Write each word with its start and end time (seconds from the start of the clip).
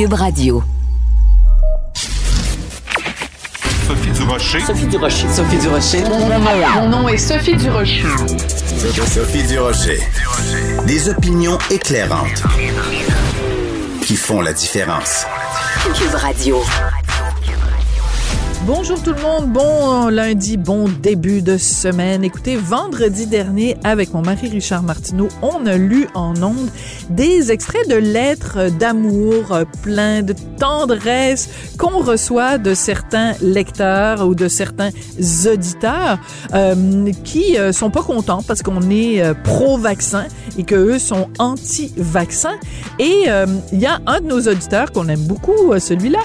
Cube 0.00 0.14
Radio. 0.14 0.62
Sophie 3.86 4.10
Durocher. 4.12 4.60
Sophie 4.60 4.86
Durocher. 4.86 5.28
Sophie 5.28 5.58
Durocher. 5.58 6.04
Mon 6.74 6.88
nom 6.88 7.06
est 7.06 7.18
Sophie 7.18 7.54
Durocher. 7.54 8.06
Sophie 9.06 9.42
Durocher. 9.42 10.00
Des 10.86 11.10
opinions 11.10 11.58
éclairantes 11.70 12.42
qui 14.00 14.16
font 14.16 14.40
la 14.40 14.54
différence. 14.54 15.26
Cube 15.94 16.14
Radio. 16.14 16.62
Bonjour 18.72 19.02
tout 19.02 19.12
le 19.12 19.20
monde, 19.20 19.52
bon 19.52 20.06
lundi, 20.10 20.56
bon 20.56 20.88
début 21.02 21.42
de 21.42 21.56
semaine. 21.56 22.22
Écoutez, 22.22 22.54
vendredi 22.54 23.26
dernier, 23.26 23.76
avec 23.82 24.14
mon 24.14 24.22
mari 24.22 24.48
Richard 24.48 24.84
Martineau, 24.84 25.26
on 25.42 25.66
a 25.66 25.76
lu 25.76 26.06
en 26.14 26.40
ondes 26.40 26.70
des 27.10 27.50
extraits 27.50 27.88
de 27.88 27.96
lettres 27.96 28.70
d'amour 28.78 29.50
euh, 29.50 29.64
plein 29.82 30.22
de 30.22 30.36
tendresse 30.56 31.48
qu'on 31.78 31.98
reçoit 31.98 32.58
de 32.58 32.72
certains 32.74 33.32
lecteurs 33.42 34.24
ou 34.24 34.36
de 34.36 34.46
certains 34.46 34.90
auditeurs 35.18 36.20
euh, 36.54 37.10
qui 37.24 37.58
euh, 37.58 37.72
sont 37.72 37.90
pas 37.90 38.02
contents 38.02 38.44
parce 38.46 38.62
qu'on 38.62 38.88
est 38.88 39.20
euh, 39.20 39.34
pro-vaccin 39.34 40.26
et 40.56 40.62
que 40.62 40.76
eux 40.76 41.00
sont 41.00 41.28
anti-vaccin. 41.40 42.54
Et 43.00 43.24
euh, 43.26 43.46
il 43.72 43.80
y 43.80 43.86
a 43.86 43.98
un 44.06 44.20
de 44.20 44.26
nos 44.26 44.42
auditeurs 44.42 44.92
qu'on 44.92 45.08
aime 45.08 45.22
beaucoup, 45.22 45.76
celui-là, 45.76 46.20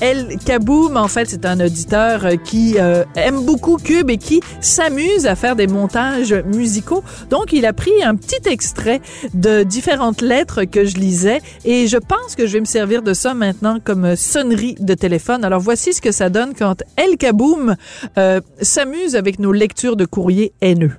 El 0.00 0.38
Kaboum, 0.44 0.96
en 0.96 1.08
fait, 1.08 1.28
c'est 1.28 1.44
un 1.44 1.60
auditeur 1.60 1.73
euh, 1.92 2.36
qui 2.36 2.76
euh, 2.78 3.04
aime 3.16 3.44
beaucoup 3.44 3.76
Cube 3.76 4.10
et 4.10 4.16
qui 4.16 4.40
s'amuse 4.60 5.26
à 5.26 5.34
faire 5.34 5.56
des 5.56 5.66
montages 5.66 6.32
musicaux. 6.32 7.02
Donc, 7.30 7.52
il 7.52 7.66
a 7.66 7.72
pris 7.72 8.02
un 8.02 8.14
petit 8.14 8.48
extrait 8.48 9.00
de 9.32 9.62
différentes 9.62 10.22
lettres 10.22 10.64
que 10.64 10.84
je 10.84 10.96
lisais 10.96 11.40
et 11.64 11.86
je 11.86 11.98
pense 11.98 12.34
que 12.36 12.46
je 12.46 12.54
vais 12.54 12.60
me 12.60 12.64
servir 12.64 13.02
de 13.02 13.14
ça 13.14 13.34
maintenant 13.34 13.78
comme 13.82 14.16
sonnerie 14.16 14.76
de 14.78 14.94
téléphone. 14.94 15.44
Alors, 15.44 15.60
voici 15.60 15.92
ce 15.92 16.00
que 16.00 16.12
ça 16.12 16.30
donne 16.30 16.54
quand 16.54 16.82
El 16.96 17.16
Kaboum 17.16 17.76
euh, 18.18 18.40
s'amuse 18.60 19.16
avec 19.16 19.38
nos 19.38 19.52
lectures 19.52 19.96
de 19.96 20.04
courriers 20.04 20.52
haineux. 20.60 20.92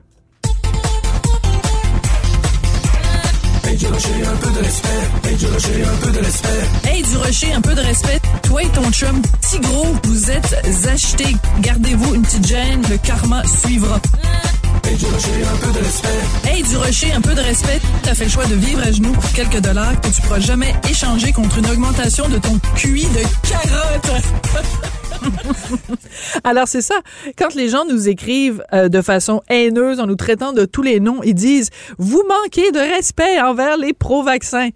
Hey 3.76 3.82
du 3.82 3.88
rocher, 3.88 4.24
un 7.52 7.60
peu 7.60 7.76
de 7.76 7.82
respect. 7.82 8.22
Toi 8.44 8.64
et 8.64 8.70
ton 8.70 8.90
chum, 8.90 9.22
petit 9.22 9.60
gros, 9.60 9.88
vous 10.04 10.32
êtes 10.32 10.56
achetés. 10.88 11.36
Gardez-vous 11.60 12.16
une 12.16 12.22
petite 12.22 12.48
gêne, 12.48 12.82
le 12.90 12.98
karma 12.98 13.44
suivra. 13.46 14.00
Hey 14.88 14.96
du 14.96 15.06
rocher, 15.06 15.30
un 15.52 15.58
peu 15.58 15.74
de 15.74 15.84
respect. 15.84 16.50
Hey 16.50 16.64
du 16.64 16.78
rocher, 16.78 17.12
un 17.12 17.22
peu 17.22 17.36
de 17.36 17.42
respect. 17.42 17.82
T'as 18.04 18.16
fait 18.16 18.24
le 18.24 18.32
choix 18.32 18.46
de 18.46 18.56
vivre 18.56 18.82
à 18.82 18.94
genoux 18.94 19.12
pour 19.12 19.32
quelques 19.34 19.60
dollars 19.60 20.00
que 20.00 20.08
tu 20.08 20.22
pourras 20.22 20.40
jamais 20.40 20.74
échanger 20.90 21.34
contre 21.34 21.58
une 21.58 21.70
augmentation 21.70 22.30
de 22.30 22.38
ton 22.38 22.58
QI 22.78 23.06
de 23.08 23.50
carotte. 23.50 24.24
Alors 26.44 26.68
c'est 26.68 26.82
ça, 26.82 26.96
quand 27.38 27.56
les 27.56 27.70
gens 27.70 27.86
nous 27.86 28.08
écrivent 28.08 28.64
euh, 28.74 28.90
de 28.90 29.02
façon 29.02 29.42
haineuse 29.50 30.00
en 30.00 30.08
nous 30.08 30.16
traitant 30.16 30.54
de 30.54 30.66
tous 30.66 30.82
les 30.82 31.00
noms, 31.00 31.22
ils 31.24 31.36
disent 31.36 31.70
vous 31.98 32.24
manquez 32.28 32.72
de 32.72 32.80
respect 32.80 33.40
envers 33.42 33.78
les 33.78 33.94
pro-vaccins 33.94 34.70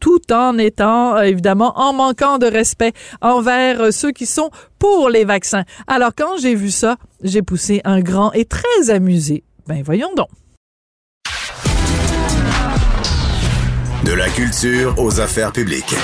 tout 0.00 0.32
en 0.32 0.58
étant 0.58 1.16
euh, 1.16 1.22
évidemment 1.22 1.72
en 1.78 1.92
manquant 1.92 2.38
de 2.38 2.46
respect 2.46 2.92
envers 3.22 3.80
euh, 3.80 3.90
ceux 3.90 4.12
qui 4.12 4.26
sont 4.26 4.50
pour 4.78 5.08
les 5.08 5.24
vaccins. 5.24 5.64
Alors 5.86 6.10
quand 6.16 6.36
j'ai 6.38 6.54
vu 6.54 6.70
ça, 6.70 6.96
j'ai 7.22 7.42
poussé 7.42 7.80
un 7.84 8.00
grand 8.00 8.32
et 8.32 8.44
très 8.44 8.90
amusé. 8.90 9.44
Ben 9.66 9.82
voyons 9.82 10.12
donc. 10.14 10.28
De 14.04 14.12
la 14.12 14.28
culture 14.28 14.94
aux 14.98 15.20
affaires 15.20 15.52
publiques. 15.52 15.94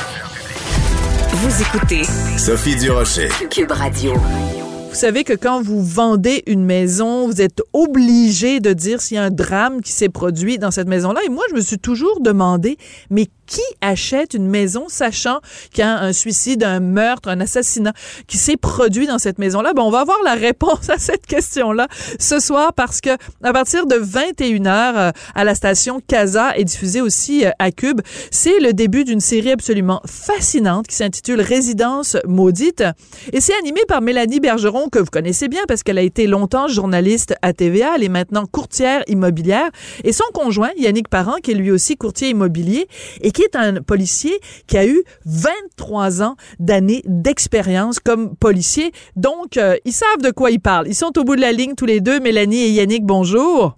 Vous 1.42 1.62
écoutez 1.62 2.02
Sophie 2.36 2.76
Durocher. 2.76 3.30
Cube 3.48 3.70
Radio. 3.70 4.12
Vous 4.12 4.94
savez 4.94 5.24
que 5.24 5.32
quand 5.32 5.62
vous 5.62 5.82
vendez 5.82 6.42
une 6.46 6.66
maison, 6.66 7.26
vous 7.26 7.40
êtes 7.40 7.62
obligé 7.72 8.60
de 8.60 8.74
dire 8.74 9.00
s'il 9.00 9.14
y 9.14 9.18
a 9.18 9.22
un 9.22 9.30
drame 9.30 9.80
qui 9.80 9.92
s'est 9.92 10.10
produit 10.10 10.58
dans 10.58 10.70
cette 10.70 10.86
maison-là. 10.86 11.22
Et 11.24 11.30
moi, 11.30 11.42
je 11.48 11.54
me 11.54 11.62
suis 11.62 11.78
toujours 11.78 12.20
demandé, 12.20 12.76
mais 13.08 13.28
qui 13.50 13.60
achète 13.80 14.34
une 14.34 14.46
maison 14.46 14.84
sachant 14.88 15.40
qu'il 15.72 15.80
y 15.80 15.82
a 15.82 15.98
un 15.98 16.12
suicide, 16.12 16.62
un 16.62 16.78
meurtre, 16.78 17.28
un 17.28 17.40
assassinat 17.40 17.92
qui 18.28 18.38
s'est 18.38 18.56
produit 18.56 19.08
dans 19.08 19.18
cette 19.18 19.38
maison-là? 19.38 19.72
Ben, 19.74 19.82
on 19.82 19.90
va 19.90 20.00
avoir 20.00 20.22
la 20.24 20.34
réponse 20.34 20.88
à 20.88 20.98
cette 20.98 21.26
question-là 21.26 21.88
ce 22.20 22.38
soir 22.38 22.72
parce 22.72 23.00
que 23.00 23.10
à 23.42 23.52
partir 23.52 23.86
de 23.86 23.96
21h 23.96 24.68
euh, 24.68 25.10
à 25.34 25.44
la 25.44 25.54
station 25.56 26.00
Casa 26.06 26.56
et 26.56 26.64
diffusée 26.64 27.00
aussi 27.00 27.44
euh, 27.44 27.50
à 27.58 27.72
Cube, 27.72 28.00
c'est 28.30 28.60
le 28.60 28.72
début 28.72 29.02
d'une 29.02 29.20
série 29.20 29.50
absolument 29.50 30.00
fascinante 30.06 30.86
qui 30.86 30.94
s'intitule 30.94 31.40
Résidence 31.40 32.16
maudite 32.28 32.84
et 33.32 33.40
c'est 33.40 33.56
animé 33.58 33.80
par 33.88 34.00
Mélanie 34.00 34.38
Bergeron 34.38 34.88
que 34.88 35.00
vous 35.00 35.10
connaissez 35.10 35.48
bien 35.48 35.62
parce 35.66 35.82
qu'elle 35.82 35.98
a 35.98 36.02
été 36.02 36.28
longtemps 36.28 36.68
journaliste 36.68 37.34
à 37.42 37.52
TVA, 37.52 37.94
elle 37.96 38.04
est 38.04 38.08
maintenant 38.08 38.46
courtière 38.46 39.02
immobilière 39.08 39.70
et 40.04 40.12
son 40.12 40.24
conjoint 40.32 40.70
Yannick 40.76 41.08
Parent 41.08 41.38
qui 41.42 41.50
est 41.50 41.54
lui 41.54 41.72
aussi 41.72 41.96
courtier 41.96 42.28
immobilier 42.28 42.86
et 43.22 43.32
qui 43.32 43.39
est 43.42 43.56
un 43.56 43.82
policier 43.82 44.38
qui 44.66 44.78
a 44.78 44.86
eu 44.86 45.02
23 45.26 46.22
ans 46.22 46.36
d'années 46.58 47.02
d'expérience 47.06 47.98
comme 47.98 48.36
policier. 48.36 48.92
Donc, 49.16 49.56
euh, 49.56 49.76
ils 49.84 49.92
savent 49.92 50.22
de 50.22 50.30
quoi 50.30 50.50
ils 50.50 50.60
parlent. 50.60 50.88
Ils 50.88 50.94
sont 50.94 51.16
au 51.18 51.24
bout 51.24 51.36
de 51.36 51.40
la 51.40 51.52
ligne 51.52 51.74
tous 51.74 51.86
les 51.86 52.00
deux. 52.00 52.20
Mélanie 52.20 52.62
et 52.62 52.70
Yannick, 52.70 53.04
bonjour. 53.04 53.76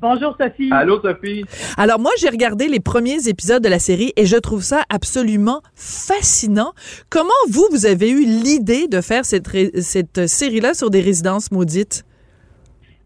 Bonjour 0.00 0.36
Sophie. 0.38 0.68
Allô, 0.70 1.00
Sophie? 1.00 1.44
Alors 1.78 1.98
moi, 1.98 2.10
j'ai 2.18 2.28
regardé 2.28 2.68
les 2.68 2.80
premiers 2.80 3.26
épisodes 3.26 3.62
de 3.62 3.68
la 3.70 3.78
série 3.78 4.12
et 4.16 4.26
je 4.26 4.36
trouve 4.36 4.62
ça 4.62 4.82
absolument 4.90 5.62
fascinant. 5.74 6.74
Comment 7.08 7.30
vous, 7.48 7.66
vous 7.70 7.86
avez 7.86 8.10
eu 8.10 8.24
l'idée 8.24 8.86
de 8.86 9.00
faire 9.00 9.24
cette, 9.24 9.48
cette 9.80 10.26
série-là 10.26 10.74
sur 10.74 10.90
des 10.90 11.00
résidences 11.00 11.50
maudites? 11.50 12.04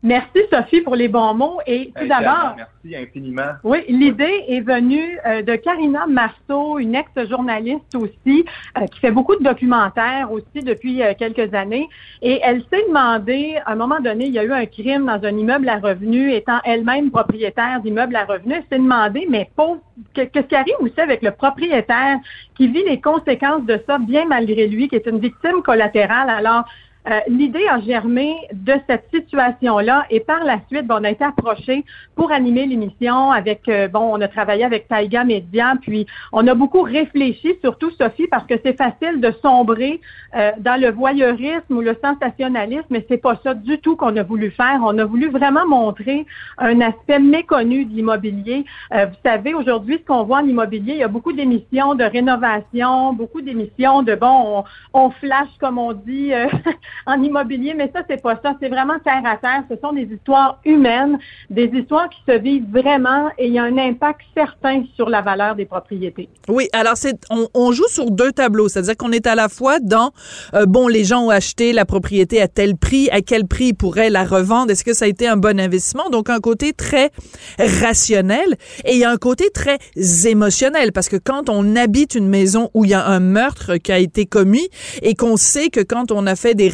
Merci 0.02 0.38
Sophie 0.52 0.80
pour 0.82 0.94
les 0.94 1.08
bons 1.08 1.34
mots. 1.34 1.58
Et 1.66 1.92
tout 1.98 2.06
d'abord, 2.06 2.54
Merci 2.56 2.96
infiniment. 2.96 3.52
oui, 3.64 3.78
l'idée 3.88 4.44
est 4.46 4.60
venue 4.60 5.18
euh, 5.26 5.42
de 5.42 5.56
Karina 5.56 6.06
Marceau, 6.06 6.78
une 6.78 6.94
ex-journaliste 6.94 7.94
aussi, 7.96 8.44
euh, 8.76 8.86
qui 8.86 9.00
fait 9.00 9.10
beaucoup 9.10 9.34
de 9.34 9.42
documentaires 9.42 10.30
aussi 10.30 10.62
depuis 10.62 11.02
euh, 11.02 11.14
quelques 11.18 11.52
années. 11.52 11.88
Et 12.22 12.38
elle 12.44 12.62
s'est 12.72 12.84
demandé, 12.86 13.56
à 13.66 13.72
un 13.72 13.74
moment 13.74 13.98
donné, 13.98 14.26
il 14.26 14.32
y 14.32 14.38
a 14.38 14.44
eu 14.44 14.52
un 14.52 14.66
crime 14.66 15.06
dans 15.06 15.20
un 15.26 15.36
immeuble 15.36 15.68
à 15.68 15.78
revenus, 15.78 16.32
étant 16.32 16.60
elle-même 16.64 17.10
propriétaire 17.10 17.80
d'immeuble 17.82 18.14
à 18.14 18.24
revenus, 18.24 18.58
elle 18.58 18.64
s'est 18.78 18.82
demandé, 18.82 19.26
mais 19.28 19.50
pauvre, 19.56 19.80
que- 20.14 20.22
qu'est-ce 20.22 20.46
qui 20.46 20.54
arrive 20.54 20.76
aussi 20.80 21.00
avec 21.00 21.22
le 21.22 21.32
propriétaire 21.32 22.18
qui 22.56 22.68
vit 22.68 22.84
les 22.84 23.00
conséquences 23.00 23.64
de 23.64 23.80
ça, 23.88 23.98
bien 23.98 24.26
malgré 24.26 24.68
lui, 24.68 24.88
qui 24.88 24.94
est 24.94 25.06
une 25.06 25.18
victime 25.18 25.60
collatérale. 25.64 26.30
Alors, 26.30 26.64
euh, 27.08 27.20
L'idée 27.28 27.66
a 27.68 27.80
germé 27.80 28.36
de 28.52 28.74
cette 28.88 29.08
situation-là 29.12 30.06
et 30.10 30.20
par 30.20 30.44
la 30.44 30.58
suite, 30.68 30.86
bon, 30.86 30.96
on 31.00 31.04
a 31.04 31.10
été 31.10 31.24
approché 31.24 31.84
pour 32.14 32.32
animer 32.32 32.66
l'émission 32.66 33.30
avec, 33.30 33.68
euh, 33.68 33.88
bon, 33.88 34.00
on 34.00 34.20
a 34.20 34.28
travaillé 34.28 34.64
avec 34.64 34.88
Taïga 34.88 35.24
Media, 35.24 35.74
puis 35.80 36.06
on 36.32 36.46
a 36.46 36.54
beaucoup 36.54 36.82
réfléchi, 36.82 37.56
surtout 37.62 37.90
Sophie, 37.92 38.26
parce 38.26 38.46
que 38.46 38.54
c'est 38.64 38.76
facile 38.76 39.20
de 39.20 39.32
sombrer 39.42 40.00
euh, 40.36 40.50
dans 40.58 40.80
le 40.80 40.90
voyeurisme 40.90 41.76
ou 41.76 41.80
le 41.80 41.96
sensationnalisme, 42.02 42.86
mais 42.90 43.06
c'est 43.08 43.18
pas 43.18 43.38
ça 43.42 43.54
du 43.54 43.78
tout 43.78 43.96
qu'on 43.96 44.16
a 44.16 44.22
voulu 44.22 44.50
faire. 44.50 44.80
On 44.82 44.98
a 44.98 45.04
voulu 45.04 45.28
vraiment 45.28 45.66
montrer 45.66 46.26
un 46.58 46.80
aspect 46.80 47.18
méconnu 47.18 47.84
de 47.84 47.94
l'immobilier. 47.94 48.64
Euh, 48.92 49.06
vous 49.06 49.16
savez, 49.24 49.54
aujourd'hui, 49.54 49.98
ce 49.98 50.06
qu'on 50.06 50.24
voit 50.24 50.38
en 50.38 50.46
immobilier, 50.46 50.94
il 50.94 50.98
y 50.98 51.02
a 51.02 51.08
beaucoup 51.08 51.32
d'émissions 51.32 51.94
de 51.94 52.04
rénovation, 52.04 53.12
beaucoup 53.12 53.40
d'émissions 53.40 54.02
de, 54.02 54.14
bon, 54.14 54.64
on, 54.92 55.04
on 55.04 55.10
flash, 55.10 55.48
comme 55.60 55.78
on 55.78 55.92
dit, 55.92 56.32
en 57.06 57.22
immobilier, 57.22 57.74
mais 57.74 57.90
ça, 57.94 58.02
c'est 58.08 58.22
pas 58.22 58.38
ça. 58.42 58.54
C'est 58.60 58.68
vraiment 58.68 58.98
terre 59.04 59.22
à 59.24 59.36
terre. 59.36 59.64
Ce 59.70 59.76
sont 59.80 59.92
des 59.92 60.08
histoires 60.12 60.60
humaines, 60.64 61.18
des 61.50 61.70
histoires 61.72 62.08
qui 62.08 62.20
se 62.26 62.38
vivent 62.38 62.70
vraiment 62.70 63.28
et 63.38 63.46
il 63.46 63.52
y 63.52 63.58
a 63.58 63.64
un 63.64 63.78
impact 63.78 64.20
certain 64.34 64.84
sur 64.96 65.08
la 65.08 65.22
valeur 65.22 65.54
des 65.54 65.64
propriétés. 65.64 66.28
Oui, 66.48 66.68
alors 66.72 66.96
c'est 66.96 67.18
on, 67.30 67.48
on 67.54 67.72
joue 67.72 67.88
sur 67.88 68.10
deux 68.10 68.32
tableaux, 68.32 68.68
c'est-à-dire 68.68 68.96
qu'on 68.96 69.12
est 69.12 69.26
à 69.26 69.34
la 69.34 69.48
fois 69.48 69.80
dans 69.80 70.12
euh, 70.54 70.66
bon 70.66 70.88
les 70.88 71.04
gens 71.04 71.26
ont 71.26 71.30
acheté 71.30 71.72
la 71.72 71.84
propriété 71.84 72.40
à 72.40 72.48
tel 72.48 72.76
prix, 72.76 73.08
à 73.10 73.20
quel 73.20 73.46
prix 73.46 73.68
ils 73.68 73.74
pourraient 73.74 74.10
la 74.10 74.24
revendre, 74.24 74.70
est-ce 74.70 74.84
que 74.84 74.94
ça 74.94 75.04
a 75.04 75.08
été 75.08 75.26
un 75.26 75.36
bon 75.36 75.58
investissement? 75.60 76.10
Donc 76.10 76.30
un 76.30 76.40
côté 76.40 76.72
très 76.72 77.10
rationnel 77.58 78.56
et 78.84 78.92
il 78.92 78.98
y 78.98 79.04
a 79.04 79.10
un 79.10 79.16
côté 79.16 79.50
très 79.50 79.78
émotionnel 80.26 80.92
parce 80.92 81.08
que 81.08 81.16
quand 81.16 81.48
on 81.48 81.76
habite 81.76 82.14
une 82.14 82.28
maison 82.28 82.70
où 82.74 82.84
il 82.84 82.90
y 82.90 82.94
a 82.94 83.06
un 83.06 83.20
meurtre 83.20 83.76
qui 83.76 83.92
a 83.92 83.98
été 83.98 84.26
commis 84.26 84.68
et 85.02 85.14
qu'on 85.14 85.36
sait 85.36 85.68
que 85.68 85.80
quand 85.80 86.12
on 86.12 86.26
a 86.26 86.36
fait 86.36 86.54
des 86.54 86.68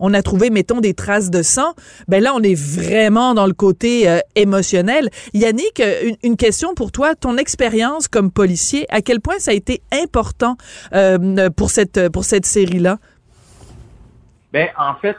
on 0.00 0.14
a 0.14 0.22
trouvé 0.22 0.50
mettons 0.50 0.80
des 0.80 0.94
traces 0.94 1.30
de 1.30 1.42
sang, 1.42 1.74
ben 2.08 2.22
là 2.22 2.32
on 2.34 2.42
est 2.42 2.58
vraiment 2.58 3.34
dans 3.34 3.46
le 3.46 3.52
côté 3.52 4.08
euh, 4.08 4.18
émotionnel. 4.34 5.08
Yannick, 5.34 5.80
euh, 5.80 6.12
une, 6.22 6.36
question 6.36 6.74
pour 6.74 6.92
toi, 6.92 7.14
ton 7.14 7.36
expérience 7.36 8.08
comme 8.08 8.30
policier, 8.30 8.86
à 8.90 9.00
quel 9.00 9.20
point 9.20 9.38
ça 9.38 9.50
a 9.50 9.54
été 9.54 9.82
important 9.92 10.56
euh, 10.94 11.50
pour 11.50 11.70
cette 11.70 12.10
pour 12.10 12.24
cette 12.24 12.46
série 12.46 12.78
là 12.78 12.98
Ben, 14.52 14.68
en 14.78 14.94
fait, 14.94 15.16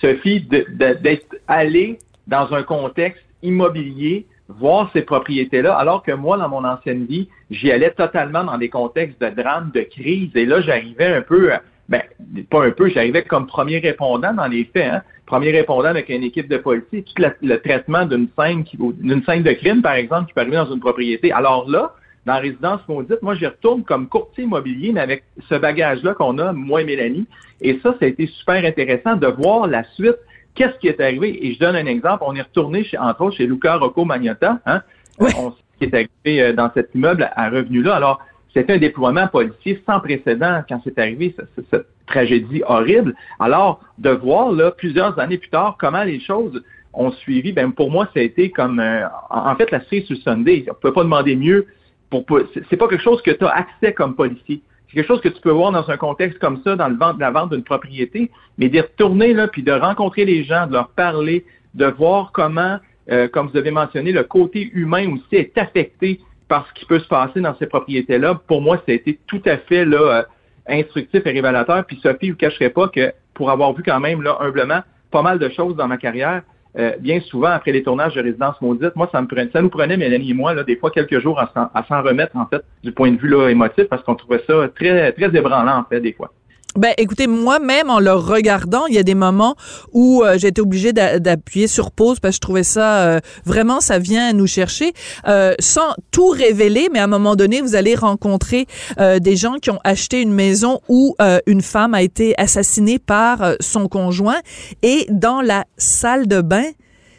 Sophie, 0.00 0.40
d'être 0.40 1.36
allé 1.46 1.98
dans 2.26 2.52
un 2.52 2.62
contexte 2.62 3.22
immobilier 3.42 4.26
voir 4.48 4.90
ces 4.92 5.02
propriétés-là, 5.02 5.74
alors 5.74 6.02
que 6.02 6.12
moi, 6.12 6.38
dans 6.38 6.48
mon 6.48 6.64
ancienne 6.64 7.04
vie, 7.04 7.28
j'y 7.50 7.70
allais 7.70 7.90
totalement 7.90 8.44
dans 8.44 8.56
des 8.56 8.70
contextes 8.70 9.20
de 9.20 9.28
drame, 9.28 9.70
de 9.74 9.82
crise, 9.82 10.30
et 10.34 10.46
là, 10.46 10.60
j'arrivais 10.62 11.14
un 11.14 11.22
peu, 11.22 11.52
ben, 11.88 12.02
pas 12.50 12.64
un 12.64 12.70
peu, 12.70 12.88
j'arrivais 12.88 13.22
comme 13.22 13.46
premier 13.46 13.78
répondant 13.78 14.34
dans 14.34 14.46
les 14.46 14.64
faits, 14.64 14.92
hein, 14.92 15.02
premier 15.26 15.50
répondant 15.50 15.88
avec 15.88 16.08
une 16.08 16.22
équipe 16.22 16.48
de 16.48 16.58
policiers, 16.58 17.02
tout 17.02 17.22
le 17.42 17.56
traitement 17.56 18.04
d'une 18.04 18.28
scène, 18.38 18.64
d'une 18.78 19.22
scène 19.24 19.42
de 19.42 19.52
crime, 19.52 19.82
par 19.82 19.94
exemple, 19.94 20.28
qui 20.28 20.34
peut 20.34 20.42
arriver 20.42 20.56
dans 20.56 20.72
une 20.72 20.80
propriété. 20.80 21.32
Alors 21.32 21.68
là, 21.68 21.94
dans 22.26 22.34
la 22.34 22.40
résidence 22.40 22.80
maudite, 22.88 23.22
moi, 23.22 23.34
j'y 23.34 23.46
retourne 23.46 23.84
comme 23.84 24.06
courtier 24.08 24.44
immobilier, 24.44 24.92
mais 24.92 25.00
avec 25.00 25.24
ce 25.48 25.54
bagage-là 25.54 26.14
qu'on 26.14 26.38
a, 26.38 26.52
moi 26.52 26.82
et 26.82 26.84
Mélanie. 26.84 27.26
Et 27.62 27.80
ça, 27.82 27.94
ça 27.98 28.04
a 28.04 28.08
été 28.08 28.26
super 28.26 28.62
intéressant 28.64 29.16
de 29.16 29.26
voir 29.26 29.66
la 29.66 29.84
suite 29.94 30.18
qu'est-ce 30.58 30.76
qui 30.78 30.88
est 30.88 31.00
arrivé? 31.00 31.46
Et 31.46 31.54
je 31.54 31.58
donne 31.58 31.76
un 31.76 31.86
exemple. 31.86 32.24
On 32.26 32.34
est 32.34 32.42
retourné, 32.42 32.84
chez, 32.84 32.98
entre 32.98 33.22
autres, 33.22 33.36
chez 33.36 33.46
Luca 33.46 33.76
Rocco 33.76 34.04
Magnotta, 34.04 34.58
hein? 34.66 34.82
On 35.20 35.52
sait 35.52 35.56
ce 35.72 35.78
qui 35.78 35.84
est 35.84 35.94
arrivé 35.94 36.42
euh, 36.42 36.52
dans 36.52 36.70
cet 36.74 36.94
immeuble 36.94 37.30
à 37.34 37.48
revenu-là. 37.48 37.94
Alors, 37.94 38.20
c'était 38.58 38.72
un 38.72 38.78
déploiement 38.78 39.28
policier 39.28 39.80
sans 39.86 40.00
précédent 40.00 40.62
quand 40.68 40.80
c'est 40.82 40.98
arrivé, 40.98 41.34
cette, 41.70 41.86
tragédie 42.06 42.62
horrible. 42.66 43.14
Alors, 43.38 43.80
de 43.98 44.10
voir, 44.10 44.50
là, 44.50 44.70
plusieurs 44.70 45.18
années 45.18 45.38
plus 45.38 45.50
tard, 45.50 45.76
comment 45.78 46.02
les 46.02 46.20
choses 46.20 46.62
ont 46.94 47.12
suivi, 47.12 47.52
ben, 47.52 47.70
pour 47.70 47.90
moi, 47.90 48.08
ça 48.14 48.20
a 48.20 48.22
été 48.22 48.50
comme, 48.50 48.80
euh, 48.80 49.06
en 49.30 49.54
fait, 49.56 49.70
la 49.70 49.80
série 49.84 50.04
sur 50.06 50.16
Sunday. 50.16 50.64
On 50.68 50.70
ne 50.70 50.78
peut 50.78 50.92
pas 50.92 51.02
demander 51.02 51.36
mieux. 51.36 51.66
Pour, 52.10 52.24
c'est 52.70 52.76
pas 52.76 52.88
quelque 52.88 53.02
chose 53.02 53.20
que 53.22 53.30
tu 53.30 53.44
as 53.44 53.50
accès 53.50 53.92
comme 53.92 54.16
policier. 54.16 54.62
C'est 54.88 54.94
quelque 54.94 55.06
chose 55.06 55.20
que 55.20 55.28
tu 55.28 55.40
peux 55.42 55.50
voir 55.50 55.70
dans 55.70 55.88
un 55.90 55.96
contexte 55.98 56.38
comme 56.38 56.62
ça, 56.64 56.74
dans 56.74 56.88
le 56.88 56.96
vente, 56.96 57.20
la 57.20 57.30
vente 57.30 57.52
d'une 57.52 57.62
propriété, 57.62 58.30
mais 58.56 58.70
d'y 58.70 58.80
retourner 58.80 59.34
là, 59.34 59.46
puis 59.46 59.62
de 59.62 59.72
rencontrer 59.72 60.24
les 60.24 60.44
gens, 60.44 60.66
de 60.66 60.72
leur 60.72 60.88
parler, 60.88 61.44
de 61.74 61.84
voir 61.84 62.32
comment, 62.32 62.78
euh, 63.10 63.28
comme 63.28 63.48
vous 63.48 63.58
avez 63.58 63.70
mentionné, 63.70 64.12
le 64.12 64.24
côté 64.24 64.70
humain 64.72 65.12
aussi 65.12 65.36
est 65.36 65.58
affecté 65.58 66.20
par 66.48 66.66
ce 66.68 66.72
qui 66.74 66.86
peut 66.86 66.98
se 66.98 67.08
passer 67.08 67.40
dans 67.40 67.54
ces 67.58 67.66
propriétés-là. 67.66 68.40
Pour 68.46 68.62
moi, 68.62 68.76
ça 68.78 68.92
a 68.92 68.92
été 68.92 69.18
tout 69.26 69.42
à 69.44 69.58
fait 69.58 69.84
là, 69.84 69.98
euh, 70.00 70.22
instructif 70.68 71.22
et 71.24 71.30
révélateur. 71.30 71.84
Puis 71.84 72.00
Sophie, 72.02 72.30
vous 72.30 72.36
cacherai 72.36 72.70
pas 72.70 72.88
que 72.88 73.12
pour 73.34 73.50
avoir 73.50 73.72
vu 73.74 73.82
quand 73.82 74.00
même 74.00 74.26
humblement 74.40 74.80
pas 75.10 75.22
mal 75.22 75.38
de 75.38 75.48
choses 75.48 75.76
dans 75.76 75.88
ma 75.88 75.96
carrière, 75.96 76.42
euh, 76.78 76.92
bien 77.00 77.20
souvent, 77.20 77.48
après 77.48 77.72
les 77.72 77.82
tournages 77.82 78.14
de 78.14 78.20
Résidence 78.20 78.60
Maudite, 78.60 78.94
moi, 78.94 79.08
ça 79.10 79.20
me 79.22 79.26
prenait, 79.26 79.50
ça 79.52 79.62
nous 79.62 79.70
prenait, 79.70 79.96
Mélanie 79.96 80.30
et 80.30 80.34
moi, 80.34 80.54
là, 80.54 80.64
des 80.64 80.76
fois 80.76 80.90
quelques 80.90 81.18
jours 81.20 81.40
à 81.40 81.50
s'en 81.88 82.02
remettre, 82.02 82.36
en 82.36 82.46
fait, 82.46 82.62
du 82.84 82.92
point 82.92 83.10
de 83.10 83.18
vue 83.18 83.28
là, 83.28 83.48
émotif, 83.48 83.84
parce 83.88 84.02
qu'on 84.02 84.14
trouvait 84.14 84.42
ça 84.46 84.68
très, 84.74 85.12
très 85.12 85.36
ébranlant, 85.36 85.78
en 85.78 85.84
fait, 85.84 86.00
des 86.00 86.12
fois. 86.12 86.30
Ben, 86.76 86.92
écoutez, 86.98 87.26
moi-même, 87.26 87.90
en 87.90 87.98
le 87.98 88.12
regardant, 88.12 88.86
il 88.86 88.94
y 88.94 88.98
a 88.98 89.02
des 89.02 89.14
moments 89.14 89.56
où 89.92 90.22
euh, 90.22 90.38
été 90.38 90.60
obligée 90.60 90.92
d'appuyer 90.92 91.66
sur 91.66 91.90
pause 91.90 92.20
parce 92.20 92.32
que 92.32 92.36
je 92.36 92.40
trouvais 92.40 92.62
ça 92.62 92.98
euh, 92.98 93.20
vraiment, 93.44 93.80
ça 93.80 93.98
vient 93.98 94.32
nous 94.32 94.46
chercher, 94.46 94.92
euh, 95.26 95.54
sans 95.58 95.94
tout 96.10 96.28
révéler. 96.28 96.88
Mais 96.92 97.00
à 97.00 97.04
un 97.04 97.08
moment 97.08 97.36
donné, 97.36 97.62
vous 97.62 97.74
allez 97.74 97.94
rencontrer 97.94 98.66
des 98.98 99.36
gens 99.36 99.54
qui 99.54 99.70
ont 99.70 99.80
acheté 99.82 100.20
une 100.20 100.32
maison 100.32 100.80
où 100.88 101.16
une 101.46 101.62
femme 101.62 101.94
a 101.94 102.02
été 102.02 102.38
assassinée 102.38 102.98
par 102.98 103.54
son 103.60 103.88
conjoint 103.88 104.38
et 104.82 105.06
dans 105.10 105.40
la 105.40 105.64
salle 105.76 106.26
de 106.26 106.40
bain, 106.40 106.66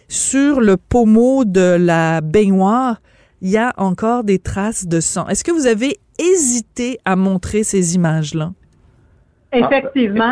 sur 0.07 0.60
le 0.60 0.78
pommeau 0.78 1.46
de 1.46 1.78
la 1.80 2.22
baignoire, 2.22 3.01
il 3.42 3.50
y 3.50 3.57
a 3.57 3.74
encore 3.78 4.24
des 4.24 4.40
traces 4.40 4.88
de 4.88 5.00
sang. 5.00 5.28
Est-ce 5.28 5.44
que 5.44 5.51
vous 5.51 5.68
avez 5.68 6.00
hésité 6.18 7.00
à 7.06 7.16
montrer 7.16 7.63
ces 7.63 7.96
images-là? 7.96 8.51
Effectivement. 9.51 10.31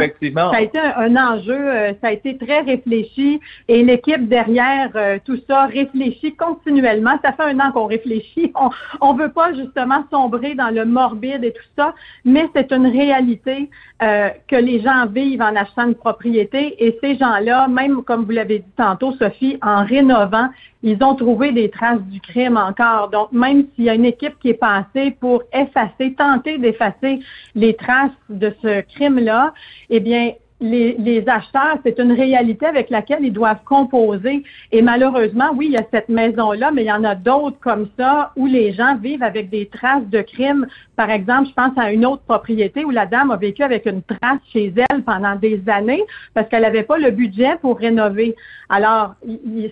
Ça 0.51 0.57
a 0.57 0.61
été 0.61 0.79
un, 0.79 1.15
enjeu, 1.15 1.57
euh, 1.57 1.93
ça 2.01 2.09
a 2.09 2.11
été 2.11 2.37
très 2.37 2.61
réfléchi 2.61 3.39
et 3.67 3.83
l'équipe 3.83 4.27
derrière 4.27 4.91
euh, 4.95 5.17
tout 5.25 5.39
ça 5.47 5.65
réfléchit 5.65 6.35
continuellement. 6.35 7.17
Ça 7.23 7.33
fait 7.33 7.43
un 7.43 7.59
an 7.59 7.71
qu'on 7.71 7.87
réfléchit. 7.87 8.53
On 9.01 9.13
ne 9.13 9.19
veut 9.19 9.31
pas 9.31 9.53
justement 9.53 10.03
sombrer 10.11 10.53
dans 10.53 10.69
le 10.69 10.85
morbide 10.85 11.43
et 11.43 11.51
tout 11.51 11.69
ça, 11.75 11.95
mais 12.25 12.47
c'est 12.55 12.71
une 12.71 12.87
réalité 12.87 13.69
euh, 14.03 14.29
que 14.47 14.55
les 14.55 14.81
gens 14.81 15.07
vivent 15.07 15.41
en 15.41 15.55
achetant 15.55 15.87
une 15.87 15.95
propriété 15.95 16.75
et 16.85 16.97
ces 17.01 17.17
gens-là, 17.17 17.67
même 17.67 18.03
comme 18.03 18.25
vous 18.25 18.31
l'avez 18.31 18.59
dit 18.59 18.73
tantôt, 18.75 19.13
Sophie, 19.13 19.57
en 19.63 19.83
rénovant, 19.83 20.49
ils 20.87 21.03
ont 21.03 21.15
trouvé 21.15 21.51
des 21.51 21.69
traces 21.69 22.01
du 22.01 22.21
crime 22.21 22.57
encore. 22.57 23.09
Donc, 23.09 23.31
même 23.31 23.65
s'il 23.75 23.85
y 23.85 23.89
a 23.89 23.95
une 23.95 24.05
équipe 24.05 24.39
qui 24.39 24.49
est 24.49 24.53
passée 24.53 25.11
pour 25.19 25.43
effacer, 25.53 26.13
tenter 26.13 26.57
d'effacer 26.57 27.19
les 27.55 27.75
traces 27.75 28.11
de 28.29 28.53
ce 28.61 28.81
crime-là, 28.81 29.53
eh 29.89 29.99
bien, 29.99 30.31
les, 30.59 30.95
les, 30.97 31.27
acheteurs, 31.29 31.77
c'est 31.85 31.99
une 31.99 32.11
réalité 32.11 32.65
avec 32.65 32.89
laquelle 32.89 33.19
ils 33.21 33.33
doivent 33.33 33.63
composer. 33.63 34.43
Et 34.71 34.81
malheureusement, 34.81 35.51
oui, 35.55 35.67
il 35.67 35.73
y 35.73 35.77
a 35.77 35.85
cette 35.91 36.09
maison-là, 36.09 36.71
mais 36.71 36.83
il 36.83 36.87
y 36.87 36.91
en 36.91 37.03
a 37.03 37.13
d'autres 37.13 37.59
comme 37.59 37.87
ça 37.97 38.31
où 38.35 38.47
les 38.47 38.73
gens 38.73 38.95
vivent 38.97 39.23
avec 39.23 39.49
des 39.49 39.67
traces 39.67 40.07
de 40.07 40.21
crimes. 40.21 40.65
Par 40.95 41.11
exemple, 41.11 41.49
je 41.49 41.53
pense 41.53 41.77
à 41.77 41.91
une 41.91 42.05
autre 42.05 42.23
propriété 42.23 42.85
où 42.85 42.89
la 42.89 43.05
dame 43.05 43.29
a 43.29 43.37
vécu 43.37 43.61
avec 43.61 43.85
une 43.85 44.01
trace 44.01 44.39
chez 44.51 44.73
elle 44.89 45.03
pendant 45.03 45.35
des 45.35 45.61
années 45.67 46.03
parce 46.33 46.49
qu'elle 46.49 46.63
n'avait 46.63 46.83
pas 46.83 46.97
le 46.97 47.11
budget 47.11 47.57
pour 47.61 47.77
rénover. 47.77 48.35
Alors, 48.69 49.13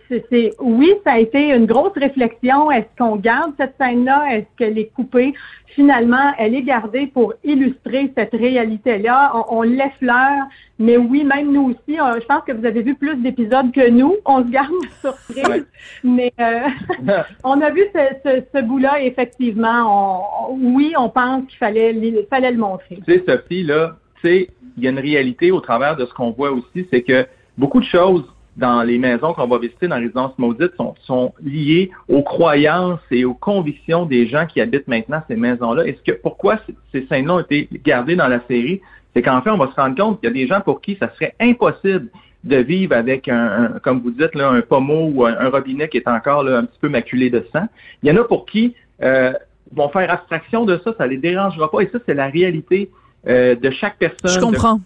c'est, 0.07 0.53
oui, 0.59 0.93
ça 1.03 1.13
a 1.13 1.19
été 1.19 1.51
une 1.51 1.65
grosse 1.65 1.93
réflexion. 1.95 2.71
Est-ce 2.71 2.87
qu'on 2.97 3.15
garde 3.15 3.53
cette 3.57 3.75
scène-là? 3.79 4.35
Est-ce 4.35 4.45
qu'elle 4.57 4.77
est 4.77 4.91
coupée? 4.93 5.33
Finalement, 5.67 6.33
elle 6.37 6.55
est 6.55 6.63
gardée 6.63 7.07
pour 7.07 7.33
illustrer 7.43 8.11
cette 8.15 8.33
réalité-là. 8.33 9.31
On, 9.35 9.59
on 9.59 9.61
l'effleure 9.61 10.45
mais 10.77 10.97
oui, 10.97 11.23
même 11.23 11.53
nous 11.53 11.69
aussi, 11.69 11.97
je 11.97 12.25
pense 12.25 12.43
que 12.45 12.51
vous 12.51 12.65
avez 12.65 12.81
vu 12.81 12.95
plus 12.95 13.15
d'épisodes 13.15 13.71
que 13.71 13.89
nous. 13.89 14.15
On 14.25 14.43
se 14.43 14.49
garde 14.49 14.73
surprise. 15.01 15.65
Mais 16.03 16.33
euh, 16.39 16.67
on 17.43 17.61
a 17.61 17.69
vu 17.69 17.83
ce, 17.93 18.41
ce, 18.53 18.61
bout-là, 18.61 19.01
effectivement. 19.01 20.49
oui, 20.51 20.93
on 20.97 21.09
pense 21.09 21.45
qu'il 21.47 21.57
fallait, 21.57 21.93
fallait 22.29 22.51
le 22.51 22.57
montrer. 22.57 22.99
Tu 23.07 23.13
sais, 23.13 23.23
Sophie, 23.25 23.63
là, 23.63 23.95
tu 24.21 24.27
sais, 24.27 24.49
il 24.77 24.83
y 24.83 24.87
a 24.87 24.89
une 24.89 24.99
réalité 24.99 25.51
au 25.51 25.61
travers 25.61 25.95
de 25.95 26.05
ce 26.05 26.13
qu'on 26.13 26.31
voit 26.31 26.51
aussi, 26.51 26.85
c'est 26.91 27.03
que 27.03 27.25
beaucoup 27.57 27.79
de 27.79 27.85
choses 27.85 28.25
dans 28.57 28.83
les 28.83 28.97
maisons 28.97 29.33
qu'on 29.33 29.47
va 29.47 29.57
visiter 29.57 29.87
dans 29.87 29.97
les 29.97 30.03
résidences 30.03 30.37
maudites 30.37 30.75
sont, 30.77 30.95
sont 31.03 31.33
liées 31.43 31.91
aux 32.07 32.23
croyances 32.23 33.01
et 33.11 33.25
aux 33.25 33.33
convictions 33.33 34.05
des 34.05 34.27
gens 34.27 34.45
qui 34.45 34.61
habitent 34.61 34.87
maintenant 34.87 35.21
ces 35.27 35.35
maisons-là. 35.35 35.85
Est-ce 35.85 36.01
que 36.03 36.17
pourquoi 36.17 36.57
ces 36.91 37.05
scènes-là 37.07 37.33
ont 37.33 37.39
été 37.39 37.67
gardées 37.83 38.15
dans 38.15 38.27
la 38.27 38.39
série? 38.47 38.81
c'est 39.15 39.21
qu'en 39.21 39.41
fait, 39.41 39.49
on 39.49 39.57
va 39.57 39.71
se 39.71 39.75
rendre 39.75 39.95
compte 39.95 40.19
qu'il 40.19 40.29
y 40.29 40.31
a 40.31 40.33
des 40.33 40.47
gens 40.47 40.61
pour 40.61 40.81
qui 40.81 40.97
ça 40.99 41.09
serait 41.13 41.35
impossible 41.39 42.09
de 42.43 42.57
vivre 42.57 42.95
avec 42.95 43.27
un, 43.27 43.79
comme 43.81 44.01
vous 44.01 44.11
dites, 44.11 44.35
là, 44.35 44.49
un 44.49 44.61
pommeau 44.61 45.09
ou 45.13 45.25
un, 45.25 45.49
robinet 45.49 45.87
qui 45.87 45.97
est 45.97 46.07
encore 46.07 46.43
là, 46.43 46.59
un 46.59 46.65
petit 46.65 46.77
peu 46.79 46.89
maculé 46.89 47.29
de 47.29 47.45
sang. 47.51 47.65
Il 48.03 48.09
y 48.09 48.11
en 48.11 48.21
a 48.21 48.25
pour 48.25 48.45
qui 48.45 48.75
euh, 49.01 49.33
vont 49.71 49.89
faire 49.89 50.11
abstraction 50.11 50.65
de 50.65 50.79
ça, 50.83 50.93
ça 50.97 51.07
les 51.07 51.17
dérangera 51.17 51.71
pas. 51.71 51.79
Et 51.79 51.89
ça, 51.91 51.99
c'est 52.05 52.13
la 52.13 52.27
réalité 52.27 52.91
euh, 53.27 53.55
de 53.55 53.69
chaque 53.71 53.97
personne. 53.97 54.29
Je 54.29 54.39
comprends. 54.39 54.79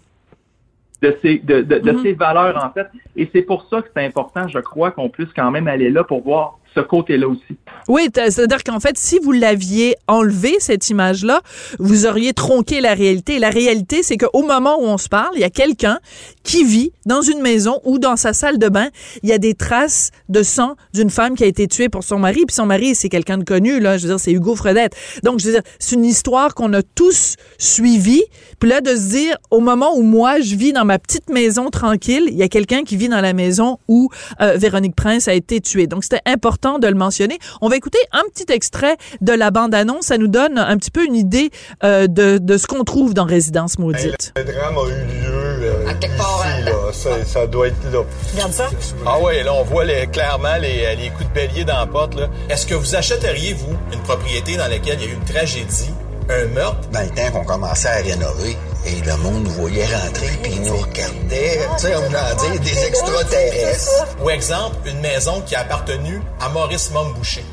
Ces, 1.22 1.38
de, 1.38 1.62
de, 1.62 1.78
de 1.78 1.92
mm-hmm. 1.92 2.16
valeurs, 2.16 2.64
en 2.64 2.70
fait. 2.72 2.88
Et 3.16 3.28
c'est 3.32 3.42
pour 3.42 3.66
ça 3.68 3.82
que 3.82 3.88
c'est 3.94 4.04
important, 4.04 4.48
je 4.48 4.58
crois, 4.58 4.90
qu'on 4.90 5.08
puisse 5.08 5.32
quand 5.34 5.50
même 5.50 5.68
aller 5.68 5.90
là 5.90 6.04
pour 6.04 6.22
voir 6.22 6.58
ce 6.74 6.80
côté-là 6.80 7.28
aussi. 7.28 7.56
Oui, 7.88 8.08
c'est-à-dire 8.14 8.62
qu'en 8.62 8.80
fait, 8.80 8.96
si 8.96 9.18
vous 9.18 9.32
l'aviez 9.32 9.96
enlevé, 10.06 10.54
cette 10.60 10.90
image-là, 10.90 11.40
vous 11.78 12.06
auriez 12.06 12.32
tronqué 12.32 12.80
la 12.80 12.94
réalité. 12.94 13.38
La 13.38 13.50
réalité, 13.50 14.02
c'est 14.02 14.16
qu'au 14.16 14.42
moment 14.42 14.76
où 14.80 14.84
on 14.84 14.98
se 14.98 15.08
parle, 15.08 15.32
il 15.34 15.40
y 15.40 15.44
a 15.44 15.50
quelqu'un 15.50 15.98
qui 16.42 16.64
vit 16.64 16.92
dans 17.06 17.22
une 17.22 17.40
maison 17.40 17.80
ou 17.84 17.98
dans 17.98 18.16
sa 18.16 18.32
salle 18.32 18.58
de 18.58 18.68
bain, 18.68 18.88
il 19.22 19.28
y 19.28 19.32
a 19.32 19.38
des 19.38 19.54
traces 19.54 20.10
de 20.28 20.42
sang 20.42 20.76
d'une 20.94 21.10
femme 21.10 21.34
qui 21.34 21.44
a 21.44 21.46
été 21.46 21.66
tuée 21.66 21.88
pour 21.88 22.04
son 22.04 22.18
mari. 22.18 22.44
Puis 22.46 22.54
son 22.54 22.66
mari, 22.66 22.94
c'est 22.94 23.08
quelqu'un 23.08 23.38
de 23.38 23.44
connu, 23.44 23.80
là. 23.80 23.96
Je 23.96 24.02
veux 24.02 24.10
dire, 24.10 24.20
c'est 24.20 24.32
Hugo 24.32 24.54
Fredette. 24.54 24.94
Donc, 25.24 25.40
je 25.40 25.46
veux 25.46 25.52
dire, 25.52 25.62
c'est 25.78 25.96
une 25.96 26.04
histoire 26.04 26.54
qu'on 26.54 26.72
a 26.74 26.82
tous 26.82 27.36
suivie. 27.58 28.22
Puis 28.60 28.68
là, 28.68 28.80
de 28.80 28.94
se 28.94 29.08
dire, 29.10 29.36
au 29.50 29.60
moment 29.60 29.96
où 29.96 30.02
moi, 30.02 30.40
je 30.40 30.54
vis 30.54 30.72
dans 30.72 30.84
ma 30.84 30.98
petite 30.98 31.28
maison 31.30 31.70
tranquille, 31.70 32.24
il 32.28 32.36
y 32.36 32.42
a 32.42 32.48
quelqu'un 32.48 32.84
qui 32.84 32.96
vit 32.96 33.08
dans 33.08 33.20
la 33.20 33.32
maison 33.32 33.78
où 33.88 34.10
euh, 34.40 34.56
Véronique 34.56 34.94
Prince 34.94 35.28
a 35.28 35.34
été 35.34 35.60
tuée. 35.60 35.86
Donc, 35.86 36.04
c'était 36.04 36.22
important 36.26 36.59
de 36.60 36.86
le 36.86 36.94
mentionner. 36.94 37.38
On 37.60 37.68
va 37.68 37.76
écouter 37.76 37.98
un 38.12 38.22
petit 38.32 38.52
extrait 38.52 38.96
de 39.20 39.32
la 39.32 39.50
bande-annonce. 39.50 40.06
Ça 40.06 40.18
nous 40.18 40.28
donne 40.28 40.58
un 40.58 40.76
petit 40.76 40.90
peu 40.90 41.04
une 41.04 41.14
idée 41.14 41.50
euh, 41.84 42.06
de, 42.06 42.38
de, 42.38 42.58
ce 42.58 42.66
qu'on 42.66 42.84
trouve 42.84 43.14
dans 43.14 43.24
Résidence 43.24 43.78
Maudite. 43.78 44.32
le 44.36 44.44
drame 44.44 44.76
a 44.76 44.88
eu 44.88 45.22
lieu 45.22 45.64
euh, 45.64 45.88
à 45.88 45.94
quelque 45.94 46.18
part. 46.18 46.44
Là. 46.64 46.72
Ça, 46.92 47.24
ça, 47.24 47.46
doit 47.46 47.68
être 47.68 47.92
là. 47.92 48.00
Regarde 48.34 48.52
ça. 48.52 48.68
Ah 49.06 49.18
ouais, 49.20 49.42
là, 49.42 49.54
on 49.54 49.64
voit 49.64 49.84
les, 49.84 50.06
clairement 50.06 50.56
les, 50.60 50.94
les, 50.96 51.08
coups 51.10 51.28
de 51.28 51.34
bélier 51.34 51.64
dans 51.64 51.78
la 51.78 51.86
porte. 51.86 52.16
Est-ce 52.50 52.66
que 52.66 52.74
vous 52.74 52.94
achèteriez, 52.94 53.54
vous, 53.54 53.76
une 53.92 54.00
propriété 54.00 54.56
dans 54.56 54.68
laquelle 54.68 54.98
il 55.00 55.06
y 55.06 55.08
a 55.08 55.12
eu 55.12 55.14
une 55.14 55.24
tragédie, 55.24 55.90
un 56.30 56.46
meurtre? 56.46 56.88
Dans 56.90 57.00
le 57.00 57.08
temps 57.08 57.30
qu'on 57.32 57.44
commençait 57.44 57.88
à 57.88 57.96
rénover, 57.96 58.56
et 58.86 59.00
le 59.04 59.16
monde 59.18 59.44
nous 59.44 59.50
voyait 59.50 59.86
rentrer, 59.86 60.38
puis 60.42 60.58
nous 60.60 60.76
regardait, 60.76 61.60
tu 61.76 61.86
sais, 61.86 61.94
on 61.96 62.14
a 62.14 62.34
dire 62.34 62.60
des 62.60 62.84
extraterrestres. 62.86 64.06
Ou 64.22 64.30
exemple, 64.30 64.76
une 64.86 65.00
maison 65.00 65.40
qui 65.42 65.54
a 65.54 65.60
appartenu 65.60 66.20
à 66.40 66.48
Maurice 66.48 66.90
Momboucher. 66.90 67.44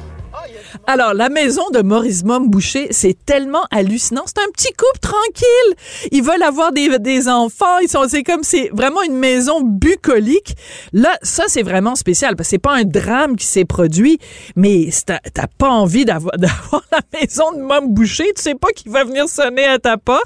Alors, 0.86 1.14
la 1.14 1.30
maison 1.30 1.64
de 1.74 1.82
Maurice 1.82 2.24
Mom 2.24 2.50
Boucher, 2.50 2.88
c'est 2.92 3.18
tellement 3.26 3.64
hallucinant. 3.72 4.24
C'est 4.26 4.40
un 4.40 4.52
petit 4.52 4.72
couple 4.74 5.00
tranquille. 5.00 6.10
Ils 6.12 6.24
veulent 6.24 6.44
avoir 6.44 6.72
des, 6.72 7.00
des 7.00 7.28
enfants. 7.28 7.80
Ils 7.82 7.90
sont, 7.90 8.08
c'est 8.08 8.24
comme, 8.24 8.44
c'est 8.44 8.70
vraiment 8.74 9.02
une 9.02 9.18
maison 9.18 9.62
bucolique. 9.62 10.56
Là, 10.94 11.18
ça, 11.22 11.44
c'est 11.48 11.64
vraiment 11.64 11.96
spécial 11.96 12.36
parce 12.36 12.48
que 12.48 12.52
c'est 12.52 12.58
pas 12.60 12.76
un 12.76 12.84
drame 12.84 13.36
qui 13.36 13.46
s'est 13.46 13.66
produit, 13.66 14.20
mais 14.56 14.90
t'as 15.06 15.48
pas 15.58 15.70
envie 15.70 16.06
d'avoir, 16.06 16.34
d'avoir 16.38 16.84
la 16.92 17.00
maison 17.20 17.52
de 17.52 17.62
Mom 17.62 17.94
Boucher. 17.94 18.32
Tu 18.36 18.42
sais 18.42 18.56
pas 18.56 18.70
qui 18.76 18.90
va 18.90 19.04
venir 19.04 19.28
sonner 19.28 19.66
à 19.66 19.80
ta 19.80 19.98
porte? 19.98 20.24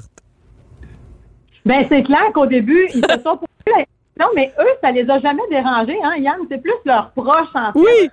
Ben 1.66 1.86
c'est 1.90 2.04
clair 2.04 2.32
qu'au 2.34 2.48
début, 2.48 2.88
ils 2.94 3.06
se 3.06 3.22
sont 3.24 3.38
posé 3.38 3.48
la 3.68 3.86
question, 3.86 4.28
mais 4.36 4.52
eux, 4.60 4.72
ça 4.82 4.92
les 4.92 5.08
a 5.10 5.20
jamais 5.20 5.44
dérangés, 5.50 5.98
hein, 6.04 6.16
Yann? 6.18 6.38
C'est 6.50 6.62
plus 6.62 6.74
leurs 6.86 7.12
proches, 7.12 7.54
en 7.54 7.72
fait. 7.74 7.80
Oui. 7.80 8.10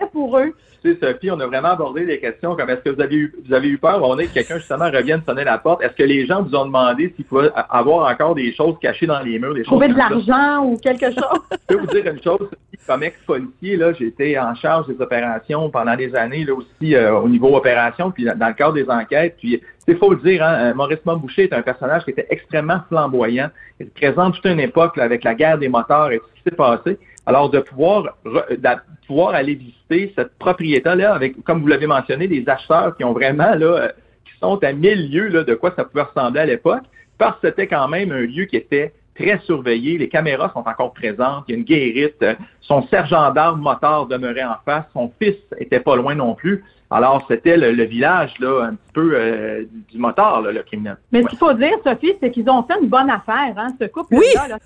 C'est 0.00 0.10
pour 0.10 0.38
eux. 0.38 0.54
Tu 0.82 0.94
sais, 0.94 0.98
Sophie, 0.98 1.30
on 1.30 1.38
a 1.40 1.46
vraiment 1.46 1.68
abordé 1.72 2.06
des 2.06 2.18
questions 2.18 2.56
comme 2.56 2.70
est-ce 2.70 2.80
que 2.80 2.88
vous 2.88 3.02
avez 3.02 3.14
eu, 3.14 3.34
vous 3.46 3.52
avez 3.52 3.68
eu 3.68 3.76
peur, 3.76 4.00
on 4.02 4.18
est 4.18 4.28
que 4.28 4.32
quelqu'un 4.34 4.56
justement 4.56 4.90
revienne 4.90 5.20
sonner 5.26 5.44
la 5.44 5.58
porte? 5.58 5.82
Est-ce 5.82 5.92
que 5.92 6.02
les 6.04 6.24
gens 6.26 6.42
vous 6.42 6.54
ont 6.54 6.64
demandé 6.64 7.12
s'il 7.14 7.26
pouvait 7.26 7.50
avoir 7.68 8.10
encore 8.10 8.34
des 8.34 8.50
choses 8.54 8.76
cachées 8.80 9.06
dans 9.06 9.20
les 9.20 9.38
murs, 9.38 9.52
des 9.52 9.60
choses 9.60 9.66
Trouver 9.66 9.88
de 9.88 9.92
ça? 9.94 10.08
l'argent 10.08 10.64
ou 10.64 10.78
quelque 10.78 11.04
chose. 11.10 11.40
Je 11.52 11.74
peux 11.74 11.80
vous 11.80 11.86
dire 11.86 12.06
une 12.06 12.22
chose, 12.22 12.38
Sophie, 12.38 12.86
comme 12.86 13.02
ex-policier, 13.02 13.76
là, 13.76 13.92
j'étais 13.92 14.38
en 14.38 14.54
charge 14.54 14.86
des 14.86 14.98
opérations 15.02 15.68
pendant 15.68 15.96
des 15.96 16.14
années, 16.14 16.44
là 16.44 16.54
aussi 16.54 16.94
euh, 16.94 17.14
au 17.14 17.28
niveau 17.28 17.54
opération, 17.54 18.10
puis 18.10 18.24
dans 18.24 18.48
le 18.48 18.54
cadre 18.54 18.72
des 18.72 18.88
enquêtes. 18.88 19.36
Puis 19.38 19.60
c'est 19.86 19.96
faut 19.96 20.12
le 20.14 20.20
dire, 20.20 20.42
hein, 20.42 20.70
euh, 20.70 20.74
Maurice 20.74 21.04
Montboucher 21.04 21.42
est 21.44 21.52
un 21.52 21.62
personnage 21.62 22.04
qui 22.04 22.10
était 22.12 22.26
extrêmement 22.30 22.80
flamboyant. 22.88 23.50
Il 23.80 23.90
présente 23.90 24.34
toute 24.34 24.46
une 24.46 24.60
époque 24.60 24.96
là, 24.96 25.04
avec 25.04 25.24
la 25.24 25.34
guerre 25.34 25.58
des 25.58 25.68
moteurs 25.68 26.10
et 26.10 26.18
tout 26.20 26.24
ce 26.30 26.36
qui 26.38 26.42
s'est 26.48 26.56
passé. 26.56 26.98
Alors 27.30 27.48
de 27.48 27.60
pouvoir 27.60 29.34
aller 29.34 29.54
visiter 29.54 30.12
cette 30.16 30.36
propriété-là 30.40 31.14
avec, 31.14 31.44
comme 31.44 31.60
vous 31.60 31.68
l'avez 31.68 31.86
mentionné, 31.86 32.26
des 32.26 32.42
acheteurs 32.48 32.96
qui 32.96 33.04
ont 33.04 33.12
vraiment 33.12 33.54
là, 33.54 33.66
euh, 33.66 33.88
qui 34.24 34.32
sont 34.40 34.58
à 34.64 34.72
mille 34.72 35.12
lieues 35.12 35.28
là, 35.28 35.44
de 35.44 35.54
quoi 35.54 35.72
ça 35.76 35.84
pouvait 35.84 36.02
ressembler 36.02 36.40
à 36.40 36.46
l'époque, 36.46 36.82
parce 37.18 37.38
que 37.38 37.46
c'était 37.46 37.68
quand 37.68 37.86
même 37.86 38.10
un 38.10 38.22
lieu 38.22 38.46
qui 38.46 38.56
était 38.56 38.92
très 39.14 39.38
surveillé. 39.44 39.96
Les 39.96 40.08
caméras 40.08 40.50
sont 40.52 40.68
encore 40.68 40.92
présentes. 40.92 41.44
Il 41.46 41.52
y 41.52 41.54
a 41.54 41.58
une 41.58 41.64
guérite. 41.64 42.24
Son 42.62 42.82
sergent 42.88 43.30
d'armes 43.30 43.60
motard 43.60 44.06
demeurait 44.06 44.42
en 44.42 44.56
face. 44.64 44.86
Son 44.92 45.12
fils 45.22 45.36
était 45.60 45.78
pas 45.78 45.94
loin 45.94 46.16
non 46.16 46.34
plus. 46.34 46.64
Alors, 46.90 47.24
c'était 47.28 47.56
le, 47.56 47.70
le 47.70 47.84
village, 47.84 48.34
là, 48.40 48.64
un 48.64 48.74
petit 48.74 48.92
peu 48.92 49.12
euh, 49.14 49.64
du 49.92 49.98
motard, 49.98 50.42
là, 50.42 50.50
le 50.50 50.64
criminel. 50.64 50.96
Mais 51.12 51.22
ce 51.22 51.28
qu'il 51.28 51.38
faut 51.38 51.52
dire, 51.52 51.76
Sophie, 51.84 52.14
c'est 52.20 52.32
qu'ils 52.32 52.50
ont 52.50 52.64
fait 52.64 52.74
une 52.82 52.88
bonne 52.88 53.08
affaire, 53.08 53.54
hein, 53.56 53.68
ce 53.80 53.86
couple-là. 53.86 54.18
Oui. 54.18 54.48
là. 54.48 54.58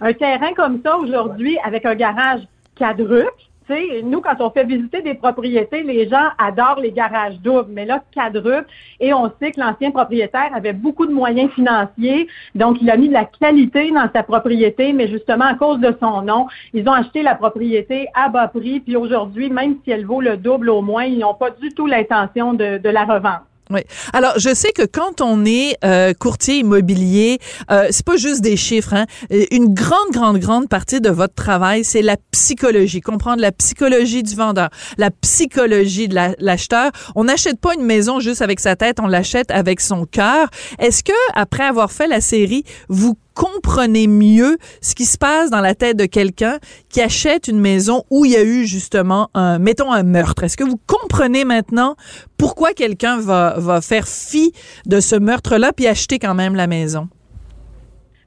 Un 0.00 0.12
terrain 0.12 0.52
comme 0.54 0.80
ça 0.82 0.96
aujourd'hui, 0.98 1.58
avec 1.64 1.86
un 1.86 1.94
garage 1.94 2.40
quadruple, 2.78 3.30
tu 3.68 3.74
sais, 3.74 4.02
nous, 4.02 4.20
quand 4.20 4.40
on 4.40 4.50
fait 4.50 4.64
visiter 4.64 5.02
des 5.02 5.14
propriétés, 5.14 5.82
les 5.82 6.08
gens 6.08 6.28
adorent 6.38 6.78
les 6.78 6.92
garages 6.92 7.40
doubles, 7.40 7.70
mais 7.70 7.84
là, 7.84 8.00
quadruple, 8.14 8.68
et 9.00 9.12
on 9.12 9.32
sait 9.40 9.50
que 9.50 9.60
l'ancien 9.60 9.90
propriétaire 9.90 10.50
avait 10.54 10.72
beaucoup 10.72 11.04
de 11.04 11.12
moyens 11.12 11.50
financiers, 11.50 12.28
donc 12.54 12.76
il 12.80 12.88
a 12.90 12.96
mis 12.96 13.08
de 13.08 13.12
la 13.14 13.24
qualité 13.24 13.90
dans 13.90 14.08
sa 14.14 14.22
propriété, 14.22 14.92
mais 14.92 15.08
justement, 15.08 15.46
à 15.46 15.54
cause 15.54 15.80
de 15.80 15.96
son 16.00 16.22
nom, 16.22 16.46
ils 16.74 16.88
ont 16.88 16.92
acheté 16.92 17.22
la 17.22 17.34
propriété 17.34 18.06
à 18.14 18.28
bas 18.28 18.46
prix, 18.48 18.78
puis 18.78 18.94
aujourd'hui, 18.94 19.50
même 19.50 19.78
si 19.82 19.90
elle 19.90 20.06
vaut 20.06 20.20
le 20.20 20.36
double 20.36 20.70
au 20.70 20.82
moins, 20.82 21.04
ils 21.04 21.18
n'ont 21.18 21.34
pas 21.34 21.50
du 21.50 21.70
tout 21.70 21.86
l'intention 21.86 22.52
de, 22.52 22.78
de 22.78 22.88
la 22.88 23.04
revendre. 23.04 23.46
Oui. 23.70 23.80
Alors, 24.12 24.34
je 24.38 24.54
sais 24.54 24.70
que 24.72 24.82
quand 24.86 25.20
on 25.20 25.44
est 25.44 25.76
euh, 25.84 26.12
courtier 26.14 26.58
immobilier, 26.58 27.38
euh, 27.70 27.88
c'est 27.90 28.06
pas 28.06 28.16
juste 28.16 28.40
des 28.40 28.56
chiffres. 28.56 28.94
Hein. 28.94 29.06
Euh, 29.32 29.44
Une 29.50 29.74
grande, 29.74 30.10
grande, 30.12 30.38
grande 30.38 30.68
partie 30.68 31.00
de 31.00 31.10
votre 31.10 31.34
travail, 31.34 31.82
c'est 31.84 32.02
la 32.02 32.16
psychologie. 32.30 33.00
Comprendre 33.00 33.42
la 33.42 33.50
psychologie 33.50 34.22
du 34.22 34.36
vendeur, 34.36 34.68
la 34.98 35.10
psychologie 35.10 36.06
de 36.08 36.14
la- 36.14 36.34
l'acheteur. 36.38 36.90
on 37.16 37.24
n'achète 37.24 37.60
pas 37.60 37.74
une 37.74 37.84
maison 37.84 38.20
juste 38.20 38.40
avec 38.42 38.60
sa 38.60 38.76
tête, 38.76 38.98
on 39.00 39.06
l'achète 39.06 39.50
avec 39.50 39.80
son 39.80 40.04
cœur. 40.06 40.48
Est-ce 40.78 41.02
que 41.02 41.12
après 41.34 41.64
avoir 41.64 41.90
fait 41.90 42.06
la 42.06 42.20
série, 42.20 42.62
vous 42.88 43.16
comprenez 43.36 44.06
mieux 44.06 44.56
ce 44.80 44.94
qui 44.94 45.04
se 45.04 45.18
passe 45.18 45.50
dans 45.50 45.60
la 45.60 45.74
tête 45.74 45.96
de 45.96 46.06
quelqu'un 46.06 46.58
qui 46.88 47.02
achète 47.02 47.46
une 47.46 47.60
maison 47.60 48.02
où 48.10 48.24
il 48.24 48.32
y 48.32 48.36
a 48.36 48.42
eu 48.42 48.66
justement 48.66 49.28
un, 49.34 49.58
mettons 49.58 49.92
un 49.92 50.02
meurtre. 50.02 50.42
Est-ce 50.42 50.56
que 50.56 50.64
vous 50.64 50.80
comprenez 50.86 51.44
maintenant 51.44 51.96
pourquoi 52.38 52.72
quelqu'un 52.72 53.18
va, 53.18 53.54
va 53.58 53.80
faire 53.80 54.08
fi 54.08 54.52
de 54.86 55.00
ce 55.00 55.16
meurtre-là 55.16 55.72
puis 55.72 55.86
acheter 55.86 56.18
quand 56.18 56.34
même 56.34 56.56
la 56.56 56.66
maison? 56.66 57.08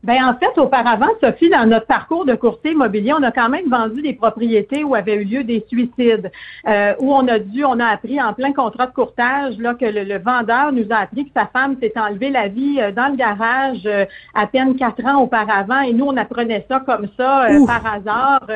Ben 0.02 0.24
en 0.24 0.34
fait, 0.36 0.58
auparavant, 0.58 1.10
Sophie, 1.22 1.50
dans 1.50 1.68
notre 1.68 1.86
parcours 1.86 2.24
de 2.24 2.34
courtier 2.34 2.72
immobilier, 2.72 3.12
on 3.12 3.22
a 3.22 3.32
quand 3.32 3.50
même 3.50 3.70
vendu 3.70 4.02
des 4.02 4.14
propriétés 4.14 4.82
où 4.86 4.96
avaient 4.96 5.16
eu 5.16 5.26
lieu 5.26 5.44
des 5.44 5.66
suicides, 5.68 6.32
euh, 6.68 6.94
où 7.00 7.14
on 7.14 7.28
a 7.28 7.38
dû, 7.38 7.66
on 7.66 7.80
a 7.82 7.88
appris 7.88 8.22
en 8.22 8.34
plein 8.34 8.54
contrat 8.54 8.88
de 8.88 8.94
courtage 8.94 9.58
là 9.58 9.74
que 9.74 9.84
le, 9.84 10.06
le 10.06 10.18
vendeur 10.18 10.72
nous 10.72 10.86
a 10.90 11.00
appris 11.00 11.26
que 11.26 11.32
sa 11.36 11.48
femme 11.48 11.76
s'est 11.82 11.92
enlevée 11.98 12.30
la 12.30 12.48
vie 12.48 12.80
euh, 12.80 12.94
dans 12.94 13.10
le 13.10 13.18
garage 13.18 13.82
euh, 13.86 14.06
à 14.34 14.48
peine 14.48 14.78
quatre 14.78 15.04
ans 15.06 15.22
auparavant, 15.22 15.82
et 15.82 15.92
nous 15.92 16.06
on 16.06 16.16
apprenait 16.16 16.66
ça 16.70 16.80
comme 16.80 17.08
ça 17.18 17.48
par 17.68 17.86
hasard. 17.86 18.48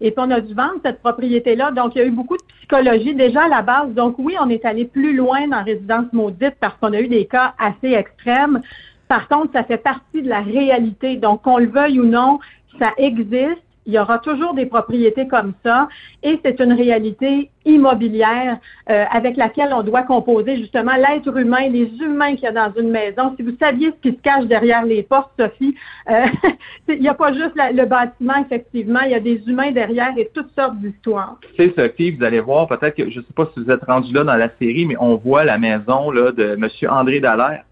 et 0.00 0.10
puis 0.10 0.24
on 0.24 0.30
a 0.32 0.40
dû 0.40 0.52
vendre 0.52 0.80
cette 0.84 1.00
propriété-là. 1.00 1.70
Donc, 1.70 1.94
il 1.94 1.98
y 1.98 2.00
a 2.02 2.06
eu 2.06 2.10
beaucoup 2.10 2.36
de 2.36 2.42
psychologie 2.58 3.14
déjà 3.14 3.44
à 3.44 3.48
la 3.48 3.62
base. 3.62 3.90
Donc, 3.94 4.16
oui, 4.18 4.36
on 4.40 4.48
est 4.50 4.64
allé 4.64 4.84
plus 4.84 5.14
loin 5.14 5.46
dans 5.48 5.62
Résidence 5.62 6.12
Maudite 6.12 6.54
parce 6.60 6.74
qu'on 6.80 6.92
a 6.92 7.00
eu 7.00 7.08
des 7.08 7.26
cas 7.26 7.54
assez 7.58 7.92
extrêmes. 7.92 8.62
Par 9.08 9.28
contre, 9.28 9.52
ça 9.52 9.64
fait 9.64 9.78
partie 9.78 10.22
de 10.22 10.28
la 10.28 10.40
réalité. 10.40 11.16
Donc, 11.16 11.42
qu'on 11.42 11.58
le 11.58 11.68
veuille 11.68 12.00
ou 12.00 12.04
non, 12.04 12.38
ça 12.78 12.92
existe. 12.98 13.62
Il 13.86 13.94
y 13.94 13.98
aura 13.98 14.18
toujours 14.18 14.52
des 14.52 14.66
propriétés 14.66 15.26
comme 15.28 15.54
ça 15.64 15.88
et 16.22 16.38
c'est 16.44 16.60
une 16.60 16.74
réalité 16.74 17.50
immobilière 17.64 18.58
euh, 18.90 19.04
avec 19.10 19.38
laquelle 19.38 19.70
on 19.72 19.82
doit 19.82 20.02
composer 20.02 20.58
justement 20.58 20.92
l'être 20.94 21.34
humain, 21.34 21.70
les 21.70 21.90
humains 21.98 22.34
qu'il 22.34 22.44
y 22.44 22.46
a 22.48 22.52
dans 22.52 22.70
une 22.78 22.90
maison. 22.90 23.34
Si 23.36 23.42
vous 23.42 23.56
saviez 23.58 23.92
ce 23.92 24.10
qui 24.10 24.14
se 24.14 24.20
cache 24.20 24.44
derrière 24.44 24.84
les 24.84 25.02
portes, 25.02 25.32
Sophie, 25.40 25.74
euh, 26.10 26.26
il 26.88 27.00
n'y 27.00 27.08
a 27.08 27.14
pas 27.14 27.32
juste 27.32 27.54
le 27.56 27.86
bâtiment, 27.86 28.34
effectivement, 28.44 29.00
il 29.06 29.12
y 29.12 29.14
a 29.14 29.20
des 29.20 29.42
humains 29.46 29.72
derrière 29.72 30.12
et 30.18 30.28
toutes 30.34 30.54
sortes 30.54 30.76
d'histoires. 30.76 31.38
Sais, 31.56 31.72
Sophie, 31.74 32.10
vous 32.10 32.22
allez 32.22 32.40
voir, 32.40 32.68
peut-être 32.68 32.94
que, 32.94 33.08
je 33.08 33.20
ne 33.20 33.24
sais 33.24 33.32
pas 33.34 33.48
si 33.54 33.64
vous 33.64 33.70
êtes 33.70 33.84
rendu 33.84 34.12
là 34.12 34.22
dans 34.22 34.36
la 34.36 34.50
série, 34.58 34.84
mais 34.84 34.96
on 35.00 35.16
voit 35.16 35.44
la 35.44 35.56
maison 35.56 36.10
là, 36.10 36.30
de 36.32 36.58
M. 36.60 36.68
André 36.90 37.20
Dallaire. 37.20 37.64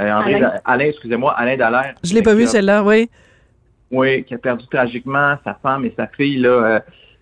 Euh, 0.00 0.10
André, 0.10 0.42
Alain. 0.64 0.84
Excusez-moi, 0.86 1.32
Alain 1.32 1.56
Dallaire. 1.56 1.94
Je 2.02 2.14
l'ai 2.14 2.22
pas 2.22 2.34
vu 2.34 2.46
celle-là, 2.46 2.82
oui. 2.82 3.08
Oui, 3.90 4.24
qui 4.24 4.34
a 4.34 4.38
perdu 4.38 4.66
tragiquement 4.66 5.36
sa 5.44 5.54
femme 5.54 5.84
et 5.84 5.94
sa 5.96 6.06
fille, 6.08 6.38
là, 6.38 6.48
euh, 6.48 6.80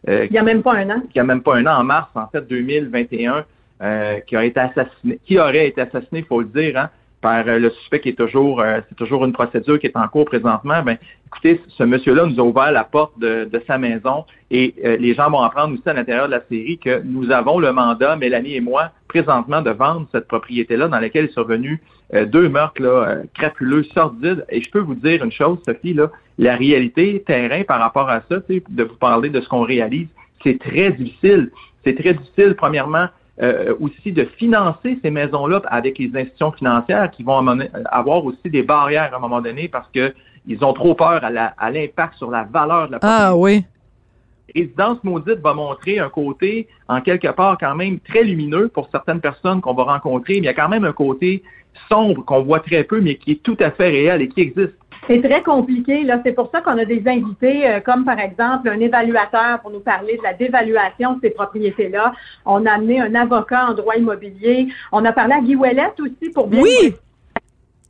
euh, 0.08 0.26
Il 0.26 0.32
n'y 0.32 0.38
a 0.38 0.42
même 0.42 0.62
pas 0.62 0.74
un 0.74 0.88
an. 0.90 1.02
qui 1.12 1.18
a 1.18 1.24
même 1.24 1.42
pas 1.42 1.56
un 1.56 1.66
an, 1.66 1.80
en 1.80 1.84
mars, 1.84 2.08
en 2.14 2.26
fait, 2.28 2.46
2021, 2.48 3.44
euh, 3.82 4.20
qui 4.20 4.36
a 4.36 4.44
été 4.44 4.60
assassiné, 4.60 5.18
qui 5.24 5.38
aurait 5.38 5.68
été 5.68 5.82
assassiné, 5.82 6.20
il 6.20 6.24
faut 6.24 6.40
le 6.40 6.46
dire, 6.46 6.78
hein, 6.78 6.90
par 7.22 7.48
euh, 7.48 7.58
le 7.58 7.70
suspect 7.70 8.00
qui 8.00 8.10
est 8.10 8.18
toujours, 8.18 8.60
euh, 8.60 8.80
c'est 8.88 8.96
toujours 8.96 9.24
une 9.24 9.32
procédure 9.32 9.78
qui 9.78 9.86
est 9.86 9.96
en 9.96 10.06
cours 10.08 10.26
présentement. 10.26 10.82
Ben, 10.82 10.98
écoutez, 11.28 11.62
ce 11.68 11.84
monsieur-là 11.84 12.26
nous 12.26 12.38
a 12.38 12.42
ouvert 12.42 12.72
la 12.72 12.84
porte 12.84 13.18
de, 13.18 13.48
de 13.50 13.62
sa 13.66 13.78
maison 13.78 14.26
et 14.50 14.74
euh, 14.84 14.98
les 14.98 15.14
gens 15.14 15.30
vont 15.30 15.40
apprendre 15.40 15.72
aussi 15.72 15.88
à 15.88 15.94
l'intérieur 15.94 16.26
de 16.26 16.32
la 16.32 16.42
série 16.50 16.78
que 16.78 17.00
nous 17.02 17.30
avons 17.30 17.58
le 17.58 17.72
mandat, 17.72 18.16
Mélanie 18.16 18.56
et 18.56 18.60
moi, 18.60 18.90
présentement, 19.08 19.62
de 19.62 19.70
vendre 19.70 20.06
cette 20.12 20.28
propriété-là 20.28 20.88
dans 20.88 20.98
laquelle 20.98 21.26
est 21.26 21.32
survenu 21.32 21.80
euh, 22.12 22.26
deux 22.26 22.48
meurtres 22.48 22.82
là, 22.82 23.08
euh, 23.08 23.22
crapuleux, 23.34 23.84
sordides. 23.94 24.44
Et 24.50 24.60
je 24.60 24.70
peux 24.70 24.80
vous 24.80 24.96
dire 24.96 25.24
une 25.24 25.32
chose, 25.32 25.58
Sophie, 25.64 25.94
là, 25.94 26.10
la 26.38 26.56
réalité 26.56 27.22
terrain 27.26 27.62
par 27.62 27.78
rapport 27.78 28.10
à 28.10 28.22
ça, 28.28 28.36
de 28.48 28.84
vous 28.84 28.96
parler 28.96 29.30
de 29.30 29.40
ce 29.40 29.48
qu'on 29.48 29.62
réalise, 29.62 30.08
c'est 30.42 30.58
très 30.58 30.90
difficile. 30.90 31.50
C'est 31.84 31.94
très 31.94 32.14
difficile, 32.14 32.54
premièrement, 32.56 33.06
euh, 33.42 33.74
aussi 33.80 34.12
de 34.12 34.24
financer 34.24 34.98
ces 35.02 35.10
maisons-là 35.10 35.62
avec 35.66 35.98
les 35.98 36.10
institutions 36.14 36.52
financières 36.52 37.10
qui 37.10 37.22
vont 37.22 37.38
amener- 37.38 37.70
avoir 37.86 38.24
aussi 38.24 38.48
des 38.50 38.62
barrières 38.62 39.12
à 39.12 39.16
un 39.16 39.20
moment 39.20 39.40
donné 39.40 39.68
parce 39.68 39.88
que 39.92 40.14
ils 40.46 40.64
ont 40.64 40.72
trop 40.72 40.94
peur 40.94 41.22
à 41.24 41.70
l'impact 41.70 42.14
sur 42.16 42.30
la 42.30 42.44
valeur 42.44 42.88
de 42.88 42.92
la 42.92 42.98
propriété. 42.98 43.24
Ah 43.24 43.36
oui. 43.36 43.64
Résidence 44.54 44.98
maudite 45.04 45.38
va 45.38 45.54
montrer 45.54 45.98
un 45.98 46.08
côté, 46.08 46.68
en 46.88 47.00
quelque 47.00 47.28
part, 47.28 47.56
quand 47.58 47.74
même 47.74 48.00
très 48.00 48.24
lumineux 48.24 48.68
pour 48.68 48.88
certaines 48.90 49.20
personnes 49.20 49.60
qu'on 49.60 49.72
va 49.72 49.84
rencontrer, 49.84 50.34
mais 50.34 50.40
il 50.40 50.44
y 50.44 50.48
a 50.48 50.54
quand 50.54 50.68
même 50.68 50.84
un 50.84 50.92
côté 50.92 51.42
sombre 51.88 52.24
qu'on 52.24 52.42
voit 52.42 52.60
très 52.60 52.84
peu, 52.84 53.00
mais 53.00 53.14
qui 53.14 53.32
est 53.32 53.42
tout 53.42 53.56
à 53.60 53.70
fait 53.70 53.88
réel 53.88 54.20
et 54.20 54.28
qui 54.28 54.40
existe. 54.40 54.74
C'est 55.12 55.20
très 55.28 55.42
compliqué. 55.42 56.04
Là, 56.04 56.20
c'est 56.24 56.32
pour 56.32 56.50
ça 56.50 56.62
qu'on 56.62 56.78
a 56.78 56.86
des 56.86 57.02
invités, 57.06 57.68
euh, 57.68 57.80
comme 57.80 58.04
par 58.06 58.18
exemple 58.18 58.70
un 58.70 58.80
évaluateur 58.80 59.60
pour 59.60 59.70
nous 59.70 59.80
parler 59.80 60.16
de 60.16 60.22
la 60.22 60.32
dévaluation 60.32 61.14
de 61.14 61.20
ces 61.22 61.30
propriétés-là. 61.30 62.14
On 62.46 62.64
a 62.64 62.72
amené 62.72 62.98
un 63.00 63.14
avocat 63.14 63.66
en 63.68 63.74
droit 63.74 63.94
immobilier. 63.96 64.68
On 64.90 65.04
a 65.04 65.12
parlé 65.12 65.34
à 65.34 65.40
Guy 65.40 65.54
Ouellette 65.54 66.00
aussi 66.00 66.30
pour 66.32 66.46
bien 66.46 66.62
Oui. 66.62 66.94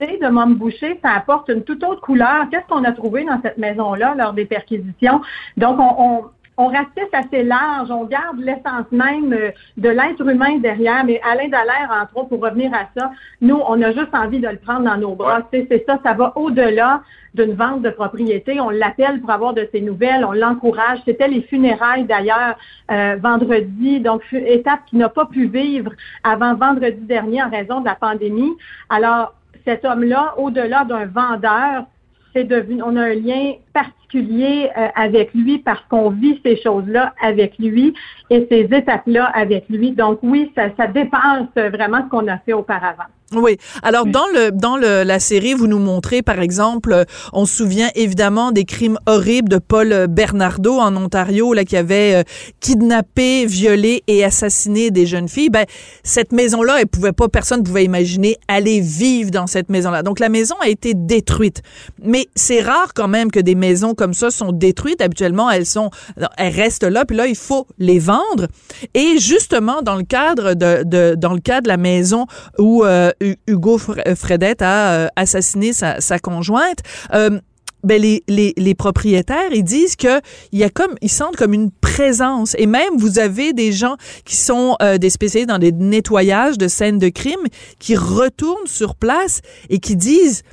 de 0.01 0.29
Mom 0.29 0.57
Boucher, 0.57 0.99
ça 1.01 1.11
apporte 1.13 1.49
une 1.49 1.63
toute 1.63 1.85
autre 1.85 2.01
couleur. 2.01 2.47
Qu'est-ce 2.51 2.67
qu'on 2.67 2.83
a 2.83 2.91
trouvé 2.91 3.25
dans 3.25 3.41
cette 3.41 3.57
maison-là 3.59 4.17
lors 4.19 4.33
des 4.33 4.47
perquisitions? 4.47 5.21
Donc, 5.57 5.79
on, 5.79 5.95
on- 5.99 6.25
on 6.57 6.67
ratisse 6.67 7.13
assez 7.13 7.43
large, 7.43 7.91
on 7.91 8.05
garde 8.05 8.39
l'essence 8.39 8.91
même 8.91 9.33
euh, 9.33 9.51
de 9.77 9.89
l'être 9.89 10.21
humain 10.21 10.59
derrière, 10.59 11.05
mais 11.05 11.21
Alain 11.23 11.49
Dallaire, 11.49 11.91
entre 12.03 12.17
autres, 12.19 12.29
pour 12.29 12.43
revenir 12.43 12.73
à 12.75 12.89
ça, 12.97 13.11
nous, 13.41 13.59
on 13.67 13.81
a 13.81 13.93
juste 13.93 14.15
envie 14.15 14.39
de 14.39 14.49
le 14.49 14.59
prendre 14.59 14.85
dans 14.85 14.97
nos 14.97 15.15
bras. 15.15 15.49
C'est 15.51 15.85
ça, 15.87 15.99
ça 16.05 16.13
va 16.13 16.33
au-delà 16.37 17.03
d'une 17.35 17.55
vente 17.55 17.81
de 17.83 17.91
propriété. 17.91 18.61
On 18.61 18.69
l'appelle 18.69 19.21
pour 19.21 19.31
avoir 19.31 19.55
de 19.55 19.67
ses 19.73 19.81
nouvelles, 19.81 20.25
on 20.25 20.33
l'encourage. 20.33 20.99
C'était 21.07 21.29
les 21.29 21.43
funérailles 21.43 22.05
d'ailleurs 22.05 22.59
euh, 22.91 23.17
vendredi, 23.21 24.01
donc 24.01 24.23
étape 24.33 24.81
qui 24.87 24.97
n'a 24.97 25.09
pas 25.09 25.27
pu 25.27 25.47
vivre 25.47 25.93
avant 26.23 26.55
vendredi 26.55 27.01
dernier 27.01 27.43
en 27.43 27.49
raison 27.51 27.81
de 27.81 27.87
la 27.87 27.95
pandémie. 27.95 28.53
Alors, 28.91 29.35
cet 29.65 29.85
homme-là, 29.85 30.35
au-delà 30.37 30.85
d'un 30.85 31.07
vendeur, 31.07 31.87
c'est 32.35 32.45
devenu, 32.45 32.83
on 32.83 32.97
a 32.97 33.03
un 33.03 33.15
lien 33.15 33.55
particulier 33.73 34.71
euh, 34.77 34.89
avec 34.95 35.33
lui 35.35 35.59
parce 35.59 35.83
qu'on 35.89 36.11
vit 36.11 36.41
ces 36.45 36.61
choses-là 36.61 37.15
avec 37.23 37.59
lui 37.59 37.95
et 38.31 38.47
ces 38.51 38.69
étapes-là 38.75 39.27
avec 39.35 39.69
lui. 39.69 39.93
Donc 39.93 40.21
oui, 40.23 40.51
ça, 40.55 40.69
ça 40.77 40.87
dépasse 40.87 41.49
vraiment 41.57 42.05
ce 42.05 42.09
qu'on 42.11 42.29
a 42.29 42.39
fait 42.39 42.53
auparavant. 42.53 43.05
Oui. 43.35 43.57
Alors 43.83 44.07
dans 44.07 44.27
le 44.35 44.51
dans 44.51 44.77
le, 44.77 45.03
la 45.05 45.19
série, 45.19 45.55
vous 45.55 45.67
nous 45.67 45.79
montrez 45.79 46.23
par 46.23 46.41
exemple, 46.41 46.93
euh, 46.93 47.05
on 47.33 47.47
se 47.47 47.57
souvient 47.57 47.91
évidemment 47.95 48.53
des 48.53 48.65
crimes 48.65 48.99
horribles 49.07 49.49
de 49.49 49.59
Paul 49.59 50.07
Bernardo 50.09 50.79
en 50.79 50.95
Ontario, 50.97 51.53
là 51.55 51.65
qui 51.65 51.77
avait 51.77 52.15
euh, 52.15 52.23
kidnappé, 52.61 53.47
violé 53.47 54.03
et 54.07 54.25
assassiné 54.25 54.91
des 54.91 55.07
jeunes 55.07 55.29
filles. 55.29 55.51
Ben 55.51 55.65
cette 56.03 56.33
maison-là, 56.33 56.81
elle 56.81 56.87
pouvait 56.87 57.13
pas, 57.13 57.29
personne 57.29 57.63
pouvait 57.63 57.85
imaginer 57.85 58.37
aller 58.49 58.81
vivre 58.81 59.31
dans 59.31 59.47
cette 59.47 59.69
maison-là. 59.69 60.03
Donc 60.03 60.19
la 60.21 60.29
maison 60.29 60.55
a 60.61 60.69
été 60.69 60.95
détruite. 60.95 61.63
Mais 62.03 62.27
c'est 62.35 62.61
rare 62.61 62.93
quand 62.95 63.09
même 63.09 63.31
que 63.31 63.41
des 63.41 63.55
maisons 63.55 63.95
comme 63.95 64.15
ça 64.15 64.31
sont 64.31 64.53
détruites. 64.53 65.01
Habituellement, 65.01 65.51
elles 65.51 65.67
sont, 65.67 65.91
elles 66.37 66.55
restent 66.55 66.85
là. 66.85 67.05
Puis 67.05 67.17
là, 67.17 67.27
il 67.27 67.37
faut 67.37 67.67
les 67.79 67.99
vendre. 67.99 68.49
Et 68.95 69.19
justement 69.19 69.83
dans 69.83 69.97
le 69.97 70.05
cadre 70.05 70.55
de, 70.55 70.83
de 70.85 71.15
dans 71.15 71.33
le 71.33 71.41
cas 71.41 71.61
de 71.61 71.69
la 71.69 71.77
maison 71.77 72.27
où 72.59 72.85
euh, 72.85 73.11
Hugo 73.47 73.81
euh, 74.07 74.15
Fredette 74.15 74.63
a 74.63 74.93
euh, 74.93 75.09
assassiné 75.17 75.73
sa, 75.73 76.19
conjointe. 76.19 76.79
Euh, 77.15 77.41
ben 77.85 78.01
les, 78.01 78.75
propriétaires, 78.77 79.53
ils 79.53 79.65
disent 79.65 79.97
que 79.97 80.21
il 80.53 80.61
y 80.61 80.63
a 80.63 80.71
comme 80.71 80.95
ils 81.01 81.11
sentent 81.11 81.35
comme 81.35 81.53
une 81.53 81.73
présence 81.73 82.55
et 82.57 82.67
même 82.67 82.97
vous 82.97 83.19
avez 83.19 83.53
des 83.53 83.73
gens 83.73 83.97
qui 84.25 84.37
sont 84.37 84.77
des 85.01 85.11
spécialistes 85.11 85.49
dans 85.49 85.59
les 85.59 85.73
nettoyages 85.73 86.59
de 86.59 86.69
scènes 86.69 87.01
de 87.01 87.09
crime 87.09 87.41
qui 87.81 87.97
retournent 87.97 88.69
sur 88.69 88.95
place 88.95 89.41
et 89.69 89.81
qui 89.81 89.97
disent 89.97 90.45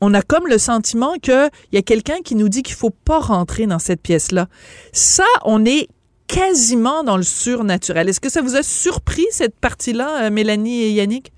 on 0.00 0.14
a 0.14 0.22
comme 0.22 0.46
le 0.46 0.56
sentiment 0.56 1.12
que 1.22 1.48
il 1.72 1.74
y 1.74 1.78
a 1.78 1.82
quelqu'un 1.82 2.22
qui 2.24 2.34
nous 2.34 2.48
dit 2.48 2.62
qu'il 2.62 2.76
faut 2.76 2.94
pas 3.04 3.18
rentrer 3.18 3.66
dans 3.66 3.78
cette 3.78 4.00
pièce 4.00 4.32
là. 4.32 4.48
Ça, 4.92 5.26
on 5.44 5.66
est 5.66 5.88
quasiment 6.26 7.04
dans 7.04 7.18
le 7.18 7.22
surnaturel. 7.22 8.08
Est-ce 8.08 8.20
que 8.20 8.30
ça 8.30 8.40
vous 8.40 8.56
a 8.56 8.62
surpris 8.62 9.26
cette 9.30 9.56
partie-là, 9.56 10.30
Mélanie 10.30 10.84
et 10.84 10.92
Yannick? 10.92 11.32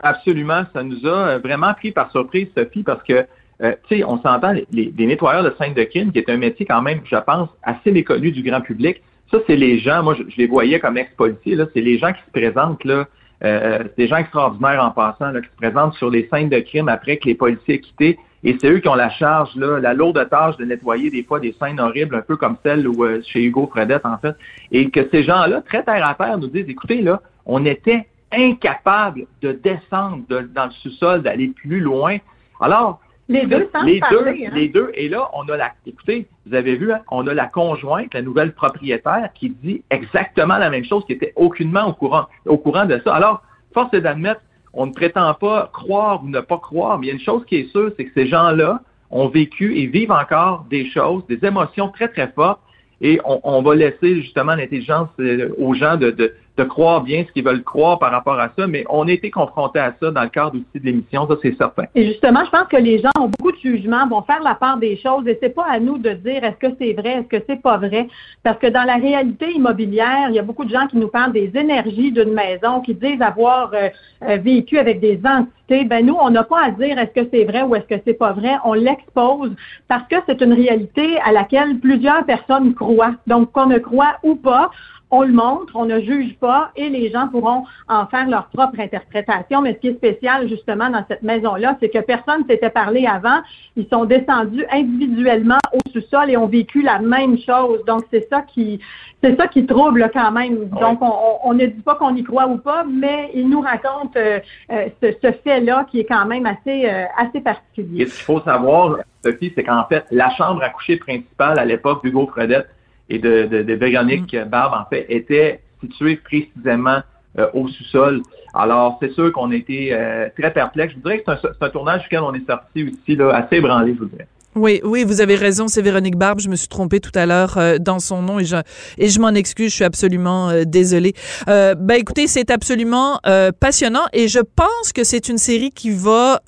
Absolument, 0.00 0.62
ça 0.72 0.82
nous 0.82 1.06
a 1.06 1.28
euh, 1.28 1.38
vraiment 1.38 1.74
pris 1.74 1.90
par 1.90 2.10
surprise, 2.12 2.48
Sophie, 2.56 2.84
parce 2.84 3.02
que, 3.02 3.26
euh, 3.62 3.72
tu 3.88 3.96
sais, 3.96 4.04
on 4.04 4.20
s'entend, 4.22 4.54
les, 4.70 4.92
nettoyeurs 4.96 5.42
de 5.42 5.52
scène 5.58 5.74
de 5.74 5.82
crime, 5.84 6.12
qui 6.12 6.18
est 6.18 6.30
un 6.30 6.36
métier 6.36 6.66
quand 6.66 6.82
même, 6.82 7.00
je 7.04 7.16
pense, 7.16 7.48
assez 7.64 7.90
méconnu 7.90 8.30
du 8.30 8.42
grand 8.42 8.60
public. 8.60 9.02
Ça, 9.30 9.38
c'est 9.46 9.56
les 9.56 9.78
gens, 9.80 10.02
moi, 10.04 10.14
je, 10.14 10.22
les 10.36 10.46
voyais 10.46 10.78
comme 10.78 10.96
ex-policiers, 10.96 11.56
là, 11.56 11.66
c'est 11.74 11.80
les 11.80 11.98
gens 11.98 12.12
qui 12.12 12.20
se 12.24 12.30
présentent, 12.30 12.84
là, 12.84 13.06
euh, 13.44 13.78
c'est 13.80 13.96
des 13.96 14.08
gens 14.08 14.18
extraordinaires 14.18 14.82
en 14.84 14.92
passant, 14.92 15.32
là, 15.32 15.40
qui 15.40 15.48
se 15.48 15.56
présentent 15.56 15.94
sur 15.94 16.10
les 16.10 16.28
scènes 16.32 16.48
de 16.48 16.60
crime 16.60 16.88
après 16.88 17.16
que 17.16 17.26
les 17.26 17.34
policiers 17.34 17.74
aient 17.74 17.80
quitté. 17.80 18.18
Et 18.44 18.56
c'est 18.60 18.70
eux 18.70 18.78
qui 18.78 18.88
ont 18.88 18.94
la 18.94 19.10
charge, 19.10 19.50
là, 19.56 19.80
la 19.80 19.94
lourde 19.94 20.28
tâche 20.30 20.56
de 20.58 20.64
nettoyer 20.64 21.10
des 21.10 21.24
fois 21.24 21.40
des 21.40 21.56
scènes 21.60 21.80
horribles, 21.80 22.14
un 22.14 22.22
peu 22.22 22.36
comme 22.36 22.56
celle 22.62 22.86
où, 22.86 23.04
chez 23.24 23.42
Hugo 23.42 23.66
Fredette, 23.66 24.06
en 24.06 24.16
fait. 24.18 24.36
Et 24.70 24.90
que 24.90 25.08
ces 25.10 25.24
gens-là, 25.24 25.60
très 25.62 25.82
terre 25.82 26.08
à 26.08 26.14
terre, 26.14 26.38
nous 26.38 26.46
disent, 26.46 26.68
écoutez, 26.68 27.02
là, 27.02 27.20
on 27.46 27.64
était 27.64 28.06
incapable 28.32 29.26
de 29.42 29.52
descendre 29.52 30.24
dans 30.28 30.66
le 30.66 30.70
sous-sol, 30.82 31.22
d'aller 31.22 31.48
plus 31.48 31.80
loin. 31.80 32.18
Alors, 32.60 33.00
les 33.28 33.44
deux, 33.44 33.68
les, 33.84 34.00
deux 34.10 34.26
hein? 34.26 34.50
les 34.54 34.68
deux, 34.68 34.90
et 34.94 35.08
là, 35.08 35.28
on 35.34 35.46
a 35.48 35.56
la, 35.56 35.72
écoutez, 35.86 36.26
vous 36.46 36.54
avez 36.54 36.76
vu, 36.76 36.92
hein, 36.92 37.00
on 37.10 37.26
a 37.26 37.34
la 37.34 37.46
conjointe, 37.46 38.14
la 38.14 38.22
nouvelle 38.22 38.54
propriétaire, 38.54 39.28
qui 39.34 39.50
dit 39.50 39.82
exactement 39.90 40.56
la 40.56 40.70
même 40.70 40.84
chose, 40.84 41.04
qui 41.04 41.12
était 41.12 41.34
aucunement 41.36 41.86
au 41.86 41.92
courant, 41.92 42.26
au 42.46 42.56
courant 42.56 42.86
de 42.86 42.98
ça. 43.04 43.14
Alors, 43.14 43.42
force 43.74 43.92
est 43.92 44.00
d'admettre, 44.00 44.40
on 44.72 44.86
ne 44.86 44.92
prétend 44.92 45.34
pas 45.34 45.70
croire 45.72 46.24
ou 46.24 46.28
ne 46.28 46.40
pas 46.40 46.58
croire, 46.58 46.98
mais 46.98 47.06
il 47.06 47.08
y 47.08 47.12
a 47.12 47.14
une 47.14 47.20
chose 47.20 47.44
qui 47.46 47.56
est 47.56 47.70
sûre, 47.70 47.92
c'est 47.96 48.06
que 48.06 48.12
ces 48.14 48.28
gens-là 48.28 48.80
ont 49.10 49.28
vécu 49.28 49.78
et 49.78 49.86
vivent 49.86 50.12
encore 50.12 50.64
des 50.70 50.88
choses, 50.90 51.26
des 51.26 51.44
émotions 51.44 51.88
très, 51.88 52.08
très 52.08 52.28
fortes, 52.28 52.60
et 53.00 53.20
on, 53.24 53.40
on 53.44 53.62
va 53.62 53.74
laisser 53.74 54.22
justement 54.22 54.54
l'intelligence 54.54 55.08
euh, 55.20 55.54
aux 55.58 55.74
gens 55.74 55.96
de, 55.96 56.10
de, 56.10 56.34
de 56.58 56.64
croire 56.64 57.02
bien 57.02 57.24
ce 57.26 57.32
qu'ils 57.32 57.44
veulent 57.44 57.62
croire 57.62 57.98
par 57.98 58.10
rapport 58.10 58.38
à 58.38 58.50
ça, 58.58 58.66
mais 58.66 58.84
on 58.90 59.06
a 59.06 59.12
été 59.12 59.30
confrontés 59.30 59.78
à 59.78 59.94
ça 60.00 60.10
dans 60.10 60.22
le 60.22 60.28
cadre 60.28 60.56
aussi 60.56 60.80
de 60.80 60.84
l'émission, 60.84 61.26
ça 61.28 61.36
c'est 61.40 61.56
certain. 61.56 61.84
Et 61.94 62.06
justement, 62.06 62.44
je 62.44 62.50
pense 62.50 62.66
que 62.68 62.76
les 62.76 62.98
gens 62.98 63.10
ont 63.18 63.28
beaucoup 63.28 63.52
de 63.52 63.58
jugements, 63.58 64.06
vont 64.08 64.22
faire 64.22 64.42
la 64.42 64.56
part 64.56 64.76
des 64.76 64.96
choses, 64.96 65.26
et 65.28 65.38
c'est 65.40 65.54
pas 65.54 65.66
à 65.70 65.78
nous 65.78 65.98
de 65.98 66.10
dire 66.10 66.42
est-ce 66.42 66.68
que 66.68 66.74
c'est 66.80 66.92
vrai, 66.94 67.20
est-ce 67.20 67.28
que 67.38 67.44
c'est 67.48 67.62
pas 67.62 67.76
vrai, 67.76 68.08
parce 68.42 68.58
que 68.58 68.66
dans 68.66 68.82
la 68.82 68.96
réalité 68.96 69.52
immobilière, 69.52 70.26
il 70.30 70.34
y 70.34 70.38
a 70.38 70.42
beaucoup 70.42 70.64
de 70.64 70.70
gens 70.70 70.86
qui 70.88 70.96
nous 70.96 71.08
parlent 71.08 71.32
des 71.32 71.50
énergies 71.54 72.10
d'une 72.10 72.32
maison, 72.32 72.80
qui 72.80 72.94
disent 72.94 73.22
avoir 73.22 73.70
euh, 73.72 73.88
euh, 74.28 74.36
vécu 74.38 74.78
avec 74.78 75.00
des 75.00 75.20
entités. 75.24 75.84
Ben 75.84 76.04
nous, 76.04 76.16
on 76.20 76.30
n'a 76.30 76.44
pas 76.44 76.64
à 76.64 76.70
dire 76.70 76.98
est-ce 76.98 77.20
que 77.20 77.28
c'est 77.32 77.44
vrai 77.44 77.62
ou 77.62 77.76
est-ce 77.76 77.86
que 77.86 78.00
c'est 78.04 78.14
pas 78.14 78.32
vrai, 78.32 78.56
on 78.64 78.72
l'expose 78.72 79.52
parce 79.86 80.06
que 80.08 80.16
c'est 80.26 80.40
une 80.40 80.54
réalité 80.54 81.18
à 81.24 81.30
laquelle 81.30 81.78
plusieurs 81.78 82.24
personnes 82.24 82.74
croient. 82.74 83.14
Donc 83.26 83.52
qu'on 83.52 83.66
ne 83.66 83.78
croit 83.78 84.16
ou 84.22 84.34
pas, 84.34 84.70
on 85.10 85.22
le 85.22 85.32
montre, 85.32 85.74
on 85.74 85.86
ne 85.86 86.00
juge 86.00 86.36
pas 86.38 86.70
et 86.76 86.88
les 86.88 87.10
gens 87.10 87.28
pourront 87.28 87.64
en 87.88 88.06
faire 88.06 88.28
leur 88.28 88.48
propre 88.48 88.78
interprétation. 88.80 89.62
Mais 89.62 89.74
ce 89.74 89.78
qui 89.78 89.88
est 89.88 89.94
spécial 89.94 90.48
justement 90.48 90.90
dans 90.90 91.04
cette 91.08 91.22
maison-là, 91.22 91.76
c'est 91.80 91.88
que 91.88 91.98
personne 91.98 92.44
s'était 92.48 92.70
parlé 92.70 93.06
avant. 93.06 93.40
Ils 93.76 93.86
sont 93.88 94.04
descendus 94.04 94.64
individuellement 94.70 95.58
au 95.72 95.78
sous-sol 95.92 96.30
et 96.30 96.36
ont 96.36 96.46
vécu 96.46 96.82
la 96.82 96.98
même 96.98 97.38
chose. 97.38 97.84
Donc 97.86 98.02
c'est 98.10 98.28
ça 98.28 98.42
qui 98.42 98.80
c'est 99.22 99.36
ça 99.36 99.48
qui 99.48 99.66
trouble 99.66 100.10
quand 100.12 100.30
même. 100.30 100.68
Donc 100.68 101.00
on, 101.00 101.54
ne 101.54 101.66
dit 101.66 101.82
pas 101.82 101.96
qu'on 101.96 102.14
y 102.14 102.22
croit 102.22 102.46
ou 102.46 102.58
pas, 102.58 102.84
mais 102.84 103.30
ils 103.34 103.48
nous 103.48 103.60
racontent 103.60 104.12
euh, 104.16 104.38
euh, 104.70 104.88
ce, 105.02 105.32
fait-là 105.32 105.86
qui 105.90 106.00
est 106.00 106.04
quand 106.04 106.26
même 106.26 106.46
assez 106.46 106.88
euh, 106.88 107.04
assez 107.16 107.40
particulier. 107.40 108.02
Et 108.02 108.06
ce 108.06 108.14
qu'il 108.14 108.24
faut 108.24 108.40
savoir, 108.40 108.98
Sophie, 109.24 109.52
c'est 109.54 109.64
qu'en 109.64 109.84
fait 109.86 110.04
la 110.10 110.30
chambre 110.30 110.62
à 110.62 110.68
coucher 110.68 110.96
principale 110.96 111.58
à 111.58 111.64
l'époque 111.64 112.04
d'Hugo 112.04 112.26
Fredette 112.26 112.68
et 113.08 113.18
de, 113.18 113.46
de, 113.46 113.62
de 113.62 113.74
Véronique 113.74 114.34
mm. 114.34 114.44
Barbe, 114.44 114.74
en 114.74 114.88
fait, 114.88 115.06
était 115.08 115.60
située 115.80 116.16
précisément 116.16 117.00
euh, 117.38 117.48
au 117.54 117.68
sous-sol. 117.68 118.22
Alors, 118.54 118.98
c'est 119.00 119.12
sûr 119.12 119.32
qu'on 119.32 119.52
était 119.52 119.90
euh, 119.92 120.28
très 120.38 120.52
perplexe. 120.52 120.92
Je 120.92 120.96
vous 120.96 121.02
dirais 121.02 121.18
que 121.18 121.24
c'est 121.26 121.46
un, 121.46 121.66
un, 121.66 121.70
tournage 121.70 122.02
duquel 122.02 122.20
on 122.20 122.34
est 122.34 122.46
sorti 122.46 122.84
aussi 122.84 123.16
là, 123.16 123.30
assez 123.34 123.56
ébranlé, 123.56 123.94
je 123.94 123.98
vous 123.98 124.06
dirais. 124.06 124.28
Oui, 124.58 124.80
oui, 124.82 125.04
vous 125.04 125.20
avez 125.20 125.36
raison, 125.36 125.68
c'est 125.68 125.82
Véronique 125.82 126.16
Barbe. 126.16 126.40
Je 126.40 126.48
me 126.48 126.56
suis 126.56 126.66
trompée 126.66 126.98
tout 126.98 127.12
à 127.14 127.26
l'heure 127.26 127.58
euh, 127.58 127.78
dans 127.78 128.00
son 128.00 128.22
nom 128.22 128.40
et 128.40 128.44
je, 128.44 128.56
et 128.96 129.08
je 129.08 129.20
m'en 129.20 129.28
excuse, 129.28 129.70
je 129.70 129.74
suis 129.76 129.84
absolument 129.84 130.50
euh, 130.50 130.64
désolée. 130.66 131.14
Euh, 131.48 131.76
ben 131.76 131.94
écoutez, 131.94 132.26
c'est 132.26 132.50
absolument 132.50 133.20
euh, 133.24 133.52
passionnant 133.52 134.06
et 134.12 134.26
je 134.26 134.40
pense 134.40 134.92
que 134.92 135.04
c'est 135.04 135.28
une 135.28 135.38
série 135.38 135.70
qui 135.70 135.90
va 135.90 136.40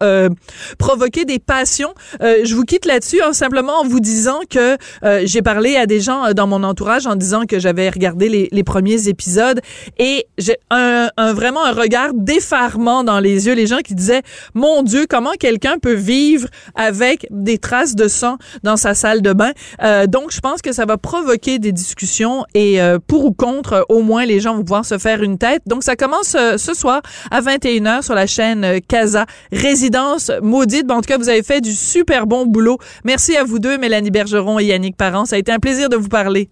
provoquer 0.79 1.25
des 1.25 1.39
passions. 1.39 1.95
je 2.21 2.55
vous 2.55 2.65
quitte 2.65 2.85
là-dessus 2.85 3.23
en 3.23 3.33
simplement 3.33 3.81
en 3.81 3.87
vous 3.87 4.01
disant 4.01 4.41
que 4.49 4.77
j'ai 5.25 5.43
parlé 5.43 5.77
à 5.77 5.87
des 5.87 6.01
gens 6.01 6.33
dans 6.33 6.47
mon 6.47 6.63
entourage 6.65 7.07
en 7.07 7.15
disant 7.15 7.45
que 7.47 7.59
j'avais 7.59 7.89
regardé 7.91 8.29
les, 8.29 8.49
les, 8.51 8.65
premiers 8.65 9.09
épisodes 9.09 9.61
et 9.99 10.27
j'ai 10.39 10.57
un, 10.71 11.09
un, 11.17 11.33
vraiment 11.33 11.65
un 11.65 11.73
regard 11.73 12.13
d'effarement 12.15 13.05
dans 13.05 13.21
les 13.21 13.47
yeux. 13.47 13.55
Les 13.55 13.67
gens 13.67 13.79
qui 13.79 13.95
disaient, 13.95 14.23
mon 14.55 14.83
Dieu, 14.83 15.07
comment 15.09 15.33
quelqu'un 15.39 15.79
peut 15.79 15.95
vivre 15.95 16.49
avec 16.75 17.27
des 17.31 17.59
traces 17.59 17.95
sang 18.09 18.37
dans 18.63 18.77
sa 18.77 18.95
salle 18.95 19.23
de 19.23 19.33
bain. 19.33 19.53
Euh, 19.83 20.07
donc, 20.07 20.31
je 20.31 20.41
pense 20.41 20.63
que 20.63 20.73
ça 20.73 20.85
va 20.85 20.97
provoquer 20.97 21.59
des 21.59 21.73
discussions 21.73 22.45
et 22.55 22.81
euh, 22.81 22.99
pour 23.05 23.25
ou 23.25 23.33
contre, 23.33 23.87
au 23.89 24.03
moins, 24.03 24.25
les 24.25 24.41
gens 24.41 24.55
vont 24.55 24.63
pouvoir 24.63 24.85
se 24.85 24.99
faire 24.99 25.23
une 25.23 25.39
tête. 25.39 25.63
Donc, 25.67 25.83
ça 25.83 25.97
commence 25.97 26.35
euh, 26.35 26.57
ce 26.57 26.75
soir 26.75 27.03
à 27.31 27.41
21h 27.41 28.03
sur 28.03 28.15
la 28.15 28.27
chaîne 28.27 28.81
Casa. 28.89 29.27
Résidence 29.53 30.31
maudite. 30.43 30.87
Bon, 30.87 30.97
en 30.97 31.01
tout 31.01 31.09
cas, 31.09 31.19
vous 31.19 31.29
avez 31.29 31.43
fait 31.43 31.61
du 31.61 31.73
super 31.73 32.27
bon 32.27 32.47
boulot. 32.47 32.79
Merci 33.05 33.37
à 33.37 33.45
vous 33.45 33.59
deux, 33.59 33.79
Mélanie 33.79 34.11
Bergeron 34.11 34.59
et 34.59 34.65
Yannick 34.65 34.97
Parent. 34.97 35.25
Ça 35.25 35.37
a 35.37 35.39
été 35.39 35.53
un 35.53 35.59
plaisir 35.59 35.89
de 35.89 35.97
vous 35.97 36.09
parler. 36.09 36.51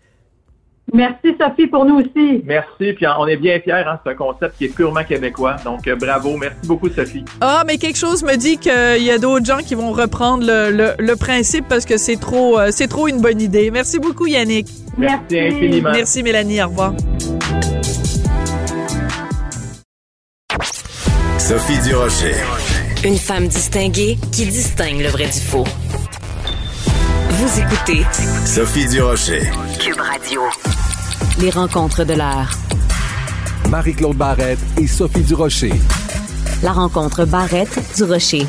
Merci 0.93 1.37
Sophie 1.39 1.67
pour 1.67 1.85
nous 1.85 1.97
aussi. 1.97 2.43
Merci, 2.45 2.93
puis 2.95 3.07
on 3.07 3.27
est 3.27 3.37
bien 3.37 3.61
fiers, 3.61 3.73
hein, 3.87 3.99
c'est 4.05 4.13
un 4.13 4.15
concept 4.15 4.57
qui 4.57 4.65
est 4.67 4.75
purement 4.75 5.05
québécois. 5.05 5.57
Donc 5.65 5.87
euh, 5.87 5.97
bravo, 5.97 6.37
merci 6.37 6.67
beaucoup 6.67 6.89
Sophie. 6.89 7.25
Ah, 7.41 7.63
mais 7.67 7.77
quelque 7.77 7.99
chose 7.99 8.23
me 8.23 8.37
dit 8.37 8.59
qu'il 8.59 9.03
y 9.03 9.11
a 9.11 9.19
d'autres 9.19 9.45
gens 9.45 9.59
qui 9.59 9.75
vont 9.75 9.93
reprendre 9.93 10.45
le, 10.47 10.95
le, 10.99 11.17
principe 11.17 11.67
parce 11.69 11.85
que 11.85 11.97
c'est 11.99 12.17
trop 12.17 12.59
euh, 12.59 12.69
c'est 12.71 12.89
trop 12.89 13.09
une 13.09 13.21
bonne 13.21 13.41
idée. 13.41 13.71
Merci 13.71 13.99
beaucoup 13.99 14.27
Yannick. 14.27 14.69
Merci, 14.97 15.25
merci 15.31 15.57
infiniment. 15.57 15.91
Merci 15.93 16.23
Mélanie, 16.23 16.63
au 16.63 16.69
revoir. 16.69 16.93
Sophie 21.39 21.79
Durocher. 21.83 22.35
Une 23.05 23.17
femme 23.17 23.49
distinguée 23.49 24.19
qui 24.33 24.47
distingue 24.47 25.01
le 25.01 25.09
vrai 25.09 25.27
du 25.27 25.41
faux. 25.41 25.65
Vous 27.31 27.61
écoutez 27.61 28.05
Sophie 28.45 28.87
Durocher. 28.89 29.43
Cube 29.79 30.01
Radio. 30.01 30.43
Les 31.41 31.51
rencontres 31.51 32.05
de 32.05 32.15
l'heure. 32.15 32.51
Marie-Claude 33.71 34.17
Barrette 34.17 34.59
et 34.77 34.89
Sophie 34.89 35.23
Durocher. 35.23 35.73
La 36.65 36.73
rencontre 36.73 37.27
Barrette-du-Rocher. 37.27 38.45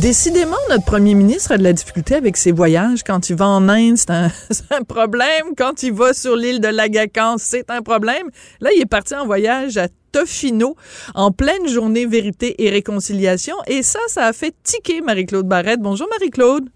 Décidément, 0.00 0.56
notre 0.70 0.86
premier 0.86 1.14
ministre 1.14 1.52
a 1.52 1.58
de 1.58 1.64
la 1.64 1.74
difficulté 1.74 2.14
avec 2.14 2.38
ses 2.38 2.50
voyages. 2.50 3.02
Quand 3.04 3.28
il 3.28 3.36
va 3.36 3.46
en 3.46 3.68
Inde, 3.68 3.98
c'est 3.98 4.10
un, 4.10 4.30
c'est 4.50 4.72
un 4.72 4.84
problème. 4.84 5.54
Quand 5.58 5.82
il 5.82 5.92
va 5.92 6.14
sur 6.14 6.34
l'île 6.34 6.60
de 6.60 6.68
Lagacan, 6.68 7.36
c'est 7.36 7.70
un 7.70 7.82
problème. 7.82 8.30
Là, 8.60 8.70
il 8.74 8.80
est 8.80 8.86
parti 8.86 9.14
en 9.14 9.26
voyage 9.26 9.76
à 9.76 9.88
Tofino 10.12 10.76
en 11.14 11.30
pleine 11.30 11.68
journée 11.68 12.06
vérité 12.06 12.64
et 12.64 12.70
réconciliation. 12.70 13.56
Et 13.66 13.82
ça, 13.82 13.98
ça 14.08 14.24
a 14.24 14.32
fait 14.32 14.54
tiquer 14.62 15.02
Marie-Claude 15.02 15.46
Barrette. 15.46 15.80
Bonjour 15.80 16.08
Marie-Claude. 16.10 16.70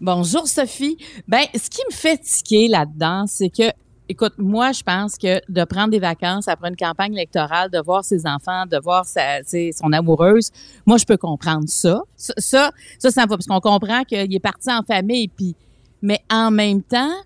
Bonjour 0.00 0.46
Sophie. 0.46 0.98
Ben, 1.26 1.44
ce 1.54 1.70
qui 1.70 1.80
me 1.90 1.94
fait 1.94 2.18
tiquer 2.18 2.68
là-dedans, 2.68 3.24
c'est 3.26 3.48
que 3.50 3.70
Écoute, 4.08 4.34
moi, 4.38 4.70
je 4.70 4.84
pense 4.84 5.16
que 5.16 5.40
de 5.50 5.64
prendre 5.64 5.90
des 5.90 5.98
vacances 5.98 6.46
après 6.46 6.68
une 6.68 6.76
campagne 6.76 7.12
électorale, 7.12 7.70
de 7.72 7.80
voir 7.80 8.04
ses 8.04 8.24
enfants, 8.24 8.64
de 8.64 8.78
voir 8.78 9.04
sa, 9.04 9.42
son 9.42 9.92
amoureuse, 9.92 10.52
moi, 10.86 10.96
je 10.96 11.04
peux 11.04 11.16
comprendre 11.16 11.64
ça. 11.66 12.02
Ça, 12.16 12.32
ça, 12.36 12.70
ça, 13.00 13.10
ça 13.10 13.22
va, 13.22 13.36
parce 13.36 13.46
qu'on 13.46 13.58
comprend 13.58 14.04
qu'il 14.04 14.32
est 14.32 14.38
parti 14.38 14.70
en 14.70 14.82
famille, 14.84 15.26
puis, 15.26 15.56
mais 16.02 16.20
en 16.30 16.52
même 16.52 16.82
temps, 16.82 17.16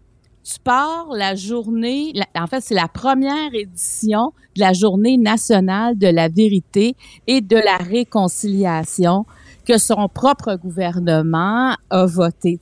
tu 0.43 0.59
pars 0.65 1.09
la 1.13 1.35
journée, 1.35 2.15
en 2.35 2.47
fait, 2.47 2.63
c'est 2.63 2.75
la 2.75 2.89
première 2.89 3.53
édition 3.53 4.33
de 4.57 4.61
la 4.61 4.73
journée 4.73 5.19
nationale 5.19 5.99
de 5.99 6.07
la 6.07 6.29
vérité 6.29 6.97
et 7.27 7.43
de 7.43 7.57
la 7.57 7.77
réconciliation 7.77 9.27
que 9.65 9.79
son 9.79 10.09
propre 10.09 10.57
gouvernement 10.57 11.75
a 11.91 12.07
voté. 12.07 12.59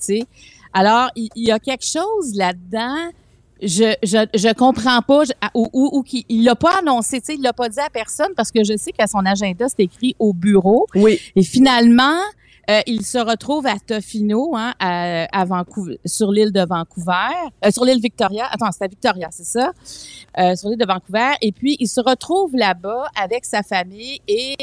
Alors, 0.73 1.09
il, 1.17 1.29
il 1.35 1.47
y 1.49 1.51
a 1.53 1.59
quelque 1.59 1.85
chose 1.87 2.35
là-dedans 2.35 2.97
je, 3.61 3.93
je, 4.05 4.19
je 4.39 4.55
comprends 4.55 5.03
pas 5.03 5.25
je- 5.25 5.33
à- 5.41 5.51
ou, 5.55 5.69
ou, 5.73 5.91
ou 5.93 6.03
qu'il 6.03 6.25
il 6.29 6.45
l'a 6.45 6.55
pas 6.55 6.79
annoncé, 6.79 7.21
tu 7.21 7.27
sais, 7.27 7.35
il 7.35 7.43
l'a 7.43 7.53
pas 7.53 7.69
dit 7.69 7.81
à 7.81 7.91
personne 7.91 8.29
parce 8.37 8.53
que 8.53 8.63
je 8.63 8.77
sais 8.77 8.93
qu'à 8.93 9.09
son 9.09 9.27
agenda 9.27 9.67
c'est 9.69 9.83
écrit 9.83 10.15
au 10.21 10.33
bureau 10.33 10.87
Oui. 10.95 11.19
et 11.35 11.43
finalement 11.43 12.21
euh, 12.71 12.81
il 12.87 13.05
se 13.05 13.19
retrouve 13.19 13.67
à 13.67 13.77
Tofino, 13.85 14.55
hein, 14.55 14.75
à, 14.79 15.25
à 15.37 15.45
Vancouver, 15.47 15.99
sur 16.05 16.31
l'île 16.31 16.53
de 16.53 16.61
Vancouver, 16.65 17.33
euh, 17.65 17.71
sur 17.71 17.85
l'île 17.85 18.01
Victoria. 18.01 18.47
Attends, 18.53 18.71
c'est 18.71 18.85
à 18.85 18.89
Victoria, 18.89 19.29
c'est 19.33 19.47
ça, 19.47 19.73
euh, 20.39 20.55
sur 20.55 20.69
l'île 20.69 20.79
de 20.79 20.87
Vancouver. 20.87 21.31
Et 21.41 21.51
puis 21.51 21.77
il 21.81 21.89
se 21.89 22.01
retrouve 22.01 22.55
là-bas 22.55 23.07
avec 23.21 23.45
sa 23.47 23.63
famille 23.63 24.21
et 24.29 24.55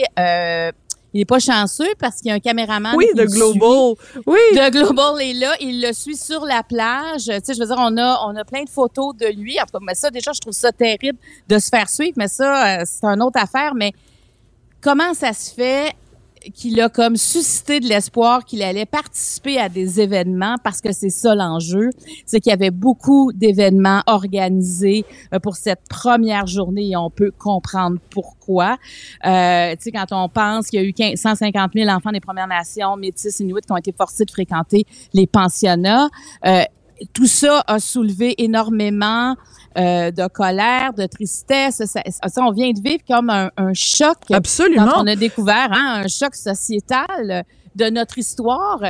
il 1.15 1.21
est 1.21 1.25
pas 1.25 1.39
chanceux 1.39 1.95
parce 1.97 2.17
qu'il 2.17 2.28
y 2.28 2.32
a 2.32 2.34
un 2.34 2.41
caméraman. 2.41 2.93
Oui, 2.97 3.08
de 3.15 3.21
le 3.21 3.30
suit. 3.30 3.39
Global. 3.39 3.95
Oui. 4.25 4.39
The 4.54 4.69
Global 4.69 5.21
est 5.21 5.34
là, 5.34 5.56
il 5.62 5.82
le 5.82 5.93
suit 5.93 6.17
sur 6.17 6.43
la 6.43 6.62
plage. 6.62 7.23
Tu 7.23 7.32
sais, 7.41 7.54
je 7.54 7.60
veux 7.62 7.67
dire, 7.67 7.78
on 7.80 7.95
a, 7.95 8.19
on 8.28 8.36
a 8.36 8.43
plein 8.43 8.63
de 8.63 8.69
photos 8.69 9.15
de 9.15 9.28
lui. 9.28 9.58
En 9.58 9.63
tout 9.63 9.71
cas, 9.71 9.80
mais 9.82 9.95
ça, 9.95 10.12
déjà, 10.12 10.34
je 10.34 10.41
trouve 10.41 10.51
ça 10.54 10.73
terrible 10.73 11.17
de 11.47 11.58
se 11.58 11.69
faire 11.69 11.88
suivre, 11.88 12.15
mais 12.17 12.28
ça, 12.28 12.82
euh, 12.82 12.84
c'est 12.86 13.06
une 13.06 13.23
autre 13.23 13.39
affaire. 13.41 13.73
Mais 13.75 13.93
comment 14.82 15.13
ça 15.13 15.32
se 15.32 15.54
fait 15.54 15.93
qu'il 16.53 16.79
a 16.81 16.89
comme 16.89 17.15
suscité 17.15 17.79
de 17.79 17.88
l'espoir 17.88 18.45
qu'il 18.45 18.62
allait 18.63 18.86
participer 18.86 19.58
à 19.60 19.69
des 19.69 19.99
événements 20.01 20.55
parce 20.63 20.81
que 20.81 20.91
c'est 20.91 21.10
ça 21.10 21.36
l'enjeu, 21.36 21.89
c'est 22.25 22.39
qu'il 22.39 22.51
y 22.51 22.53
avait 22.53 22.71
beaucoup 22.71 23.31
d'événements 23.34 24.01
organisés 24.08 25.05
euh, 25.34 25.39
pour 25.39 25.55
cette 25.55 25.81
première 25.89 26.47
journée 26.47 26.89
et 26.89 26.97
on 26.97 27.10
peut 27.10 27.31
comprendre 27.31 27.97
pourquoi. 28.10 28.77
Euh, 29.25 29.71
tu 29.75 29.84
sais, 29.84 29.91
quand 29.91 30.08
on 30.12 30.29
pense 30.29 30.67
qu'il 30.67 30.81
y 30.81 30.84
a 30.84 30.86
eu 30.86 30.93
15 30.93 31.19
150 31.19 31.71
000 31.73 31.89
enfants 31.89 32.12
des 32.12 32.19
Premières 32.19 32.47
Nations, 32.47 32.95
métis, 32.97 33.39
inuits 33.39 33.62
qui 33.65 33.71
ont 33.71 33.77
été 33.77 33.91
forcés 33.91 34.25
de 34.25 34.31
fréquenter 34.31 34.86
les 35.13 35.27
pensionnats, 35.27 36.10
euh, 36.45 36.63
tout 37.13 37.27
ça 37.27 37.63
a 37.67 37.79
soulevé 37.79 38.36
énormément 38.43 39.36
euh, 39.77 40.12
de 40.12 40.27
colère, 40.27 40.93
de 40.93 41.05
tristesse. 41.05 41.84
Ça, 41.86 42.01
ça, 42.05 42.41
on 42.41 42.51
vient 42.51 42.71
de 42.71 42.81
vivre 42.81 43.03
comme 43.08 43.29
un, 43.29 43.51
un 43.58 43.73
choc 43.73 44.17
Absolument. 44.31 44.88
quand 44.88 45.03
on 45.03 45.08
a 45.08 45.15
découvert 45.15 45.69
hein, 45.71 46.03
un 46.03 46.08
choc 46.08 46.36
sociétal 46.36 47.43
de 47.75 47.89
notre 47.89 48.17
histoire. 48.17 48.81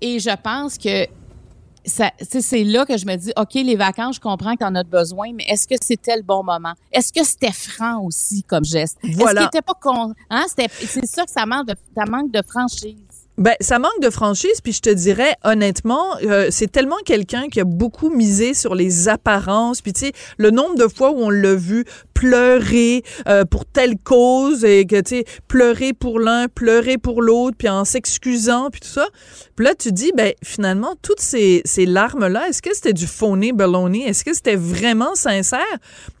Et 0.00 0.18
je 0.18 0.30
pense 0.42 0.76
que 0.76 1.06
tu 1.06 2.40
c'est 2.40 2.64
là 2.64 2.86
que 2.86 2.96
je 2.96 3.06
me 3.06 3.16
dis, 3.16 3.32
OK, 3.36 3.54
les 3.54 3.76
vacances, 3.76 4.16
je 4.16 4.20
comprends 4.20 4.56
qu'on 4.56 4.74
a 4.74 4.82
besoin, 4.82 5.32
mais 5.34 5.44
est-ce 5.48 5.68
que 5.68 5.74
c'était 5.80 6.16
le 6.16 6.22
bon 6.22 6.42
moment? 6.42 6.72
Est-ce 6.92 7.12
que 7.12 7.24
c'était 7.24 7.52
franc 7.52 8.02
aussi 8.02 8.42
comme 8.42 8.64
geste? 8.64 8.98
Voilà. 9.02 9.42
Est-ce 9.42 9.50
qu'il 9.50 9.58
était 9.58 9.62
pas 9.62 9.78
con... 9.80 10.14
Hein? 10.30 10.46
C'est 10.48 11.06
ça 11.06 11.24
que 11.24 11.30
ça 11.30 11.44
manque 11.44 11.68
de, 11.68 11.74
ça 11.96 12.04
manque 12.06 12.30
de 12.30 12.42
franchise. 12.46 12.96
Ben, 13.36 13.54
ça 13.60 13.80
manque 13.80 14.00
de 14.00 14.10
franchise, 14.10 14.60
puis 14.62 14.72
je 14.72 14.80
te 14.80 14.90
dirais 14.90 15.34
honnêtement, 15.42 16.16
euh, 16.22 16.48
c'est 16.50 16.70
tellement 16.70 16.98
quelqu'un 17.04 17.48
qui 17.48 17.60
a 17.60 17.64
beaucoup 17.64 18.08
misé 18.08 18.54
sur 18.54 18.76
les 18.76 19.08
apparences, 19.08 19.82
puis 19.82 19.92
tu 19.92 20.06
sais, 20.06 20.12
le 20.38 20.52
nombre 20.52 20.76
de 20.76 20.86
fois 20.86 21.10
où 21.10 21.16
on 21.18 21.30
l'a 21.30 21.56
vu 21.56 21.84
pleurer 22.14 23.02
euh, 23.26 23.44
pour 23.44 23.66
telle 23.66 23.98
cause 23.98 24.64
et 24.64 24.86
que 24.86 25.00
tu 25.00 25.16
sais, 25.16 25.24
pleurer 25.48 25.92
pour 25.92 26.20
l'un, 26.20 26.46
pleurer 26.46 26.96
pour 26.96 27.22
l'autre, 27.22 27.56
puis 27.58 27.68
en 27.68 27.84
s'excusant, 27.84 28.70
puis 28.70 28.80
tout 28.80 28.88
ça. 28.88 29.08
Puis 29.56 29.66
là, 29.66 29.74
tu 29.74 29.90
dis, 29.90 30.12
ben 30.16 30.32
finalement, 30.44 30.94
toutes 31.02 31.20
ces, 31.20 31.60
ces 31.64 31.86
larmes-là, 31.86 32.48
est-ce 32.48 32.62
que 32.62 32.72
c'était 32.72 32.92
du 32.92 33.08
faux-nez, 33.08 33.52
baloney? 33.52 34.02
Est-ce 34.02 34.24
que 34.24 34.32
c'était 34.32 34.54
vraiment 34.54 35.16
sincère? 35.16 35.60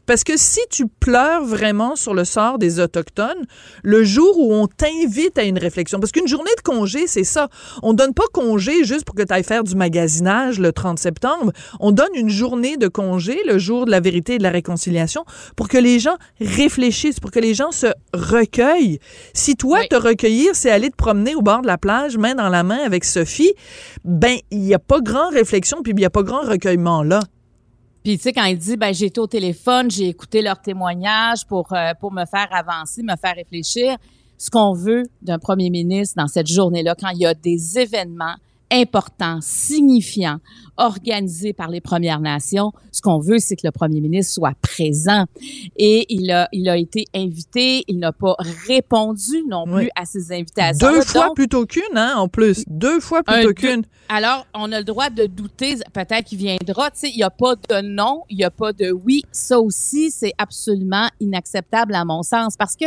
Parce 0.06 0.24
que 0.24 0.36
si 0.36 0.60
tu 0.70 0.86
pleures 0.86 1.44
vraiment 1.44 1.96
sur 1.96 2.14
le 2.14 2.24
sort 2.24 2.58
des 2.58 2.80
Autochtones, 2.80 3.46
le 3.82 4.04
jour 4.04 4.38
où 4.38 4.54
on 4.54 4.66
t'invite 4.66 5.38
à 5.38 5.44
une 5.44 5.58
réflexion, 5.58 5.98
parce 6.00 6.12
qu'une 6.12 6.28
journée 6.28 6.50
de 6.56 6.62
congé, 6.62 7.06
c'est 7.06 7.24
ça. 7.24 7.48
On 7.82 7.94
donne 7.94 8.12
pas 8.14 8.24
congé 8.32 8.84
juste 8.84 9.04
pour 9.04 9.14
que 9.14 9.22
tu 9.22 9.32
ailles 9.32 9.44
faire 9.44 9.64
du 9.64 9.74
magasinage 9.76 10.58
le 10.60 10.72
30 10.72 10.98
septembre. 10.98 11.52
On 11.80 11.92
donne 11.92 12.14
une 12.14 12.28
journée 12.28 12.76
de 12.76 12.88
congé, 12.88 13.40
le 13.46 13.58
jour 13.58 13.86
de 13.86 13.90
la 13.90 14.00
vérité 14.00 14.34
et 14.34 14.38
de 14.38 14.42
la 14.42 14.50
réconciliation, 14.50 15.24
pour 15.56 15.68
que 15.68 15.78
les 15.78 15.98
gens 15.98 16.16
réfléchissent, 16.40 17.20
pour 17.20 17.30
que 17.30 17.40
les 17.40 17.54
gens 17.54 17.70
se 17.72 17.86
recueillent. 18.12 18.98
Si 19.32 19.56
toi, 19.56 19.78
Oui. 19.80 19.88
te 19.88 19.96
recueillir, 19.96 20.50
c'est 20.54 20.70
aller 20.70 20.90
te 20.90 20.96
promener 20.96 21.34
au 21.34 21.42
bord 21.42 21.62
de 21.62 21.66
la 21.66 21.78
plage, 21.78 22.16
main 22.18 22.34
dans 22.34 22.48
la 22.48 22.62
main 22.62 22.80
avec 22.84 23.04
Sophie, 23.04 23.52
ben, 24.04 24.36
il 24.50 24.60
n'y 24.60 24.74
a 24.74 24.78
pas 24.78 25.00
grand 25.00 25.30
réflexion, 25.30 25.82
puis 25.82 25.92
il 25.92 25.96
n'y 25.96 26.04
a 26.04 26.10
pas 26.10 26.22
grand 26.22 26.42
recueillement 26.42 27.02
là. 27.02 27.20
Puis, 28.04 28.18
tu 28.18 28.24
sais, 28.24 28.32
quand 28.34 28.44
il 28.44 28.58
dit, 28.58 28.76
ben, 28.76 28.92
j'ai 28.92 29.06
été 29.06 29.18
au 29.18 29.26
téléphone, 29.26 29.90
j'ai 29.90 30.08
écouté 30.08 30.42
leurs 30.42 30.60
témoignages 30.60 31.46
pour, 31.46 31.72
euh, 31.72 31.94
pour 31.98 32.12
me 32.12 32.26
faire 32.26 32.48
avancer, 32.50 33.02
me 33.02 33.16
faire 33.16 33.34
réfléchir. 33.34 33.96
Ce 34.36 34.50
qu'on 34.50 34.74
veut 34.74 35.04
d'un 35.22 35.38
premier 35.38 35.70
ministre 35.70 36.16
dans 36.18 36.26
cette 36.26 36.48
journée-là, 36.48 36.94
quand 37.00 37.08
il 37.08 37.20
y 37.20 37.26
a 37.26 37.32
des 37.32 37.78
événements 37.78 38.34
importants, 38.74 39.38
signifiants, 39.40 40.38
organisés 40.76 41.52
par 41.52 41.68
les 41.68 41.80
Premières 41.80 42.18
Nations, 42.18 42.72
ce 42.90 43.00
qu'on 43.00 43.20
veut, 43.20 43.38
c'est 43.38 43.54
que 43.54 43.64
le 43.64 43.70
premier 43.70 44.00
ministre 44.00 44.34
soit 44.34 44.54
présent. 44.60 45.26
Et 45.76 46.04
il 46.12 46.28
a, 46.32 46.48
il 46.52 46.68
a 46.68 46.76
été 46.76 47.04
invité, 47.14 47.84
il 47.86 47.98
n'a 48.00 48.10
pas 48.12 48.34
répondu 48.66 49.44
non 49.48 49.64
plus 49.66 49.74
Oui. 49.84 49.88
à 49.94 50.04
ces 50.04 50.32
invitations. 50.32 50.90
Deux 50.90 51.02
fois 51.02 51.26
Donc, 51.26 51.36
plutôt 51.36 51.64
qu'une, 51.66 51.82
hein, 51.96 52.14
en 52.16 52.26
plus. 52.28 52.64
Deux 52.66 52.98
fois 52.98 53.22
plutôt 53.22 53.52
qu'une. 53.52 53.82
alors, 54.08 54.46
on 54.54 54.72
a 54.72 54.78
le 54.78 54.84
droit 54.84 55.10
de 55.10 55.26
douter, 55.26 55.76
peut-être 55.92 56.24
qu'il 56.24 56.38
viendra. 56.38 56.90
Tu 56.90 56.98
sais, 57.00 57.10
il 57.10 57.16
n'y 57.16 57.22
a 57.22 57.30
pas 57.30 57.54
de 57.54 57.80
non, 57.80 58.22
il 58.28 58.36
n'y 58.38 58.44
a 58.44 58.50
pas 58.50 58.72
de 58.72 58.90
oui. 58.90 59.22
Ça 59.30 59.60
aussi, 59.60 60.10
c'est 60.10 60.32
absolument 60.38 61.08
inacceptable 61.20 61.94
à 61.94 62.04
mon 62.04 62.22
sens 62.24 62.56
parce 62.58 62.74
que 62.74 62.86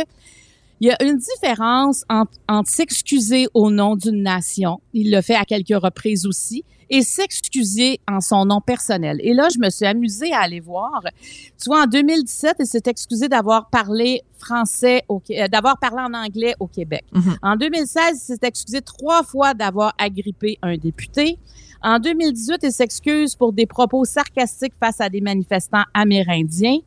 il 0.80 0.88
y 0.88 0.90
a 0.90 1.02
une 1.02 1.16
différence 1.16 2.04
entre, 2.08 2.32
entre 2.48 2.70
s'excuser 2.70 3.48
au 3.54 3.70
nom 3.70 3.96
d'une 3.96 4.22
nation, 4.22 4.80
il 4.92 5.10
le 5.10 5.20
fait 5.22 5.34
à 5.34 5.44
quelques 5.44 5.80
reprises 5.82 6.26
aussi, 6.26 6.64
et 6.90 7.02
s'excuser 7.02 8.00
en 8.08 8.20
son 8.20 8.46
nom 8.46 8.60
personnel. 8.60 9.20
Et 9.22 9.34
là, 9.34 9.48
je 9.52 9.58
me 9.58 9.68
suis 9.70 9.86
amusée 9.86 10.32
à 10.32 10.40
aller 10.40 10.60
voir. 10.60 11.02
Tu 11.22 11.64
vois, 11.66 11.82
en 11.82 11.86
2017, 11.86 12.56
il 12.60 12.66
s'est 12.66 12.82
excusé 12.86 13.28
d'avoir 13.28 13.68
parlé 13.68 14.22
français, 14.38 15.02
au, 15.08 15.20
euh, 15.30 15.48
d'avoir 15.48 15.78
parlé 15.78 15.98
en 16.00 16.14
anglais 16.14 16.54
au 16.60 16.66
Québec. 16.66 17.04
Mhm. 17.12 17.36
En 17.42 17.56
2016, 17.56 18.02
il 18.14 18.18
s'est 18.18 18.46
excusé 18.46 18.80
trois 18.80 19.22
fois 19.22 19.54
d'avoir 19.54 19.94
agrippé 19.98 20.58
un 20.62 20.76
député. 20.76 21.38
En 21.82 21.98
2018, 21.98 22.60
il 22.62 22.72
s'excuse 22.72 23.36
pour 23.36 23.52
des 23.52 23.66
propos 23.66 24.04
sarcastiques 24.04 24.74
face 24.80 25.00
à 25.00 25.08
des 25.08 25.20
manifestants 25.20 25.84
amérindiens. 25.94 26.78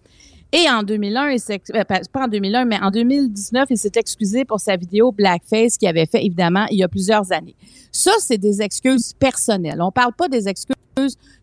Et 0.53 0.69
en 0.69 0.83
2001, 0.83 1.29
il 1.29 1.39
s'ex- 1.39 1.71
euh, 1.73 1.83
pas 1.85 2.01
pas 2.11 2.25
en 2.25 2.27
2001, 2.27 2.65
mais 2.65 2.77
en 2.81 2.91
2019, 2.91 3.67
il 3.69 3.77
s'est 3.77 3.91
excusé 3.95 4.43
pour 4.43 4.59
sa 4.59 4.75
vidéo 4.75 5.11
Blackface 5.11 5.77
qu'il 5.77 5.87
avait 5.87 6.05
fait, 6.05 6.25
évidemment, 6.25 6.65
il 6.71 6.77
y 6.79 6.83
a 6.83 6.87
plusieurs 6.89 7.31
années. 7.31 7.55
Ça, 7.91 8.11
c'est 8.19 8.37
des 8.37 8.61
excuses 8.61 9.13
personnelles. 9.13 9.81
On 9.81 9.91
parle 9.91 10.13
pas 10.13 10.27
des 10.27 10.47
excuses 10.49 10.75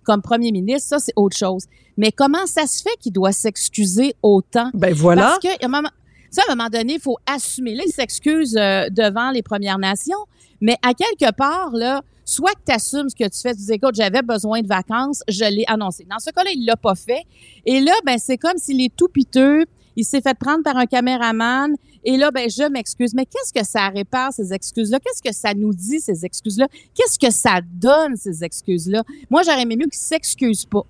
comme 0.04 0.20
premier 0.22 0.52
ministre, 0.52 0.88
ça, 0.88 0.98
c'est 0.98 1.12
autre 1.16 1.36
chose. 1.36 1.64
Mais 1.96 2.12
comment 2.12 2.46
ça 2.46 2.66
se 2.66 2.82
fait 2.82 2.96
qu'il 3.00 3.12
doit 3.12 3.32
s'excuser 3.32 4.14
autant? 4.22 4.70
Ben 4.74 4.92
voilà. 4.94 5.22
Parce 5.22 5.38
que, 5.40 5.48
à 5.48 5.66
un 5.66 5.68
moment, 5.68 5.88
ça, 6.30 6.42
à 6.48 6.52
un 6.52 6.54
moment 6.54 6.68
donné, 6.68 6.94
il 6.94 7.00
faut 7.00 7.16
assumer. 7.26 7.74
Là, 7.74 7.82
il 7.86 7.92
s'excuse 7.92 8.56
euh, 8.56 8.88
devant 8.90 9.30
les 9.30 9.42
Premières 9.42 9.78
Nations, 9.78 10.18
mais 10.60 10.76
à 10.82 10.92
quelque 10.94 11.32
part, 11.34 11.70
là, 11.72 12.02
soit 12.28 12.52
que 12.52 12.60
tu 12.66 12.72
assumes 12.72 13.08
ce 13.08 13.16
que 13.16 13.28
tu 13.28 13.40
fais, 13.40 13.54
tu 13.54 13.62
dis, 13.62 13.72
écoute, 13.72 13.94
j'avais 13.94 14.20
besoin 14.20 14.60
de 14.60 14.66
vacances, 14.66 15.22
je 15.28 15.44
l'ai 15.44 15.64
annoncé. 15.66 16.04
Dans 16.04 16.18
ce 16.18 16.30
cas-là, 16.30 16.50
il 16.54 16.66
l'a 16.66 16.76
pas 16.76 16.94
fait. 16.94 17.22
Et 17.64 17.80
là, 17.80 17.92
ben, 18.04 18.18
c'est 18.18 18.36
comme 18.36 18.58
s'il 18.58 18.82
est 18.82 18.94
tout 18.94 19.08
piteux, 19.08 19.64
il 19.96 20.04
s'est 20.04 20.20
fait 20.20 20.36
prendre 20.38 20.62
par 20.62 20.76
un 20.76 20.84
caméraman. 20.84 21.74
Et 22.04 22.18
là, 22.18 22.30
ben, 22.30 22.48
je 22.50 22.70
m'excuse. 22.70 23.14
Mais 23.14 23.24
qu'est-ce 23.24 23.52
que 23.52 23.64
ça 23.64 23.88
répare, 23.88 24.32
ces 24.32 24.52
excuses-là? 24.52 24.98
Qu'est-ce 25.00 25.22
que 25.22 25.34
ça 25.34 25.54
nous 25.54 25.72
dit, 25.72 26.00
ces 26.00 26.26
excuses-là? 26.26 26.68
Qu'est-ce 26.94 27.18
que 27.18 27.32
ça 27.32 27.60
donne, 27.62 28.16
ces 28.16 28.44
excuses-là? 28.44 29.04
Moi, 29.30 29.42
j'aurais 29.42 29.62
aimé 29.62 29.76
mieux 29.76 29.86
qu'ils 29.86 29.98
s'excusent 29.98 30.66
pas. 30.66 30.84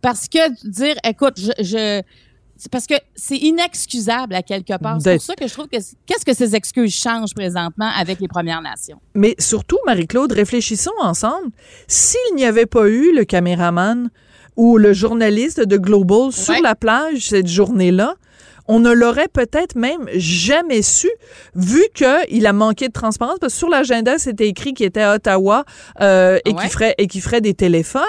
Parce 0.00 0.28
que 0.28 0.66
dire, 0.66 0.96
écoute, 1.04 1.38
je, 1.58 2.02
parce 2.68 2.86
que 2.86 2.94
c'est 3.14 3.36
inexcusable 3.36 4.34
à 4.34 4.42
quelque 4.42 4.76
part. 4.78 4.98
C'est 5.00 5.16
pour 5.16 5.22
ça 5.22 5.34
que 5.34 5.46
je 5.46 5.52
trouve 5.52 5.68
que 5.68 5.78
qu'est-ce 6.06 6.24
que 6.24 6.34
ces 6.34 6.54
excuses 6.54 6.94
changent 6.94 7.34
présentement 7.34 7.90
avec 7.96 8.20
les 8.20 8.28
Premières 8.28 8.62
Nations? 8.62 9.00
Mais 9.14 9.34
surtout, 9.38 9.78
Marie-Claude, 9.86 10.32
réfléchissons 10.32 10.90
ensemble. 11.00 11.50
S'il 11.88 12.34
n'y 12.34 12.44
avait 12.44 12.66
pas 12.66 12.88
eu 12.88 13.14
le 13.14 13.24
caméraman 13.24 14.10
ou 14.56 14.76
le 14.76 14.92
journaliste 14.92 15.60
de 15.60 15.76
Global 15.76 16.32
sur 16.32 16.60
la 16.62 16.74
plage 16.74 17.28
cette 17.28 17.46
journée-là, 17.46 18.16
on 18.70 18.78
ne 18.78 18.92
l'aurait 18.92 19.26
peut-être 19.26 19.74
même 19.74 20.08
jamais 20.14 20.82
su, 20.82 21.10
vu 21.56 21.82
qu'il 21.92 22.46
a 22.46 22.52
manqué 22.52 22.86
de 22.86 22.92
transparence, 22.92 23.38
parce 23.40 23.52
que 23.52 23.58
sur 23.58 23.68
l'agenda, 23.68 24.16
c'était 24.16 24.46
écrit 24.46 24.74
qu'il 24.74 24.86
était 24.86 25.02
à 25.02 25.16
Ottawa 25.16 25.64
euh, 26.00 26.38
et 26.44 26.54
qu'il 26.54 26.70
ferait 26.70 26.94
et 26.98 27.08
qu'il 27.08 27.20
ferait 27.20 27.40
des 27.40 27.52
téléphones. 27.52 28.00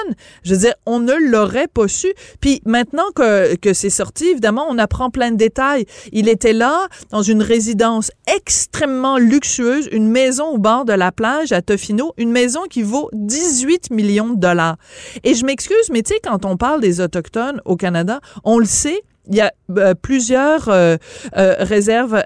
Je 0.43 0.53
veux 0.53 0.59
dire, 0.59 0.75
on 0.85 0.99
ne 0.99 1.13
l'aurait 1.13 1.67
pas 1.67 1.87
su. 1.87 2.13
Puis 2.41 2.61
maintenant 2.63 3.09
que, 3.15 3.55
que 3.55 3.73
c'est 3.73 3.89
sorti, 3.89 4.27
évidemment, 4.27 4.67
on 4.69 4.77
apprend 4.77 5.09
plein 5.09 5.31
de 5.31 5.35
détails. 5.35 5.85
Il 6.11 6.29
était 6.29 6.53
là, 6.53 6.87
dans 7.09 7.23
une 7.23 7.41
résidence 7.41 8.11
extrêmement 8.27 9.17
luxueuse, 9.17 9.89
une 9.91 10.09
maison 10.09 10.45
au 10.49 10.59
bord 10.59 10.85
de 10.85 10.93
la 10.93 11.11
plage 11.11 11.51
à 11.53 11.63
Tofino, 11.63 12.13
une 12.17 12.31
maison 12.31 12.61
qui 12.69 12.83
vaut 12.83 13.09
18 13.13 13.89
millions 13.89 14.29
de 14.29 14.39
dollars. 14.39 14.77
Et 15.23 15.33
je 15.33 15.43
m'excuse, 15.43 15.89
mais 15.91 16.03
tu 16.03 16.13
sais, 16.13 16.19
quand 16.23 16.45
on 16.45 16.55
parle 16.55 16.81
des 16.81 17.01
Autochtones 17.01 17.61
au 17.65 17.77
Canada, 17.77 18.19
on 18.43 18.59
le 18.59 18.65
sait, 18.65 19.01
il 19.27 19.35
y 19.35 19.41
a 19.41 19.51
euh, 19.77 19.93
plusieurs 19.93 20.69
euh, 20.69 20.97
euh, 21.37 21.55
réserves 21.59 22.23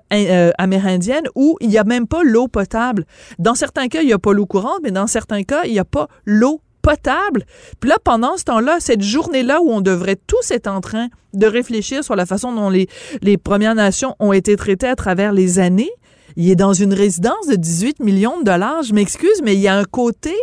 amérindiennes 0.57 1.27
où 1.35 1.57
il 1.61 1.69
n'y 1.69 1.77
a 1.77 1.83
même 1.83 2.07
pas 2.07 2.23
l'eau 2.23 2.47
potable. 2.47 3.05
Dans 3.39 3.55
certains 3.55 3.87
cas, 3.87 4.01
il 4.01 4.07
n'y 4.07 4.13
a 4.13 4.19
pas 4.19 4.33
l'eau 4.33 4.45
courante, 4.45 4.79
mais 4.83 4.91
dans 4.91 5.07
certains 5.07 5.43
cas, 5.43 5.63
il 5.65 5.73
n'y 5.73 5.79
a 5.79 5.85
pas 5.85 6.07
l'eau 6.25 6.61
potable. 6.81 7.45
Puis 7.79 7.89
là, 7.89 7.97
pendant 8.03 8.37
ce 8.37 8.43
temps-là, 8.45 8.77
cette 8.79 9.01
journée-là 9.01 9.61
où 9.61 9.71
on 9.71 9.81
devrait 9.81 10.17
tous 10.27 10.51
être 10.51 10.67
en 10.67 10.81
train 10.81 11.07
de 11.33 11.47
réfléchir 11.47 12.03
sur 12.03 12.15
la 12.15 12.25
façon 12.25 12.53
dont 12.53 12.69
les, 12.69 12.87
les 13.21 13.37
Premières 13.37 13.75
Nations 13.75 14.15
ont 14.19 14.33
été 14.33 14.55
traitées 14.55 14.87
à 14.87 14.95
travers 14.95 15.33
les 15.33 15.59
années, 15.59 15.91
il 16.37 16.49
est 16.49 16.55
dans 16.55 16.73
une 16.73 16.93
résidence 16.93 17.47
de 17.47 17.55
18 17.55 18.01
millions 18.01 18.39
de 18.39 18.43
dollars. 18.43 18.83
Je 18.83 18.93
m'excuse, 18.93 19.41
mais 19.43 19.55
il 19.55 19.61
y 19.61 19.67
a 19.67 19.77
un 19.77 19.85
côté 19.85 20.33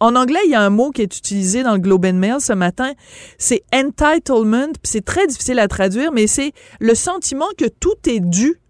en 0.00 0.16
anglais, 0.16 0.40
il 0.46 0.50
y 0.50 0.54
a 0.54 0.62
un 0.62 0.70
mot 0.70 0.90
qui 0.90 1.02
est 1.02 1.16
utilisé 1.16 1.62
dans 1.62 1.72
le 1.72 1.78
Globe 1.78 2.06
and 2.06 2.14
Mail 2.14 2.36
ce 2.40 2.52
matin. 2.52 2.92
C'est 3.38 3.62
entitlement, 3.74 4.66
puis 4.66 4.80
c'est 4.84 5.04
très 5.04 5.26
difficile 5.26 5.58
à 5.58 5.68
traduire, 5.68 6.12
mais 6.12 6.26
c'est 6.26 6.52
le 6.80 6.94
sentiment 6.94 7.48
que 7.58 7.66
tout 7.66 7.96
est 8.06 8.20
dû. 8.20 8.60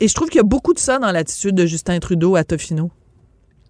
Et 0.00 0.08
je 0.08 0.14
trouve 0.14 0.28
qu'il 0.28 0.38
y 0.38 0.40
a 0.40 0.44
beaucoup 0.44 0.74
de 0.74 0.78
ça 0.78 0.98
dans 0.98 1.12
l'attitude 1.12 1.54
de 1.54 1.66
Justin 1.66 1.98
Trudeau 1.98 2.36
à 2.36 2.44
Tofino. 2.44 2.90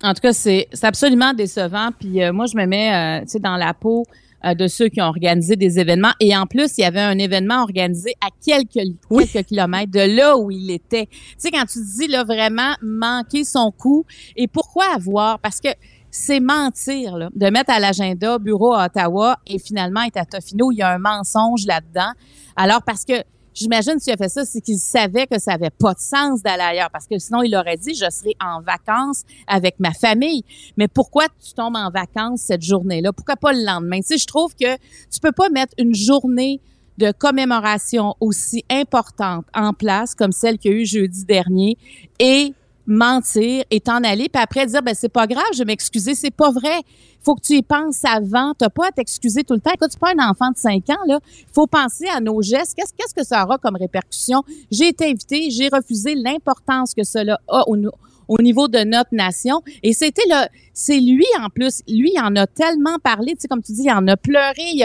En 0.02 0.14
tout 0.14 0.20
cas, 0.20 0.32
c'est 0.32 0.68
absolument 0.82 1.32
décevant. 1.32 1.90
Puis 1.98 2.22
euh, 2.22 2.32
moi, 2.32 2.46
je 2.46 2.56
me 2.56 2.66
mets 2.66 3.22
euh, 3.22 3.38
dans 3.40 3.56
la 3.56 3.72
peau 3.74 4.04
euh, 4.44 4.54
de 4.54 4.66
ceux 4.66 4.88
qui 4.88 5.00
ont 5.00 5.06
organisé 5.06 5.56
des 5.56 5.78
événements. 5.78 6.12
Et 6.20 6.36
en 6.36 6.46
plus, 6.46 6.76
il 6.76 6.82
y 6.82 6.84
avait 6.84 7.00
un 7.00 7.18
événement 7.18 7.62
organisé 7.62 8.14
à 8.20 8.28
quelques, 8.44 8.86
quelques 9.08 9.46
kilomètres 9.46 9.92
de 9.92 10.16
là 10.16 10.36
où 10.36 10.50
il 10.50 10.70
était. 10.70 11.06
Tu 11.06 11.34
sais, 11.38 11.50
quand 11.50 11.64
tu 11.64 11.78
dis 11.82 12.08
là 12.08 12.24
vraiment 12.24 12.74
manquer 12.82 13.44
son 13.44 13.70
coup, 13.70 14.04
et 14.36 14.46
pourquoi 14.46 14.84
avoir? 14.94 15.38
Parce 15.38 15.60
que 15.60 15.68
c'est 16.16 16.38
mentir, 16.38 17.16
là, 17.16 17.28
de 17.34 17.50
mettre 17.50 17.72
à 17.72 17.80
l'agenda 17.80 18.38
bureau 18.38 18.72
à 18.72 18.86
Ottawa 18.86 19.36
et 19.48 19.58
finalement 19.58 20.02
être 20.02 20.16
à 20.16 20.24
Tofino. 20.24 20.70
Il 20.70 20.76
y 20.76 20.82
a 20.82 20.90
un 20.90 20.98
mensonge 20.98 21.66
là-dedans. 21.66 22.12
Alors, 22.54 22.82
parce 22.84 23.04
que 23.04 23.14
j'imagine 23.52 23.98
s'il 23.98 24.12
a 24.12 24.16
fait 24.16 24.28
ça, 24.28 24.44
c'est 24.44 24.60
qu'il 24.60 24.78
savait 24.78 25.26
que 25.26 25.40
ça 25.40 25.54
avait 25.54 25.70
pas 25.70 25.92
de 25.92 25.98
sens 25.98 26.40
d'aller 26.40 26.62
ailleurs. 26.62 26.90
Parce 26.92 27.08
que 27.08 27.18
sinon, 27.18 27.42
il 27.42 27.56
aurait 27.56 27.76
dit, 27.76 27.94
je 27.94 28.08
serai 28.10 28.36
en 28.40 28.60
vacances 28.60 29.24
avec 29.48 29.80
ma 29.80 29.90
famille. 29.90 30.44
Mais 30.76 30.86
pourquoi 30.86 31.24
tu 31.44 31.52
tombes 31.52 31.76
en 31.76 31.90
vacances 31.90 32.42
cette 32.42 32.62
journée-là? 32.62 33.12
Pourquoi 33.12 33.34
pas 33.34 33.52
le 33.52 33.64
lendemain? 33.64 33.98
Tu 33.98 34.14
sais, 34.14 34.18
je 34.18 34.26
trouve 34.28 34.54
que 34.54 34.76
tu 35.10 35.18
peux 35.20 35.32
pas 35.32 35.48
mettre 35.48 35.74
une 35.78 35.96
journée 35.96 36.60
de 36.96 37.10
commémoration 37.10 38.14
aussi 38.20 38.64
importante 38.70 39.46
en 39.52 39.72
place 39.72 40.14
comme 40.14 40.30
celle 40.30 40.58
qu'il 40.58 40.70
y 40.70 40.74
a 40.74 40.78
eu 40.78 40.86
jeudi 40.86 41.24
dernier 41.24 41.76
et 42.20 42.54
mentir 42.86 43.64
et 43.70 43.80
t'en 43.80 44.02
aller, 44.04 44.28
puis 44.28 44.42
après 44.42 44.66
dire 44.66 44.82
ben 44.82 44.94
c'est 44.94 45.08
pas 45.08 45.26
grave, 45.26 45.44
je 45.52 45.58
vais 45.58 45.64
m'excuser, 45.64 46.14
c'est 46.14 46.30
pas 46.30 46.50
vrai. 46.50 46.82
Faut 47.22 47.34
que 47.34 47.40
tu 47.40 47.54
y 47.54 47.62
penses 47.62 48.04
avant, 48.04 48.52
t'as 48.52 48.68
pas 48.68 48.88
à 48.88 48.90
t'excuser 48.90 49.44
tout 49.44 49.54
le 49.54 49.60
temps. 49.60 49.72
Écoute, 49.72 49.90
tu 49.92 49.98
pas 49.98 50.12
un 50.16 50.28
enfant 50.30 50.50
de 50.50 50.58
5 50.58 50.90
ans 50.90 51.04
là, 51.06 51.20
faut 51.52 51.66
penser 51.66 52.06
à 52.08 52.20
nos 52.20 52.42
gestes. 52.42 52.74
Qu'est-ce 52.76 52.92
qu'est-ce 52.92 53.14
que 53.14 53.24
ça 53.24 53.44
aura 53.44 53.58
comme 53.58 53.76
répercussion? 53.76 54.42
J'ai 54.70 54.88
été 54.88 55.06
invité, 55.06 55.50
j'ai 55.50 55.68
refusé 55.68 56.14
l'importance 56.14 56.94
que 56.94 57.04
cela 57.04 57.40
a 57.48 57.62
au, 57.68 57.76
au 58.28 58.40
niveau 58.40 58.68
de 58.68 58.78
notre 58.78 59.14
nation. 59.14 59.62
Et 59.82 59.92
c'était 59.92 60.26
là, 60.28 60.48
c'est 60.72 61.00
lui 61.00 61.26
en 61.40 61.48
plus, 61.48 61.82
lui 61.88 62.12
en 62.20 62.34
a 62.36 62.46
tellement 62.46 62.98
parlé, 63.02 63.32
tu 63.32 63.42
sais, 63.42 63.48
comme 63.48 63.62
tu 63.62 63.72
dis, 63.72 63.84
il 63.84 63.92
en 63.92 64.06
a 64.08 64.16
pleuré. 64.16 64.82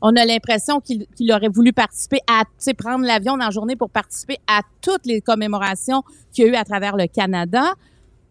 on 0.00 0.14
a 0.16 0.24
l'impression 0.24 0.80
qu'il 0.80 1.32
aurait 1.32 1.48
voulu 1.48 1.72
participer 1.72 2.20
à, 2.28 2.44
tu 2.44 2.50
sais, 2.58 2.74
prendre 2.74 3.04
l'avion 3.04 3.36
dans 3.36 3.46
la 3.46 3.50
journée 3.50 3.76
pour 3.76 3.90
participer 3.90 4.38
à 4.46 4.60
toutes 4.80 5.06
les 5.06 5.20
commémorations 5.20 6.02
qu'il 6.32 6.46
y 6.46 6.48
a 6.48 6.52
eu 6.52 6.54
à 6.54 6.64
travers 6.64 6.96
le 6.96 7.06
Canada. 7.06 7.74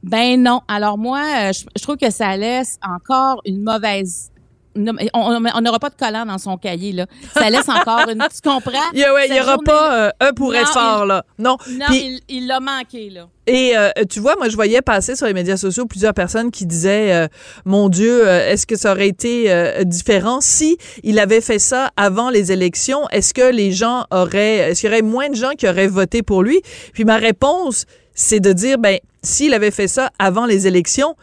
Ben 0.03 0.41
non. 0.41 0.61
Alors 0.67 0.97
moi, 0.97 1.21
euh, 1.21 1.51
je 1.75 1.81
trouve 1.81 1.97
que 1.97 2.09
ça 2.09 2.35
laisse 2.35 2.79
encore 2.83 3.41
une 3.45 3.61
mauvaise 3.61 4.30
on 4.75 5.61
n'aura 5.61 5.79
pas 5.79 5.89
de 5.89 5.95
collant 5.95 6.25
dans 6.25 6.37
son 6.37 6.57
cahier, 6.57 6.93
là. 6.93 7.05
Ça 7.33 7.49
laisse 7.49 7.67
encore 7.67 8.07
une. 8.09 8.23
Tu 8.33 8.49
comprends? 8.49 8.79
Il 8.93 9.31
n'y 9.31 9.39
aura 9.39 9.57
pas 9.57 10.05
euh, 10.05 10.09
un 10.19 10.33
pour 10.33 10.55
être 10.55 10.71
fort, 10.71 11.05
là. 11.05 11.23
Non. 11.37 11.57
Non, 11.69 11.87
il 12.29 12.47
l'a 12.47 12.59
manqué, 12.59 13.09
là. 13.09 13.27
Et 13.47 13.73
euh, 13.75 13.89
tu 14.09 14.19
vois, 14.19 14.35
moi, 14.37 14.49
je 14.49 14.55
voyais 14.55 14.81
passer 14.81 15.15
sur 15.15 15.25
les 15.25 15.33
médias 15.33 15.57
sociaux 15.57 15.85
plusieurs 15.85 16.13
personnes 16.13 16.51
qui 16.51 16.65
disaient 16.65 17.13
euh, 17.13 17.27
Mon 17.65 17.89
Dieu, 17.89 18.27
est-ce 18.27 18.65
que 18.65 18.75
ça 18.75 18.91
aurait 18.91 19.07
été 19.07 19.83
différent 19.85 20.39
si 20.41 20.77
il 21.03 21.19
avait 21.19 21.41
fait 21.41 21.59
ça 21.59 21.91
avant 21.97 22.29
les 22.29 22.51
élections? 22.51 23.07
Est-ce 23.09 23.33
que 23.33 23.51
les 23.51 23.71
gens 23.71 24.05
auraient. 24.11 24.71
Est-ce 24.71 24.81
qu'il 24.81 24.89
y 24.89 24.93
aurait 24.93 25.01
moins 25.01 25.29
de 25.29 25.35
gens 25.35 25.51
qui 25.57 25.67
auraient 25.67 25.87
voté 25.87 26.23
pour 26.23 26.43
lui? 26.43 26.61
Puis 26.93 27.03
ma 27.03 27.17
réponse, 27.17 27.85
c'est 28.13 28.39
de 28.39 28.53
dire 28.53 28.77
ben, 28.77 28.97
s'il 29.23 29.53
avait 29.53 29.71
fait 29.71 29.87
ça 29.87 30.11
avant 30.19 30.45
les 30.45 30.67
élections, 30.67 31.15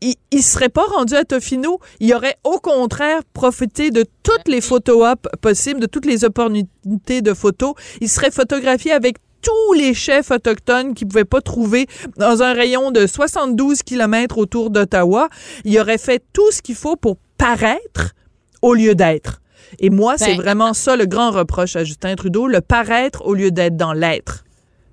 il, 0.00 0.14
il 0.30 0.42
serait 0.42 0.68
pas 0.68 0.84
rendu 0.84 1.14
à 1.14 1.24
Tofino. 1.24 1.80
Il 2.00 2.12
aurait 2.14 2.36
au 2.44 2.58
contraire 2.58 3.22
profité 3.32 3.90
de 3.90 4.04
toutes 4.22 4.48
les 4.48 4.60
photos 4.60 5.14
possibles, 5.40 5.80
de 5.80 5.86
toutes 5.86 6.06
les 6.06 6.24
opportunités 6.24 7.22
de 7.22 7.34
photos. 7.34 7.74
Il 8.00 8.08
serait 8.08 8.30
photographié 8.30 8.92
avec 8.92 9.16
tous 9.42 9.72
les 9.74 9.94
chefs 9.94 10.30
autochtones 10.30 10.94
qu'il 10.94 11.08
pouvait 11.08 11.24
pas 11.24 11.40
trouver 11.40 11.86
dans 12.16 12.42
un 12.42 12.52
rayon 12.52 12.90
de 12.90 13.06
72 13.06 13.82
kilomètres 13.82 14.38
autour 14.38 14.70
d'Ottawa. 14.70 15.28
Il 15.64 15.78
aurait 15.78 15.98
fait 15.98 16.22
tout 16.32 16.50
ce 16.50 16.62
qu'il 16.62 16.74
faut 16.74 16.96
pour 16.96 17.16
paraître 17.38 18.14
au 18.62 18.74
lieu 18.74 18.94
d'être. 18.94 19.40
Et 19.78 19.90
moi, 19.90 20.16
c'est 20.18 20.36
ben, 20.36 20.42
vraiment 20.42 20.74
ça 20.74 20.96
le 20.96 21.06
grand 21.06 21.30
reproche 21.30 21.76
à 21.76 21.84
Justin 21.84 22.16
Trudeau, 22.16 22.46
le 22.48 22.60
paraître 22.60 23.24
au 23.24 23.34
lieu 23.34 23.50
d'être 23.50 23.76
dans 23.76 23.92
l'être. 23.92 24.44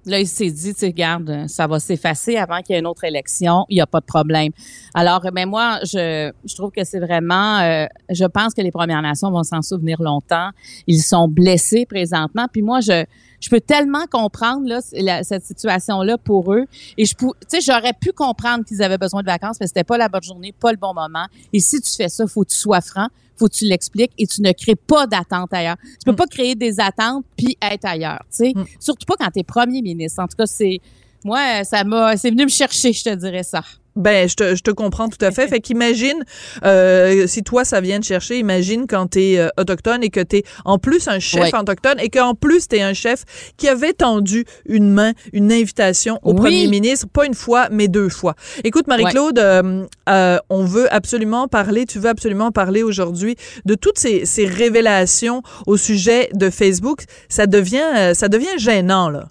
Là, 0.07 0.19
il 0.19 0.27
s'est 0.27 0.49
dit, 0.49 0.73
tu 0.73 0.85
regarde, 0.85 1.47
ça 1.47 1.67
va 1.67 1.79
s'effacer 1.79 2.37
avant 2.37 2.61
qu'il 2.61 2.73
y 2.73 2.77
ait 2.77 2.79
une 2.79 2.87
autre 2.87 3.03
élection, 3.03 3.65
il 3.69 3.75
n'y 3.75 3.81
a 3.81 3.85
pas 3.85 3.99
de 3.99 4.05
problème. 4.05 4.51
Alors, 4.93 5.21
mais 5.25 5.43
ben, 5.43 5.49
moi, 5.49 5.79
je, 5.83 6.31
je 6.45 6.55
trouve 6.55 6.71
que 6.71 6.83
c'est 6.83 6.99
vraiment, 6.99 7.59
euh, 7.59 7.85
je 8.09 8.25
pense 8.25 8.53
que 8.53 8.61
les 8.61 8.71
Premières 8.71 9.01
Nations 9.01 9.29
vont 9.29 9.43
s'en 9.43 9.61
souvenir 9.61 10.01
longtemps. 10.01 10.49
Ils 10.87 11.01
sont 11.01 11.27
blessés 11.27 11.85
présentement. 11.85 12.45
Puis 12.51 12.61
moi, 12.61 12.79
je, 12.79 13.03
je 13.39 13.49
peux 13.49 13.61
tellement 13.61 14.05
comprendre 14.09 14.67
là, 14.67 15.23
cette 15.23 15.45
situation-là 15.45 16.17
pour 16.17 16.53
eux. 16.53 16.65
Et 16.97 17.05
je, 17.05 17.13
tu 17.13 17.27
sais, 17.47 17.61
j'aurais 17.61 17.93
pu 17.93 18.11
comprendre 18.11 18.65
qu'ils 18.65 18.81
avaient 18.81 18.97
besoin 18.97 19.21
de 19.21 19.27
vacances, 19.27 19.57
mais 19.59 19.67
c'était 19.67 19.83
pas 19.83 19.97
la 19.97 20.09
bonne 20.09 20.23
journée, 20.23 20.53
pas 20.53 20.71
le 20.71 20.77
bon 20.77 20.93
moment. 20.93 21.27
Et 21.53 21.59
si 21.59 21.79
tu 21.81 21.91
fais 21.91 22.09
ça, 22.09 22.25
faut 22.27 22.43
que 22.43 22.49
tu 22.49 22.57
sois 22.57 22.81
franc 22.81 23.07
faut 23.37 23.47
que 23.47 23.53
tu 23.53 23.65
l'expliques 23.65 24.13
et 24.17 24.25
tu 24.25 24.41
ne 24.41 24.51
crées 24.51 24.75
pas 24.75 25.07
d'attente 25.07 25.53
ailleurs. 25.53 25.77
Tu 25.83 26.05
peux 26.05 26.11
mm. 26.11 26.15
pas 26.15 26.27
créer 26.27 26.55
des 26.55 26.79
attentes 26.79 27.23
puis 27.37 27.57
être 27.61 27.85
ailleurs, 27.85 28.23
tu 28.31 28.37
sais. 28.37 28.53
Mm. 28.55 28.65
Surtout 28.79 29.05
pas 29.05 29.15
quand 29.19 29.31
tu 29.31 29.39
es 29.39 29.43
premier 29.43 29.81
ministre. 29.81 30.21
En 30.21 30.27
tout 30.27 30.35
cas, 30.35 30.45
c'est 30.45 30.79
moi 31.23 31.63
ça 31.63 31.83
m'a 31.83 32.17
c'est 32.17 32.31
venu 32.31 32.45
me 32.45 32.49
chercher, 32.49 32.93
je 32.93 33.03
te 33.03 33.13
dirais 33.13 33.43
ça. 33.43 33.63
Ben, 33.97 34.29
je 34.29 34.35
te, 34.35 34.55
je 34.55 34.61
te 34.61 34.71
comprends 34.71 35.09
tout 35.09 35.23
à 35.23 35.31
fait. 35.31 35.47
Fait 35.47 35.59
qu'imagine, 35.59 36.23
euh, 36.63 37.27
si 37.27 37.43
toi, 37.43 37.65
ça 37.65 37.81
vient 37.81 37.99
te 37.99 38.05
chercher, 38.05 38.37
imagine 38.37 38.85
quand 38.87 39.07
t'es 39.07 39.17
es 39.17 39.39
euh, 39.39 39.47
autochtone 39.57 40.03
et 40.03 40.09
que 40.09 40.19
t'es 40.19 40.43
en 40.65 40.77
plus 40.77 41.07
un 41.07 41.19
chef 41.19 41.53
autochtone 41.53 41.99
et 41.99 42.09
qu'en 42.09 42.35
plus 42.35 42.67
t'es 42.67 42.81
un 42.81 42.93
chef 42.93 43.23
qui 43.57 43.67
avait 43.67 43.93
tendu 43.93 44.45
une 44.65 44.91
main, 44.91 45.13
une 45.33 45.51
invitation 45.51 46.19
au 46.23 46.33
premier 46.33 46.67
ministre, 46.67 47.07
pas 47.11 47.25
une 47.25 47.33
fois, 47.33 47.67
mais 47.71 47.87
deux 47.87 48.09
fois. 48.09 48.35
Écoute, 48.63 48.87
Marie-Claude, 48.87 49.39
euh, 49.39 49.85
euh, 50.09 50.37
on 50.49 50.63
veut 50.63 50.93
absolument 50.93 51.47
parler, 51.47 51.85
tu 51.85 51.99
veux 51.99 52.09
absolument 52.09 52.51
parler 52.51 52.83
aujourd'hui 52.83 53.35
de 53.65 53.75
toutes 53.75 53.97
ces, 53.97 54.25
ces 54.25 54.45
révélations 54.45 55.41
au 55.65 55.77
sujet 55.77 56.29
de 56.33 56.49
Facebook. 56.49 57.03
Ça 57.29 57.47
devient, 57.47 58.13
ça 58.13 58.29
devient 58.29 58.57
gênant, 58.57 59.09
là. 59.09 59.29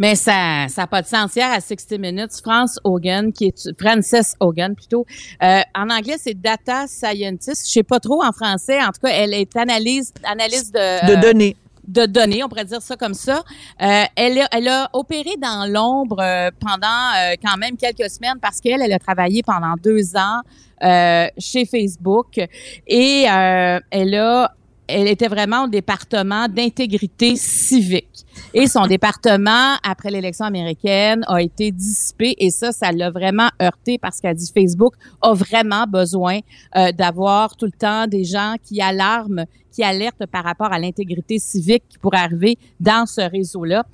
Mais 0.00 0.16
ça 0.16 0.66
ça 0.68 0.82
n'a 0.82 0.86
pas 0.88 1.02
de 1.02 1.06
sens. 1.06 1.36
Hier, 1.36 1.48
à 1.48 1.60
60 1.60 2.00
Minutes, 2.00 2.32
France 2.42 2.80
Hogan, 2.82 3.32
qui 3.32 3.46
est 3.46 3.70
Frances 3.78 4.34
Hogan 4.40 4.74
plutôt, 4.74 5.06
euh, 5.42 5.60
en 5.74 5.90
anglais, 5.90 6.16
c'est 6.18 6.34
data 6.34 6.86
scientist. 6.88 7.66
Je 7.66 7.72
sais 7.72 7.82
pas 7.84 8.00
trop 8.00 8.24
en 8.24 8.32
français. 8.32 8.80
En 8.80 8.86
tout 8.86 9.00
cas, 9.04 9.10
elle 9.10 9.34
est 9.34 9.54
analyse, 9.56 10.12
analyse 10.24 10.72
de... 10.72 11.14
de 11.14 11.20
données 11.20 11.56
de 11.90 12.06
données, 12.06 12.44
on 12.44 12.48
pourrait 12.48 12.64
dire 12.64 12.82
ça 12.82 12.96
comme 12.96 13.14
ça. 13.14 13.42
Euh, 13.82 14.04
elle, 14.14 14.38
a, 14.38 14.48
elle 14.52 14.68
a 14.68 14.88
opéré 14.92 15.30
dans 15.40 15.68
l'ombre 15.68 16.20
euh, 16.20 16.50
pendant 16.60 16.86
euh, 16.86 17.34
quand 17.42 17.56
même 17.56 17.76
quelques 17.76 18.10
semaines 18.10 18.38
parce 18.40 18.60
qu'elle, 18.60 18.80
elle 18.82 18.92
a 18.92 18.98
travaillé 18.98 19.42
pendant 19.42 19.74
deux 19.82 20.16
ans 20.16 20.40
euh, 20.82 21.26
chez 21.38 21.66
Facebook 21.66 22.38
et 22.86 23.24
elle 23.26 24.14
a 24.14 24.54
elle 24.92 25.06
était 25.06 25.28
vraiment 25.28 25.64
au 25.64 25.68
département 25.68 26.48
d'intégrité 26.48 27.36
civique. 27.36 28.26
Et 28.52 28.66
son 28.66 28.86
département, 28.86 29.76
après 29.84 30.10
l'élection 30.10 30.44
américaine, 30.44 31.24
a 31.28 31.40
été 31.40 31.70
dissipé. 31.70 32.34
Et 32.38 32.50
ça, 32.50 32.72
ça 32.72 32.90
l'a 32.90 33.10
vraiment 33.10 33.48
heurté 33.62 33.98
parce 33.98 34.20
qu'elle 34.20 34.34
dit 34.34 34.50
Facebook 34.52 34.94
a 35.22 35.34
vraiment 35.34 35.84
besoin 35.86 36.40
euh, 36.76 36.90
d'avoir 36.92 37.56
tout 37.56 37.66
le 37.66 37.72
temps 37.72 38.06
des 38.06 38.24
gens 38.24 38.56
qui 38.62 38.80
alarment 38.80 39.44
qui 39.72 39.84
alertent 39.84 40.26
par 40.26 40.42
rapport 40.42 40.72
à 40.72 40.80
l'intégrité 40.80 41.38
civique 41.38 41.84
qui 41.88 41.96
pourrait 41.96 42.18
arriver 42.18 42.58
dans 42.80 43.06
ce 43.06 43.20
réseau-là. 43.20 43.84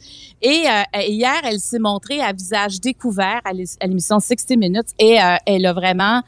Et 0.40 0.64
euh, 0.66 1.00
hier, 1.02 1.38
elle 1.44 1.60
s'est 1.60 1.78
montrée 1.78 2.18
à 2.22 2.32
visage 2.32 2.80
découvert 2.80 3.42
à 3.44 3.52
l'émission 3.86 4.18
60 4.18 4.56
Minutes 4.56 4.88
et 4.98 5.20
euh, 5.20 5.36
elle 5.44 5.66
a 5.66 5.74
vraiment 5.74 6.22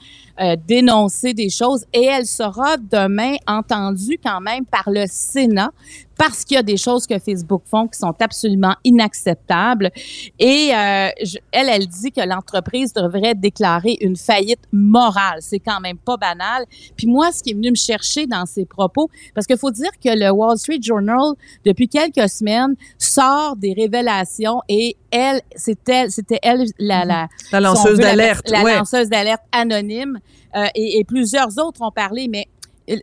dénoncer 0.69 1.35
des 1.35 1.51
choses. 1.51 1.85
Et 1.93 2.05
elle 2.05 2.27
sera 2.27 2.77
demain 2.77 3.35
entendue 3.49 4.21
quand 4.23 4.41
même 4.41 4.65
par 4.67 4.85
le 4.87 5.07
Sénat 5.09 5.73
parce 6.19 6.45
qu'il 6.45 6.57
y 6.57 6.59
a 6.59 6.65
des 6.65 6.77
choses 6.77 7.07
que 7.07 7.19
Facebook 7.19 7.63
font 7.65 7.87
qui 7.87 7.99
sont 7.99 8.15
absolument 8.21 8.75
inacceptables. 8.83 9.91
Et 10.39 10.71
euh, 10.75 11.09
elle, 11.53 11.69
elle 11.69 11.87
dit 11.87 12.11
que 12.11 12.21
l'entreprise 12.21 12.93
devrait 12.93 13.37
déclarer 13.37 13.97
une 14.01 14.17
faillite 14.17 14.65
morale. 14.73 15.39
C'est 15.41 15.61
quand 15.61 15.81
même 15.81 15.97
pas 15.97 16.17
banal. 16.17 16.65
Puis 16.97 17.07
moi, 17.07 17.31
ce 17.31 17.43
qui 17.43 17.51
est 17.51 17.55
venu 17.55 17.71
me 17.71 17.77
chercher 17.77 18.27
dans 18.27 18.45
ses 18.47 18.67
propos, 18.67 19.09
parce 19.35 19.47
qu'il 19.47 19.57
faut 19.57 19.71
dire 19.71 19.93
que 20.05 20.11
le 20.11 20.31
Wall 20.31 20.59
Street 20.59 20.81
Journal, 20.83 21.35
depuis 21.65 21.89
quelques 21.89 22.29
semaines, 22.29 22.75
sort 22.99 23.55
des 23.57 23.73
révélations 23.73 24.61
et 24.69 24.97
elle, 25.13 25.41
c'était, 25.55 26.11
c'était 26.11 26.41
elle, 26.43 26.65
la, 26.81 27.05
la, 27.05 27.29
la 27.53 27.61
lanceuse 27.61 27.99
d'alerte, 27.99 28.51
la, 28.51 28.63
lanceuse 28.63 29.09
d'alerte 29.09 29.43
anonyme, 29.53 30.19
euh, 30.57 30.67
et, 30.75 30.99
et 30.99 31.05
plusieurs 31.05 31.59
autres 31.59 31.81
ont 31.83 31.93
parlé, 31.93 32.27
mais 32.29 32.49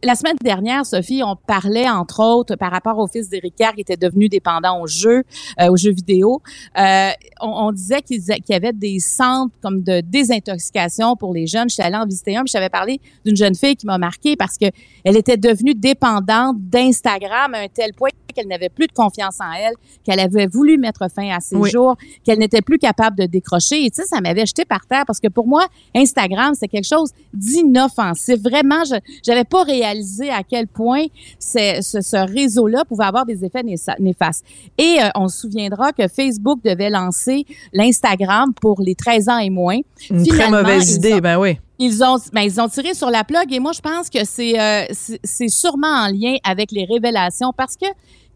la 0.04 0.16
semaine 0.16 0.36
dernière, 0.44 0.86
Sophie, 0.86 1.22
on 1.24 1.36
parlait 1.36 1.90
entre 1.90 2.22
autres 2.22 2.56
par 2.56 2.72
rapport 2.72 2.98
au 2.98 3.08
fils 3.08 3.30
d'Éric 3.30 3.56
qui 3.56 3.82
était 3.82 3.98
devenu 3.98 4.30
dépendant 4.30 4.82
aux 4.82 4.88
jeux, 4.88 5.24
euh, 5.60 5.70
aux 5.70 5.78
jeux 5.78 5.92
vidéo. 5.92 6.42
Euh, 6.78 7.10
on, 7.42 7.72
disait 7.72 8.02
qu'il 8.02 8.22
y 8.22 8.54
avait 8.54 8.74
des 8.74 9.00
centres 9.00 9.54
comme 9.62 9.82
de 9.82 10.02
désintoxication 10.02 11.16
pour 11.16 11.34
les 11.34 11.48
jeunes. 11.48 11.70
Je 11.70 11.76
suis 11.76 11.84
allée 11.84 11.96
en 11.96 12.06
visiter 12.06 12.36
un, 12.36 12.44
puis 12.44 12.52
j'avais 12.52 12.70
parlé 12.70 13.00
d'une 13.26 13.36
jeune 13.36 13.56
fille 13.56 13.76
qui 13.76 13.86
m'a 13.86 13.98
marqué 13.98 14.36
parce 14.36 14.58
que 14.58 14.66
elle 15.04 15.18
était 15.18 15.38
devenue 15.38 15.76
dépendante 15.76 16.58
d'Instagram 16.60 17.54
à 17.54 17.60
un 17.60 17.68
tel 17.68 17.94
point 17.94 18.10
qu'elle 18.36 18.48
n'avait 18.48 18.70
plus 18.70 18.88
de 18.88 18.92
confiance 18.92 19.40
en 19.40 19.52
elle, 19.54 19.76
qu'elle 20.04 20.20
avait 20.20 20.48
voulu 20.48 20.78
mettre 20.78 21.10
fin 21.10 21.30
à 21.30 21.40
ses 21.40 21.70
jours, 21.70 21.96
qu'elle 22.26 22.40
n'était 22.40 22.62
plus 22.62 22.78
capable 22.78 23.18
de 23.18 23.26
décrocher. 23.26 23.86
Et 23.86 23.90
tu 23.90 24.02
sais, 24.02 24.08
ça 24.08 24.20
m'avait 24.20 24.46
jeté 24.46 24.66
par 24.66 24.86
terre 24.86 25.06
parce 25.08 25.22
que 25.22 25.30
pour 25.30 25.48
moi, 25.48 25.66
Instagram, 25.96 26.54
c'est 26.60 26.68
quelque 26.68 26.88
chose 26.88 27.12
d'inoffensif. 27.34 28.36
Vraiment, 28.42 28.84
je 28.84 28.96
j'avais 29.24 29.46
pas 29.46 29.64
réalisé 29.64 29.75
à 29.84 30.44
quel 30.44 30.68
point 30.68 31.06
ce, 31.40 31.80
ce 31.82 32.32
réseau-là 32.32 32.86
pouvait 32.86 33.06
avoir 33.06 33.26
des 33.26 33.44
effets 33.44 33.64
néfastes. 34.00 34.46
Et 34.78 34.98
euh, 35.00 35.10
on 35.16 35.28
se 35.28 35.42
souviendra 35.42 35.92
que 35.92 36.08
Facebook 36.08 36.60
devait 36.64 36.90
lancer 36.90 37.46
l'Instagram 37.74 38.54
pour 38.60 38.82
les 38.82 38.96
13 38.96 39.30
ans 39.30 39.38
et 39.38 39.50
moins. 39.50 39.80
Une 40.10 40.26
très 40.26 40.50
mauvaise 40.50 40.96
idée, 40.96 41.22
ben 41.22 41.38
oui. 41.38 41.58
Ils 41.78 42.04
ont, 42.04 42.18
ben, 42.32 42.42
ils 42.42 42.62
ont 42.62 42.70
tiré 42.70 42.94
sur 42.94 43.10
la 43.10 43.26
plug 43.26 43.52
et 43.52 43.60
moi, 43.60 43.74
je 43.74 43.82
pense 43.82 44.10
que 44.10 44.24
c'est, 44.24 44.60
euh, 44.60 44.86
c'est 45.24 45.50
sûrement 45.50 45.88
en 45.88 46.08
lien 46.08 46.36
avec 46.44 46.72
les 46.72 46.86
révélations 46.86 47.52
parce 47.56 47.76
que 47.76 47.88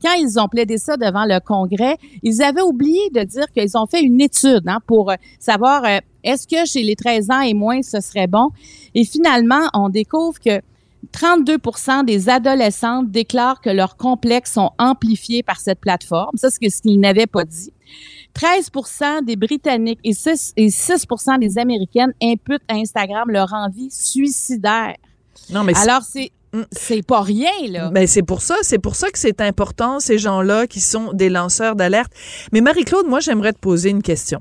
quand 0.02 0.14
ils 0.14 0.40
ont 0.40 0.48
plaidé 0.48 0.78
ça 0.78 0.98
devant 0.98 1.26
le 1.26 1.40
Congrès, 1.40 1.98
ils 2.24 2.42
avaient 2.42 2.62
oublié 2.62 3.10
de 3.14 3.22
dire 3.22 3.46
qu'ils 3.52 3.78
ont 3.78 3.86
fait 3.86 4.02
une 4.02 4.22
étude 4.22 4.64
hein, 4.68 4.80
pour 4.88 5.12
euh, 5.12 5.16
savoir 5.40 5.84
euh, 5.86 6.00
est-ce 6.24 6.48
que 6.48 6.66
chez 6.66 6.84
les 6.84 6.96
13 6.96 7.30
ans 7.32 7.42
et 7.42 7.54
moins, 7.54 7.82
ce 7.82 8.00
serait 8.02 8.28
bon? 8.28 8.50
Et 8.96 9.04
finalement, 9.06 9.70
on 9.74 9.90
découvre 9.90 10.40
que 10.40 10.62
32% 11.14 12.06
des 12.06 12.30
adolescentes 12.30 13.10
déclarent 13.10 13.62
que 13.62 13.70
leurs 13.70 13.98
complexes 13.98 14.54
sont 14.54 14.72
amplifiés 14.78 15.44
par 15.44 15.60
cette 15.60 15.80
plateforme. 15.80 16.36
Ça, 16.36 16.50
c'est 16.50 16.70
ce 16.70 16.82
qu'ils 16.82 17.00
n'avaient 17.00 17.28
pas 17.28 17.46
dit. 17.46 17.74
13% 18.36 19.26
des 19.26 19.36
Britanniques 19.36 20.00
et 20.04 20.14
6, 20.14 20.54
et 20.56 20.70
6 20.70 21.08
des 21.40 21.58
Américaines 21.58 22.14
imputent 22.22 22.64
à 22.68 22.76
Instagram 22.76 23.30
leur 23.30 23.54
envie 23.54 23.90
suicidaire. 23.90 24.96
Non, 25.50 25.64
mais 25.64 25.76
Alors, 25.78 26.04
c'est. 26.04 26.32
C'est 26.72 27.06
pas 27.06 27.22
rien, 27.22 27.52
là. 27.70 27.90
Mais 27.94 28.02
ben, 28.02 28.08
c'est 28.08 28.24
pour 28.24 28.42
ça, 28.42 28.56
c'est 28.64 28.80
pour 28.80 28.96
ça 28.96 29.12
que 29.12 29.20
c'est 29.20 29.42
important, 29.42 30.00
ces 30.00 30.18
gens-là 30.18 30.66
qui 30.66 30.80
sont 30.80 31.14
des 31.14 31.30
lanceurs 31.30 31.76
d'alerte. 31.76 32.12
Mais 32.52 32.62
Marie-Claude, 32.62 33.06
moi, 33.08 33.20
j'aimerais 33.20 33.54
te 33.54 33.60
poser 33.60 33.90
une 33.90 34.02
question. 34.02 34.40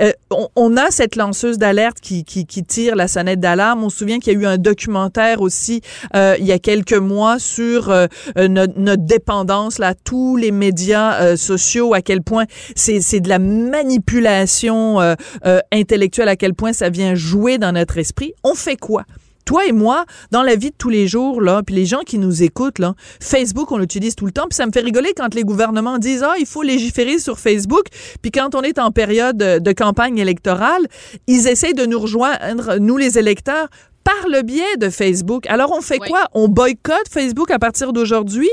Euh, 0.00 0.12
on, 0.54 0.76
a 0.76 0.90
cette 0.90 1.16
lanceuse 1.16 1.58
d'alerte 1.58 1.98
qui, 2.00 2.24
qui, 2.24 2.46
qui, 2.46 2.62
tire 2.62 2.94
la 2.94 3.08
sonnette 3.08 3.40
d'alarme. 3.40 3.82
On 3.82 3.90
se 3.90 3.98
souvient 3.98 4.18
qu'il 4.18 4.34
y 4.34 4.36
a 4.36 4.38
eu 4.38 4.46
un 4.46 4.58
documentaire 4.58 5.40
aussi 5.40 5.80
euh, 6.14 6.36
il 6.38 6.46
y 6.46 6.52
a 6.52 6.58
quelques 6.58 6.92
mois 6.92 7.38
sur 7.38 7.90
euh, 7.90 8.06
notre, 8.36 8.78
notre, 8.78 9.04
dépendance, 9.04 9.78
là, 9.78 9.94
tous 9.94 10.36
les 10.36 10.52
médias 10.52 11.36
sociaux, 11.36 11.94
à 11.94 12.02
quel 12.02 12.22
point 12.22 12.44
c'est, 12.74 13.00
c'est 13.00 13.20
de 13.20 13.28
la 13.28 13.38
manipulation 13.38 14.98
intellectuelle, 15.72 16.28
à 16.28 16.36
quel 16.36 16.54
point 16.54 16.72
ça 16.72 16.90
vient 16.90 17.14
jouer 17.14 17.58
dans 17.58 17.72
notre 17.72 17.98
esprit. 17.98 18.34
On 18.44 18.54
fait 18.54 18.76
quoi? 18.76 19.04
Toi 19.46 19.64
et 19.64 19.72
moi, 19.72 20.04
dans 20.30 20.42
la 20.42 20.56
vie 20.56 20.70
de 20.70 20.76
tous 20.76 20.90
les 20.90 21.06
jours, 21.06 21.40
là, 21.40 21.62
puis 21.62 21.74
les 21.74 21.86
gens 21.86 22.00
qui 22.00 22.18
nous 22.18 22.42
écoutent, 22.42 22.78
là, 22.78 22.94
Facebook, 23.20 23.72
on 23.72 23.78
l'utilise 23.78 24.14
tout 24.14 24.26
le 24.26 24.32
temps, 24.32 24.46
puis 24.50 24.56
ça 24.56 24.66
me 24.66 24.72
fait 24.72 24.80
rigoler 24.80 25.14
quand 25.16 25.34
les 25.34 25.44
gouvernements 25.44 25.96
disent 25.96 26.22
ah 26.22 26.34
il 26.38 26.46
faut 26.46 26.62
légiférer 26.62 27.18
sur 27.18 27.38
Facebook, 27.38 27.86
puis 28.20 28.30
quand 28.30 28.54
on 28.54 28.60
est 28.60 28.78
en 28.78 28.90
période 28.90 29.38
de 29.38 29.72
campagne 29.72 30.18
électorale, 30.18 30.86
ils 31.26 31.48
essayent 31.48 31.74
de 31.74 31.86
nous 31.86 31.98
rejoindre, 31.98 32.76
nous 32.78 32.98
les 32.98 33.18
électeurs, 33.18 33.68
par 34.04 34.28
le 34.28 34.42
biais 34.42 34.76
de 34.78 34.88
Facebook. 34.88 35.46
Alors 35.48 35.72
on 35.72 35.80
fait 35.80 35.98
quoi? 35.98 36.28
On 36.32 36.46
boycotte 36.46 37.08
Facebook 37.10 37.50
à 37.50 37.58
partir 37.58 37.92
d'aujourd'hui? 37.92 38.50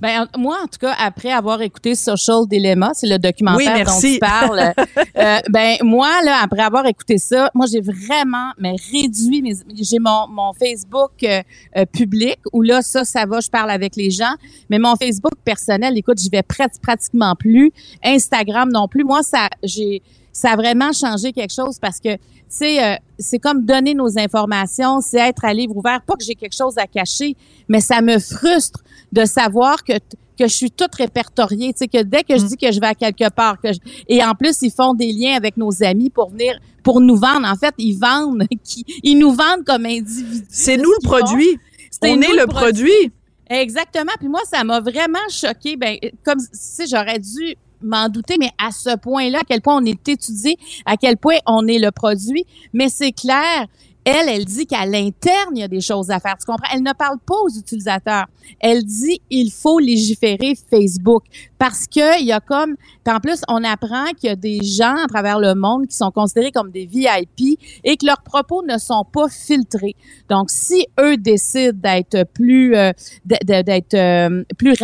Ben, 0.00 0.26
moi, 0.36 0.58
en 0.62 0.66
tout 0.66 0.78
cas, 0.80 0.94
après 0.98 1.30
avoir 1.30 1.60
écouté 1.62 1.94
Social 1.94 2.46
Dilemma, 2.48 2.92
c'est 2.94 3.08
le 3.08 3.18
documentaire 3.18 3.84
dont 3.84 4.00
tu 4.00 4.18
parles, 4.18 4.72
euh, 5.18 5.38
ben, 5.50 5.76
moi, 5.82 6.22
là, 6.24 6.38
après 6.42 6.62
avoir 6.62 6.86
écouté 6.86 7.18
ça, 7.18 7.50
moi, 7.54 7.66
j'ai 7.70 7.80
vraiment, 7.80 8.52
mais 8.58 8.76
réduit 8.92 9.42
mes, 9.42 9.54
j'ai 9.74 9.98
mon, 9.98 10.28
mon 10.28 10.52
Facebook 10.52 11.12
euh, 11.24 11.42
euh, 11.76 11.84
public 11.86 12.38
où 12.52 12.62
là, 12.62 12.82
ça, 12.82 13.04
ça 13.04 13.26
va, 13.26 13.40
je 13.40 13.50
parle 13.50 13.70
avec 13.70 13.96
les 13.96 14.10
gens, 14.10 14.34
mais 14.70 14.78
mon 14.78 14.94
Facebook 14.96 15.34
personnel, 15.44 15.96
écoute, 15.98 16.18
j'y 16.18 16.28
vais 16.28 16.42
pratiquement 16.42 17.34
plus. 17.34 17.72
Instagram 18.04 18.70
non 18.70 18.88
plus. 18.88 19.04
Moi, 19.04 19.22
ça, 19.22 19.48
j'ai, 19.62 20.02
ça 20.32 20.50
a 20.52 20.56
vraiment 20.56 20.92
changé 20.92 21.32
quelque 21.32 21.52
chose 21.52 21.78
parce 21.80 22.00
que, 22.00 22.14
tu 22.14 22.20
sais, 22.48 22.98
c'est 23.18 23.38
comme 23.38 23.64
donner 23.64 23.94
nos 23.94 24.18
informations, 24.18 25.00
c'est 25.00 25.18
être 25.18 25.44
à 25.44 25.52
livre 25.52 25.76
ouvert. 25.76 26.00
Pas 26.02 26.14
que 26.14 26.24
j'ai 26.24 26.34
quelque 26.34 26.56
chose 26.56 26.78
à 26.78 26.86
cacher, 26.86 27.36
mais 27.68 27.80
ça 27.80 28.00
me 28.00 28.18
frustre 28.18 28.82
de 29.12 29.24
savoir 29.24 29.84
que 29.84 29.94
que 30.38 30.46
je 30.46 30.54
suis 30.54 30.70
toute 30.70 30.94
répertoriée, 30.94 31.72
tu 31.72 31.78
sais 31.78 31.88
que 31.88 32.02
dès 32.02 32.22
que 32.22 32.38
je 32.38 32.44
mm. 32.44 32.48
dis 32.48 32.56
que 32.56 32.72
je 32.72 32.80
vais 32.80 32.86
à 32.86 32.94
quelque 32.94 33.28
part 33.30 33.60
que 33.60 33.68
et 34.08 34.24
en 34.24 34.34
plus 34.34 34.62
ils 34.62 34.70
font 34.70 34.94
des 34.94 35.12
liens 35.12 35.34
avec 35.34 35.56
nos 35.56 35.82
amis 35.82 36.10
pour 36.10 36.30
venir 36.30 36.58
pour 36.84 37.00
nous 37.00 37.16
vendre 37.16 37.46
en 37.46 37.56
fait, 37.56 37.74
ils 37.78 37.98
vendent 37.98 38.44
ils 39.02 39.18
nous 39.18 39.32
vendent 39.32 39.64
comme 39.66 39.84
individus. 39.84 40.46
C'est 40.48 40.76
nous 40.76 40.90
le 40.90 41.02
produit. 41.02 41.58
On 42.02 42.20
est 42.20 42.36
le 42.36 42.46
produit. 42.46 43.12
Exactement. 43.50 44.12
Puis 44.18 44.28
moi 44.28 44.40
ça 44.44 44.62
m'a 44.62 44.80
vraiment 44.80 45.18
choqué 45.28 45.76
ben 45.76 45.96
comme 46.24 46.38
si 46.52 46.86
j'aurais 46.86 47.18
dû 47.18 47.56
m'en 47.82 48.08
douter, 48.08 48.36
mais 48.38 48.50
à 48.58 48.70
ce 48.70 48.96
point-là, 48.96 49.38
à 49.40 49.44
quel 49.46 49.60
point 49.60 49.76
on 49.76 49.84
est 49.84 50.08
étudié, 50.08 50.58
à 50.84 50.96
quel 50.96 51.16
point 51.16 51.36
on 51.46 51.66
est 51.66 51.78
le 51.78 51.90
produit. 51.90 52.44
Mais 52.72 52.88
c'est 52.88 53.12
clair, 53.12 53.66
elle, 54.04 54.28
elle 54.28 54.44
dit 54.44 54.66
qu'à 54.66 54.86
l'interne, 54.86 55.54
il 55.54 55.60
y 55.60 55.62
a 55.62 55.68
des 55.68 55.80
choses 55.80 56.10
à 56.10 56.18
faire. 56.18 56.36
Tu 56.38 56.46
comprends? 56.46 56.68
Elle 56.72 56.82
ne 56.82 56.92
parle 56.92 57.18
pas 57.18 57.36
aux 57.36 57.50
utilisateurs. 57.50 58.26
Elle 58.60 58.84
dit 58.84 59.20
il 59.30 59.50
faut 59.50 59.78
légiférer 59.78 60.54
Facebook 60.70 61.24
parce 61.58 61.86
que 61.86 62.20
il 62.20 62.26
y 62.26 62.32
a 62.32 62.40
comme 62.40 62.76
en 63.06 63.20
plus 63.20 63.40
on 63.48 63.64
apprend 63.64 64.06
qu'il 64.16 64.28
y 64.28 64.32
a 64.32 64.36
des 64.36 64.62
gens 64.62 64.96
à 64.96 65.06
travers 65.06 65.38
le 65.38 65.54
monde 65.54 65.86
qui 65.86 65.96
sont 65.96 66.10
considérés 66.10 66.52
comme 66.52 66.70
des 66.70 66.86
VIP 66.86 67.58
et 67.84 67.96
que 67.96 68.06
leurs 68.06 68.22
propos 68.22 68.62
ne 68.62 68.78
sont 68.78 69.04
pas 69.04 69.28
filtrés. 69.28 69.96
Donc 70.28 70.50
si 70.50 70.86
eux 71.00 71.16
décident 71.16 71.78
d'être 71.78 72.24
plus 72.32 72.74
euh, 72.74 72.92
d'être 73.24 73.94
euh, 73.94 74.44
plus 74.56 74.74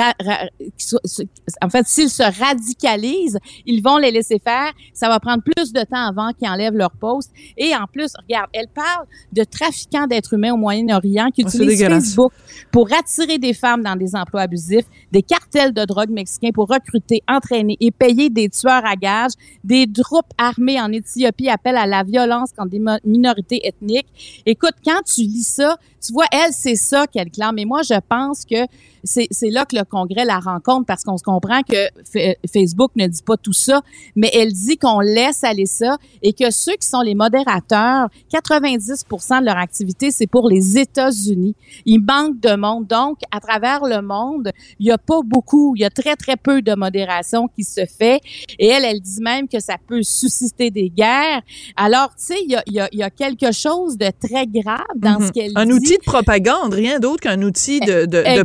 en 1.63 1.69
fait 1.69 1.87
s'ils 1.87 2.11
se 2.11 2.23
radicalisent, 2.23 3.39
ils 3.67 3.83
vont 3.83 3.99
les 3.99 4.11
laisser 4.11 4.39
faire. 4.39 4.73
Ça 4.93 5.09
va 5.09 5.21
prendre 5.21 5.43
plus 5.43 5.73
de 5.73 5.83
temps 5.83 6.09
avant 6.09 6.33
qu'ils 6.33 6.49
enlèvent 6.49 6.77
leur 6.77 6.93
poste. 6.93 7.31
Et 7.57 7.75
en 7.75 7.87
plus, 7.87 8.13
regarde, 8.23 8.49
elle 8.53 8.69
parle 8.69 9.04
de 9.33 9.45
trafiquants 9.45 10.07
d'êtres 10.07 10.35
humains 10.35 10.53
au 10.53 10.57
Moyen-Orient 10.57 11.29
qui 11.35 11.43
Oh, 11.45 11.49
c'est 11.51 11.59
utilisent. 11.59 11.85
Facebook 11.85 12.33
pour 12.71 12.89
attirer 12.93 13.39
des 13.39 13.53
femmes 13.55 13.83
dans 13.83 13.97
des 13.97 14.15
emplois 14.15 14.43
abusifs, 14.43 14.87
des 15.13 15.23
cartels 15.23 15.73
de 15.73 15.85
drogue 15.85 16.11
mexicains 16.11 16.51
pour 16.53 16.69
recruter, 16.69 17.23
entraîner 17.29 17.77
et 17.81 17.91
payer 17.91 18.31
des 18.31 18.49
tueurs 18.49 18.85
à 18.85 18.97
gages, 18.97 19.33
des 19.63 19.87
troupes 19.93 20.33
armées 20.39 20.81
en 20.81 20.91
Éthiopie 20.93 21.49
appellent 21.49 21.77
à 21.77 21.87
la 21.87 22.03
violence 22.03 22.51
contre 22.57 22.71
des 22.71 22.83
minorités 23.05 23.67
ethniques. 23.67 24.09
Écoute, 24.47 24.75
quand 24.85 25.03
tu 25.05 25.23
lis 25.23 25.47
ça, 25.47 25.77
tu 26.05 26.13
vois, 26.13 26.27
elle, 26.33 26.53
c'est 26.53 26.77
ça 26.77 27.07
qu'elle 27.07 27.31
clame. 27.31 27.59
Et 27.59 27.65
moi, 27.65 27.83
je 27.83 27.99
pense 28.09 28.45
que 28.45 28.67
c'est 29.05 29.51
là 29.51 29.65
que 29.65 29.77
le 29.77 29.85
Congrès 29.85 30.25
la 30.25 30.39
rencontre 30.39 30.87
parce 30.87 31.03
qu'on 31.03 31.17
se 31.19 31.23
comprend 31.23 31.61
que 31.63 31.89
Fa- 32.11 32.35
Facebook 32.53 32.91
ne 32.97 33.07
dit 33.07 33.23
pas 33.23 33.37
tout 33.37 33.53
ça, 33.53 33.83
mais 34.17 34.31
elle 34.35 34.53
dit 34.53 34.77
qu'on 34.79 35.01
laisse 35.01 35.45
aller 35.45 35.67
ça 35.67 35.99
et 36.23 36.33
que 36.33 36.51
ceux 36.51 36.73
qui 36.81 36.89
sont 36.89 37.01
les 37.03 37.15
modérateurs, 37.15 38.09
90% 38.33 39.41
de 39.41 39.45
leur 39.47 39.57
activité, 39.57 40.11
c'est 40.11 40.27
pour 40.27 40.49
les 40.49 40.79
États-Unis. 40.79 41.55
Il 41.87 42.01
manque 42.01 42.41
de 42.41 42.55
monde. 42.57 42.87
Donc, 42.87 43.19
à 43.31 43.41
travers 43.41 43.85
le 43.85 44.01
monde, 44.03 44.51
il 44.79 44.87
y 44.87 44.91
a 44.91 44.99
pas 44.99 45.21
beaucoup, 45.25 45.75
il 45.77 45.81
y 45.83 45.85
a 45.85 45.91
très, 45.91 46.17
très 46.17 46.37
peu 46.37 46.63
de 46.63 46.75
modération 46.75 47.49
qui 47.49 47.65
se 47.65 47.85
fait. 47.87 48.21
Et 48.59 48.69
elle, 48.69 48.85
elle 48.85 49.01
dit 49.01 49.21
même 49.21 49.49
que 49.49 49.61
ça 49.61 49.77
peut 49.87 50.03
susciter 50.03 50.71
des 50.71 50.91
guerres. 50.91 51.43
Alors, 51.77 52.09
tu 52.11 52.25
sais, 52.35 52.37
il 52.45 52.51
y 52.51 52.57
a, 52.57 52.63
y, 52.67 52.81
a, 52.81 52.89
y 52.93 53.03
a 53.03 53.11
quelque 53.11 53.53
chose 53.53 53.97
de 53.97 54.09
très 54.21 54.47
grave 54.47 54.81
dans 54.97 55.19
Mhm. 55.21 55.27
ce 55.27 55.33
qu'elle 55.33 55.49
dit. 55.49 55.55
Un 55.57 55.71
outil 55.71 55.97
de 55.97 56.03
propagande, 56.05 56.73
rien 56.75 56.99
d'autre 56.99 57.21
qu'un 57.21 57.41
outil 57.43 57.81
de, 57.81 58.03
de, 58.03 58.07
de 58.07 58.19
Ex- 58.25 58.45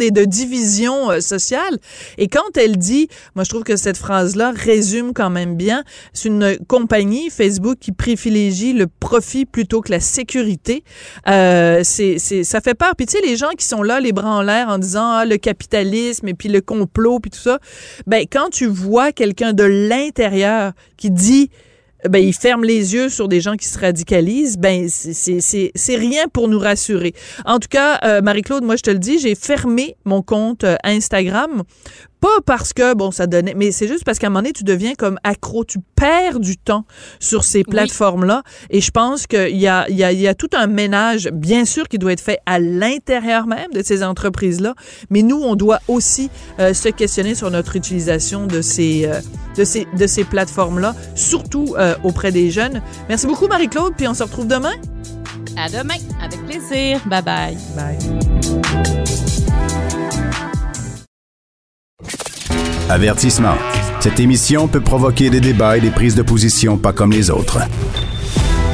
et 0.00 0.10
de 0.10 0.24
division 0.24 1.10
euh, 1.10 1.20
sociale. 1.20 1.78
Et 2.18 2.28
quand 2.28 2.56
elle 2.56 2.76
dit, 2.76 3.08
moi 3.34 3.44
je 3.44 3.50
trouve 3.50 3.62
que 3.62 3.76
cette 3.76 3.96
phrase-là 3.96 4.52
résume 4.54 5.12
quand 5.12 5.30
même 5.30 5.56
bien, 5.56 5.84
c'est 6.12 6.28
une 6.28 6.58
compagnie, 6.66 7.30
Facebook, 7.30 7.78
qui 7.80 7.92
privilégie 7.92 8.72
le 8.72 8.86
profit 8.86 9.46
plutôt 9.46 9.80
que 9.80 9.90
la 9.90 10.00
sécurité. 10.00 10.84
Euh, 11.28 11.80
c'est, 11.84 12.18
c'est, 12.18 12.44
ça 12.44 12.60
fait 12.60 12.74
peur. 12.74 12.94
Puis 12.96 13.06
tu 13.06 13.18
sais, 13.18 13.26
les 13.26 13.36
gens 13.36 13.50
qui 13.56 13.64
sont 13.64 13.82
là, 13.82 14.00
les 14.00 14.12
bras 14.12 14.36
en 14.36 14.42
l'air, 14.42 14.68
en 14.68 14.78
disant 14.78 15.10
ah, 15.10 15.24
le 15.24 15.36
capitalisme 15.36 16.28
et 16.28 16.34
puis 16.34 16.48
le 16.48 16.60
complot, 16.60 17.20
puis 17.20 17.30
tout 17.30 17.38
ça, 17.38 17.58
ben 18.06 18.24
quand 18.30 18.50
tu 18.50 18.66
vois 18.66 19.12
quelqu'un 19.12 19.52
de 19.52 19.64
l'intérieur 19.64 20.72
qui 20.96 21.10
dit 21.10 21.50
ben, 22.08 22.18
il 22.18 22.34
ferme 22.34 22.64
les 22.64 22.94
yeux 22.94 23.08
sur 23.08 23.28
des 23.28 23.40
gens 23.40 23.56
qui 23.56 23.66
se 23.66 23.78
radicalisent, 23.78 24.58
ben, 24.58 24.88
c'est 24.88 25.96
rien 25.96 26.28
pour 26.32 26.48
nous 26.48 26.58
rassurer. 26.58 27.14
En 27.44 27.58
tout 27.58 27.68
cas, 27.68 27.98
euh, 28.04 28.22
Marie-Claude, 28.22 28.64
moi, 28.64 28.76
je 28.76 28.82
te 28.82 28.90
le 28.90 28.98
dis, 28.98 29.18
j'ai 29.18 29.34
fermé 29.34 29.96
mon 30.04 30.22
compte 30.22 30.64
euh, 30.64 30.76
Instagram. 30.84 31.62
Pas 32.20 32.40
parce 32.44 32.72
que, 32.72 32.94
bon, 32.94 33.10
ça 33.10 33.26
donnait, 33.26 33.54
mais 33.54 33.72
c'est 33.72 33.88
juste 33.88 34.04
parce 34.04 34.18
qu'à 34.18 34.26
un 34.26 34.30
moment 34.30 34.42
donné, 34.42 34.52
tu 34.52 34.64
deviens 34.64 34.94
comme 34.94 35.18
accro. 35.24 35.64
Tu 35.64 35.78
perds 35.96 36.40
du 36.40 36.56
temps 36.56 36.84
sur 37.18 37.44
ces 37.44 37.64
plateformes-là. 37.64 38.42
Et 38.70 38.80
je 38.80 38.90
pense 38.90 39.26
qu'il 39.26 39.56
y 39.56 39.68
a, 39.68 39.88
il 39.88 39.96
y, 39.96 40.04
a, 40.04 40.12
il 40.12 40.20
y 40.20 40.28
a 40.28 40.34
tout 40.34 40.50
un 40.52 40.66
ménage, 40.66 41.30
bien 41.32 41.64
sûr, 41.64 41.88
qui 41.88 41.98
doit 41.98 42.12
être 42.12 42.20
fait 42.20 42.38
à 42.46 42.58
l'intérieur 42.58 43.46
même 43.46 43.70
de 43.72 43.82
ces 43.82 44.02
entreprises-là. 44.02 44.74
Mais 45.08 45.22
nous, 45.22 45.40
on 45.40 45.56
doit 45.56 45.80
aussi 45.88 46.30
euh, 46.58 46.74
se 46.74 46.88
questionner 46.88 47.34
sur 47.34 47.50
notre 47.50 47.76
utilisation 47.76 48.46
de 48.46 48.60
ces, 48.60 49.06
euh, 49.06 49.20
de 49.56 49.64
ces, 49.64 49.86
de 49.96 50.06
ces 50.06 50.24
plateformes-là, 50.24 50.94
surtout 51.14 51.74
euh, 51.78 51.94
auprès 52.04 52.32
des 52.32 52.50
jeunes. 52.50 52.82
Merci 53.08 53.26
beaucoup, 53.26 53.46
Marie-Claude, 53.46 53.94
puis 53.96 54.08
on 54.08 54.14
se 54.14 54.22
retrouve 54.22 54.46
demain. 54.46 54.74
À 55.56 55.68
demain, 55.68 55.96
avec 56.22 56.44
plaisir. 56.46 57.00
Bye 57.06 57.22
bye. 57.22 57.56
Bye. 57.76 59.29
Avertissement. 62.88 63.54
Cette 64.00 64.18
émission 64.18 64.66
peut 64.66 64.80
provoquer 64.80 65.30
des 65.30 65.40
débats 65.40 65.76
et 65.76 65.80
des 65.80 65.90
prises 65.90 66.14
de 66.14 66.22
position 66.22 66.76
pas 66.76 66.92
comme 66.92 67.12
les 67.12 67.30
autres. 67.30 67.58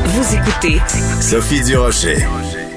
Vous 0.05 0.35
écoutez 0.35 0.81
Sophie 1.21 1.63
Durocher. 1.63 2.19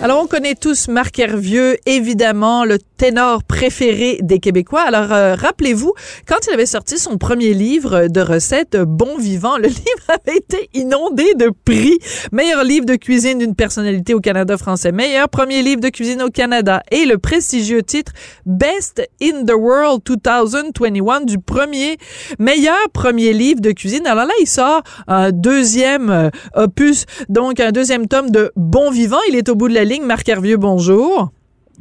Alors, 0.01 0.21
on 0.23 0.27
connaît 0.27 0.55
tous 0.55 0.87
Marc 0.87 1.19
Hervieux, 1.19 1.77
évidemment, 1.85 2.65
le 2.65 2.79
ténor 2.99 3.45
préféré 3.45 4.19
des 4.21 4.39
Québécois. 4.39 4.81
Alors, 4.81 5.13
euh, 5.13 5.33
rappelez-vous, 5.33 5.93
quand 6.27 6.35
il 6.47 6.53
avait 6.53 6.65
sorti 6.65 6.97
son 6.99 7.17
premier 7.17 7.53
livre 7.53 8.07
de 8.07 8.19
recettes, 8.19 8.75
Bon 8.75 9.17
Vivant, 9.17 9.57
le 9.57 9.67
livre 9.67 10.05
avait 10.09 10.37
été 10.37 10.69
inondé 10.73 11.33
de 11.35 11.49
prix. 11.63 11.97
Meilleur 12.33 12.65
livre 12.65 12.85
de 12.85 12.95
cuisine 12.95 13.37
d'une 13.37 13.55
personnalité 13.55 14.13
au 14.13 14.19
Canada 14.19 14.57
français, 14.57 14.91
meilleur 14.91 15.29
premier 15.29 15.63
livre 15.63 15.79
de 15.79 15.87
cuisine 15.87 16.21
au 16.21 16.29
Canada 16.29 16.83
et 16.91 17.05
le 17.05 17.17
prestigieux 17.17 17.83
titre 17.83 18.11
Best 18.45 19.01
in 19.21 19.45
the 19.45 19.55
World 19.55 20.01
2021 20.03 21.21
du 21.21 21.39
premier, 21.39 21.97
meilleur 22.37 22.89
premier 22.91 23.31
livre 23.31 23.61
de 23.61 23.71
cuisine. 23.71 24.05
Alors 24.07 24.25
là, 24.25 24.33
il 24.41 24.47
sort 24.47 24.81
un 25.07 25.31
deuxième 25.31 26.09
euh, 26.09 26.29
opus, 26.53 27.05
donc 27.29 27.61
un 27.61 27.71
deuxième 27.71 28.07
tome 28.07 28.29
de 28.29 28.51
Bon 28.57 28.91
Vivant. 28.91 29.19
Il 29.29 29.37
est 29.37 29.47
au 29.47 29.55
bout 29.55 29.69
de 29.69 29.73
la 29.73 29.85
ligne. 29.85 30.03
Marc 30.03 30.27
Hervieux, 30.27 30.57
bonjour. 30.57 31.31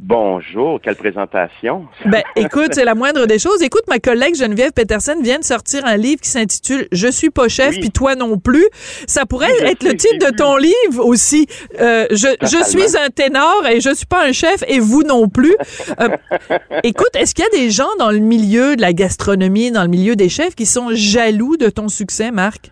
Bonjour, 0.01 0.79
quelle 0.81 0.95
présentation. 0.95 1.85
Ben, 2.05 2.23
écoute, 2.37 2.69
c'est 2.71 2.85
la 2.85 2.95
moindre 2.95 3.25
des 3.25 3.37
choses. 3.37 3.61
Écoute, 3.61 3.83
ma 3.89 3.99
collègue 3.99 4.33
Geneviève 4.33 4.71
Peterson 4.71 5.15
vient 5.21 5.39
de 5.39 5.43
sortir 5.43 5.85
un 5.85 5.97
livre 5.97 6.21
qui 6.21 6.29
s'intitule 6.29 6.87
Je 6.93 7.09
suis 7.09 7.29
pas 7.29 7.49
chef, 7.49 7.71
Oui. 7.71 7.79
puis 7.81 7.91
toi 7.91 8.15
non 8.15 8.37
plus. 8.39 8.65
Ça 9.07 9.25
pourrait 9.25 9.51
Je 9.59 9.65
être 9.65 9.83
le 9.83 9.95
titre 9.97 10.25
de 10.31 10.33
ton 10.35 10.55
livre 10.55 11.05
aussi. 11.05 11.47
Euh, 11.81 12.07
je, 12.11 12.27
je 12.41 12.63
suis 12.69 12.97
un 12.97 13.09
ténor 13.09 13.67
et 13.69 13.81
je 13.81 13.93
suis 13.93 14.05
pas 14.05 14.25
un 14.25 14.31
chef 14.31 14.63
et 14.69 14.79
vous 14.79 15.03
non 15.03 15.27
plus. 15.27 15.55
Euh, 15.99 16.07
écoute, 16.83 17.09
est-ce 17.15 17.35
qu'il 17.35 17.43
y 17.43 17.47
a 17.47 17.61
des 17.61 17.69
gens 17.69 17.89
dans 17.99 18.11
le 18.11 18.19
milieu 18.19 18.77
de 18.77 18.81
la 18.81 18.93
gastronomie, 18.93 19.69
dans 19.69 19.83
le 19.83 19.89
milieu 19.89 20.15
des 20.15 20.29
chefs, 20.29 20.55
qui 20.55 20.65
sont 20.65 20.91
jaloux 20.93 21.57
de 21.57 21.67
ton 21.69 21.89
succès, 21.89 22.31
Marc? 22.31 22.71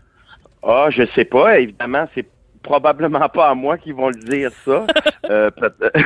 Ah, 0.64 0.88
je 0.92 1.04
sais 1.14 1.26
pas. 1.26 1.60
Évidemment, 1.60 2.08
c'est 2.16 2.26
probablement 2.68 3.28
pas 3.34 3.50
à 3.50 3.56
moi 3.56 3.78
qu'ils 3.78 3.96
vont 3.96 4.10
le 4.10 4.16
dire 4.16 4.52
ça. 4.66 4.86
Euh, 5.30 5.50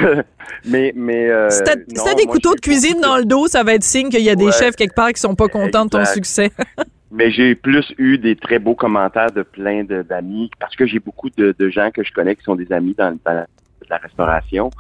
mais 0.66 0.94
mais 0.96 1.30
euh, 1.30 1.50
si 1.50 1.64
t'as 1.64 1.76
des 1.76 2.26
moi, 2.26 2.34
couteaux 2.34 2.56
de 2.56 2.62
cuisine 2.62 3.02
dans 3.02 3.18
le 3.18 3.26
dos, 3.26 3.48
ça 3.48 3.64
va 3.64 3.74
être 3.74 3.84
signe 3.84 4.10
qu'il 4.10 4.22
y 4.22 4.30
a 4.30 4.36
des 4.36 4.46
Ouais. 4.46 4.52
chefs 4.52 4.76
quelque 4.76 4.96
part 4.96 5.12
qui 5.12 5.20
sont 5.20 5.36
pas 5.36 5.48
contents 5.48 5.86
de 5.86 5.90
ton 5.90 6.06
succès. 6.06 6.52
Mais 7.14 7.30
j'ai 7.30 7.56
plus 7.56 7.94
eu 7.98 8.18
des 8.18 8.38
très 8.38 8.58
beaux 8.58 8.74
commentaires 8.76 9.32
de 9.34 9.44
plein 9.44 9.84
d'amis 9.84 10.50
parce 10.62 10.78
que 10.78 10.86
j'ai 10.86 11.00
beaucoup 11.00 11.30
de, 11.32 11.54
de 11.60 11.70
gens 11.70 11.92
que 11.92 12.04
je 12.06 12.14
connais 12.14 12.38
qui 12.38 12.44
sont 12.44 12.56
des 12.56 12.72
amis 12.72 12.96
dans, 12.98 13.18
dans 13.26 13.34
la, 13.34 13.48
la 13.90 13.98
restauration. 13.98 14.72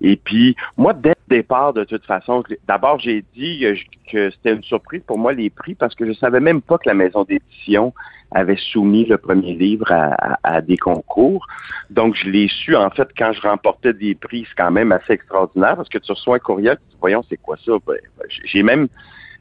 Et 0.00 0.16
puis, 0.16 0.56
moi, 0.78 0.94
dès 0.94 1.10
le 1.28 1.36
départ, 1.36 1.74
de 1.74 1.84
toute 1.84 2.04
façon, 2.06 2.42
d'abord, 2.66 2.98
j'ai 2.98 3.24
dit 3.34 3.60
que, 3.60 4.10
que 4.10 4.30
c'était 4.30 4.54
une 4.54 4.62
surprise 4.62 5.02
pour 5.06 5.18
moi, 5.18 5.34
les 5.34 5.50
prix, 5.50 5.74
parce 5.74 5.94
que 5.94 6.06
je 6.06 6.12
savais 6.14 6.40
même 6.40 6.62
pas 6.62 6.78
que 6.78 6.88
la 6.88 6.94
maison 6.94 7.24
d'édition 7.24 7.92
avait 8.36 8.56
soumis 8.56 9.06
le 9.06 9.16
premier 9.16 9.54
livre 9.54 9.90
à, 9.90 10.60
des 10.60 10.76
concours. 10.76 11.46
Donc, 11.90 12.14
je 12.16 12.28
l'ai 12.28 12.48
su, 12.48 12.76
en 12.76 12.90
fait, 12.90 13.08
quand 13.16 13.32
je 13.32 13.40
remportais 13.40 13.94
des 13.94 14.14
prix, 14.14 14.46
c'est 14.48 14.62
quand 14.62 14.70
même 14.70 14.92
assez 14.92 15.14
extraordinaire, 15.14 15.76
parce 15.76 15.88
que 15.88 15.98
tu 15.98 16.12
reçois 16.12 16.36
un 16.36 16.38
courriel, 16.38 16.76
tu 16.76 16.90
dis, 16.90 16.96
voyons, 17.00 17.24
c'est 17.28 17.38
quoi 17.38 17.56
ça? 17.64 17.72
Ben, 17.86 17.96
j'ai 18.44 18.62
même, 18.62 18.88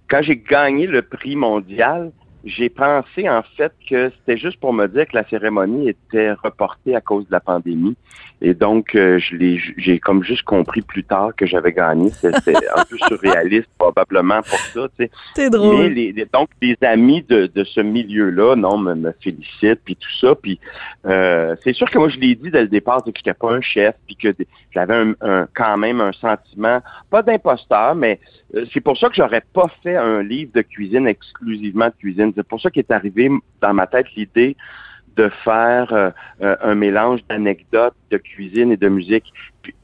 quand 0.09 0.21
j'ai 0.21 0.37
gagné 0.37 0.87
le 0.87 1.01
prix 1.01 1.35
mondial, 1.35 2.11
j'ai 2.45 2.69
pensé 2.69 3.27
en 3.27 3.41
fait 3.57 3.73
que 3.89 4.11
c'était 4.19 4.37
juste 4.37 4.59
pour 4.59 4.71
me 4.71 4.87
dire 4.87 5.07
que 5.07 5.15
la 5.17 5.27
cérémonie 5.27 5.89
était 5.89 6.31
reportée 6.33 6.95
à 6.95 7.01
cause 7.01 7.25
de 7.27 7.31
la 7.31 7.39
pandémie. 7.39 7.95
Et 8.41 8.53
donc, 8.53 8.93
euh, 8.95 9.17
je 9.17 9.35
l'ai, 9.35 9.59
j'ai 9.77 9.97
comme 9.99 10.23
juste 10.23 10.43
compris 10.43 10.81
plus 10.81 11.03
tard 11.03 11.31
que 11.35 11.45
j'avais 11.45 11.71
gagné. 11.71 12.11
C'était 12.11 12.53
un 12.75 12.83
peu 12.83 12.97
surréaliste 13.07 13.69
probablement 13.77 14.41
pour 14.41 14.59
ça. 14.59 14.87
Tu 14.97 15.05
sais. 15.05 15.11
C'est 15.35 15.49
drôle. 15.49 15.77
Mais 15.77 15.89
les, 15.89 16.11
les- 16.11 16.25
donc, 16.25 16.49
les 16.61 16.77
amis 16.81 17.23
de, 17.23 17.47
de 17.47 17.63
ce 17.63 17.79
milieu-là, 17.79 18.55
non, 18.55 18.77
me, 18.77 18.93
me 18.93 19.11
félicitent, 19.21 19.81
puis 19.83 19.95
tout 19.95 20.11
ça. 20.19 20.35
Puis 20.35 20.59
euh, 21.05 21.55
c'est 21.63 21.73
sûr 21.73 21.89
que 21.89 21.97
moi, 21.97 22.09
je 22.09 22.19
l'ai 22.19 22.35
dit 22.35 22.51
dès 22.51 22.61
le 22.61 22.67
départ, 22.67 23.01
c'est 23.05 23.11
que 23.11 23.17
j'étais 23.17 23.33
pas 23.33 23.51
un 23.53 23.61
chef, 23.61 23.95
puis 24.05 24.15
que 24.17 24.35
j'avais 24.71 24.93
un, 24.95 25.13
un- 25.21 25.47
quand 25.55 25.77
même 25.77 26.01
un 26.01 26.11
sentiment, 26.11 26.81
pas 27.09 27.23
d'imposteur, 27.23 27.95
mais 27.95 28.19
euh, 28.55 28.65
c'est 28.73 28.81
pour 28.81 28.97
ça 28.97 29.07
que 29.09 29.15
j'aurais 29.15 29.43
pas 29.53 29.67
fait 29.81 29.95
un 29.95 30.21
livre 30.21 30.51
de 30.53 30.61
cuisine 30.61 31.07
exclusivement 31.07 31.87
de 31.87 31.93
cuisine. 31.97 32.33
C'est 32.35 32.47
pour 32.47 32.61
ça 32.61 32.69
qu'est 32.69 32.91
arrivé 32.91 33.29
dans 33.61 33.73
ma 33.73 33.87
tête 33.87 34.07
l'idée 34.15 34.55
de 35.15 35.29
faire 35.43 35.91
euh, 35.93 36.09
euh, 36.41 36.55
un 36.61 36.75
mélange 36.75 37.21
d'anecdotes 37.29 37.95
de 38.11 38.17
cuisine 38.17 38.71
et 38.71 38.77
de 38.77 38.89
musique. 38.89 39.31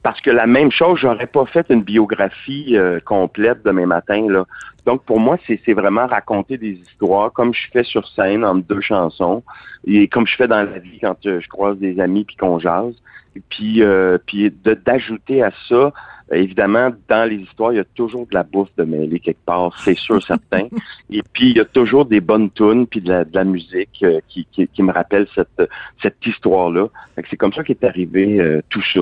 Parce 0.03 0.19
que 0.21 0.29
la 0.29 0.45
même 0.45 0.71
chose, 0.71 0.99
j'aurais 0.99 1.27
pas 1.27 1.45
fait 1.45 1.65
une 1.69 1.83
biographie 1.83 2.75
euh, 2.75 2.99
complète 2.99 3.63
demain 3.63 3.85
matin. 3.85 4.27
Là. 4.29 4.45
Donc 4.85 5.03
pour 5.03 5.19
moi, 5.19 5.37
c'est 5.47 5.73
vraiment 5.73 6.07
raconter 6.07 6.57
des 6.57 6.73
histoires 6.73 7.31
comme 7.31 7.53
je 7.53 7.67
fais 7.71 7.83
sur 7.83 8.07
scène 8.09 8.43
en 8.43 8.55
deux 8.55 8.81
chansons 8.81 9.43
et 9.85 10.07
comme 10.07 10.27
je 10.27 10.35
fais 10.35 10.47
dans 10.47 10.63
la 10.63 10.79
vie 10.79 10.99
quand 10.99 11.17
je 11.23 11.47
croise 11.47 11.77
des 11.77 11.99
amis 11.99 12.25
puis 12.25 12.35
qu'on 12.35 12.59
jase. 12.59 12.95
Et 13.35 13.41
puis 13.49 13.81
euh, 13.81 14.17
puis 14.25 14.51
de- 14.63 14.73
d'ajouter 14.73 15.43
à 15.43 15.51
ça 15.67 15.91
Évidemment, 16.33 16.91
dans 17.09 17.29
les 17.29 17.37
histoires, 17.37 17.73
il 17.73 17.75
y 17.75 17.79
a 17.79 17.83
toujours 17.83 18.25
de 18.25 18.33
la 18.33 18.43
bouffe 18.43 18.73
de 18.77 18.85
mêlée 18.85 19.19
quelque 19.19 19.43
part, 19.45 19.77
c'est 19.79 19.97
sûr, 19.97 20.23
certain. 20.25 20.67
Et 21.09 21.21
puis, 21.33 21.49
il 21.49 21.57
y 21.57 21.59
a 21.59 21.65
toujours 21.65 22.05
des 22.05 22.21
bonnes 22.21 22.49
tunes 22.51 22.87
puis 22.87 23.01
de 23.01 23.09
la, 23.09 23.25
de 23.25 23.35
la 23.35 23.43
musique 23.43 23.99
euh, 24.03 24.21
qui, 24.29 24.47
qui, 24.49 24.65
qui 24.67 24.81
me 24.81 24.93
rappelle 24.93 25.27
cette, 25.35 25.61
cette 26.01 26.25
histoire-là. 26.25 26.87
Fait 27.15 27.23
que 27.23 27.29
C'est 27.29 27.35
comme 27.35 27.51
ça 27.51 27.63
qu'est 27.65 27.83
arrivé 27.83 28.39
euh, 28.39 28.61
tout 28.69 28.81
ça. 28.93 29.01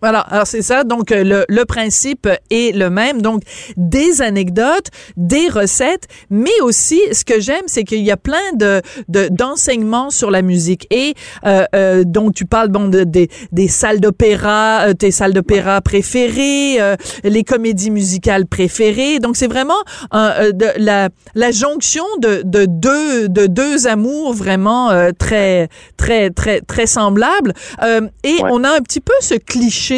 Voilà, 0.00 0.20
alors 0.20 0.46
c'est 0.46 0.62
ça. 0.62 0.84
Donc 0.84 1.12
euh, 1.12 1.24
le, 1.24 1.44
le, 1.48 1.64
principe 1.64 2.28
est 2.50 2.74
le 2.74 2.88
même. 2.90 3.20
Donc 3.20 3.42
des 3.76 4.22
anecdotes, 4.22 4.88
des 5.16 5.48
recettes, 5.48 6.08
mais 6.30 6.60
aussi 6.62 7.00
ce 7.12 7.24
que 7.24 7.38
j'aime, 7.40 7.62
c'est 7.66 7.84
qu'il 7.84 8.02
y 8.02 8.10
a 8.10 8.16
plein 8.16 8.38
de 8.54 8.80
d'enseignements 9.08 10.10
sur 10.10 10.30
la 10.30 10.42
musique. 10.42 10.86
Et 10.90 11.14
euh, 11.46 11.64
euh, 11.74 12.04
donc 12.04 12.34
tu 12.34 12.46
parles 12.46 12.68
bon 12.68 12.88
de, 12.88 13.04
des 13.04 13.68
salles 13.68 14.00
d'opéra, 14.00 14.88
euh, 14.88 14.94
tes 14.94 15.10
salles 15.10 15.34
d'opéra 15.34 15.80
préférées, 15.80 16.80
euh, 16.80 16.96
les 17.24 17.44
comédies 17.44 17.90
musicales 17.90 18.46
préférées. 18.46 19.18
Donc 19.18 19.36
c'est 19.36 19.46
vraiment 19.46 19.74
de, 20.12 20.78
la 20.78 21.08
la 21.34 21.50
jonction 21.50 22.04
de, 22.20 22.42
de 22.44 22.66
deux 22.66 23.28
de 23.28 23.46
deux 23.46 23.86
amours 23.86 24.32
vraiment 24.34 24.90
très 25.18 25.68
très 25.96 26.30
très 26.30 26.60
très 26.60 26.86
semblables. 26.86 27.52
et 28.24 28.36
on 28.44 28.64
a 28.64 28.70
un 28.70 28.80
petit 28.80 29.00
peu 29.00 29.12
ce 29.20 29.34
cliché 29.34 29.89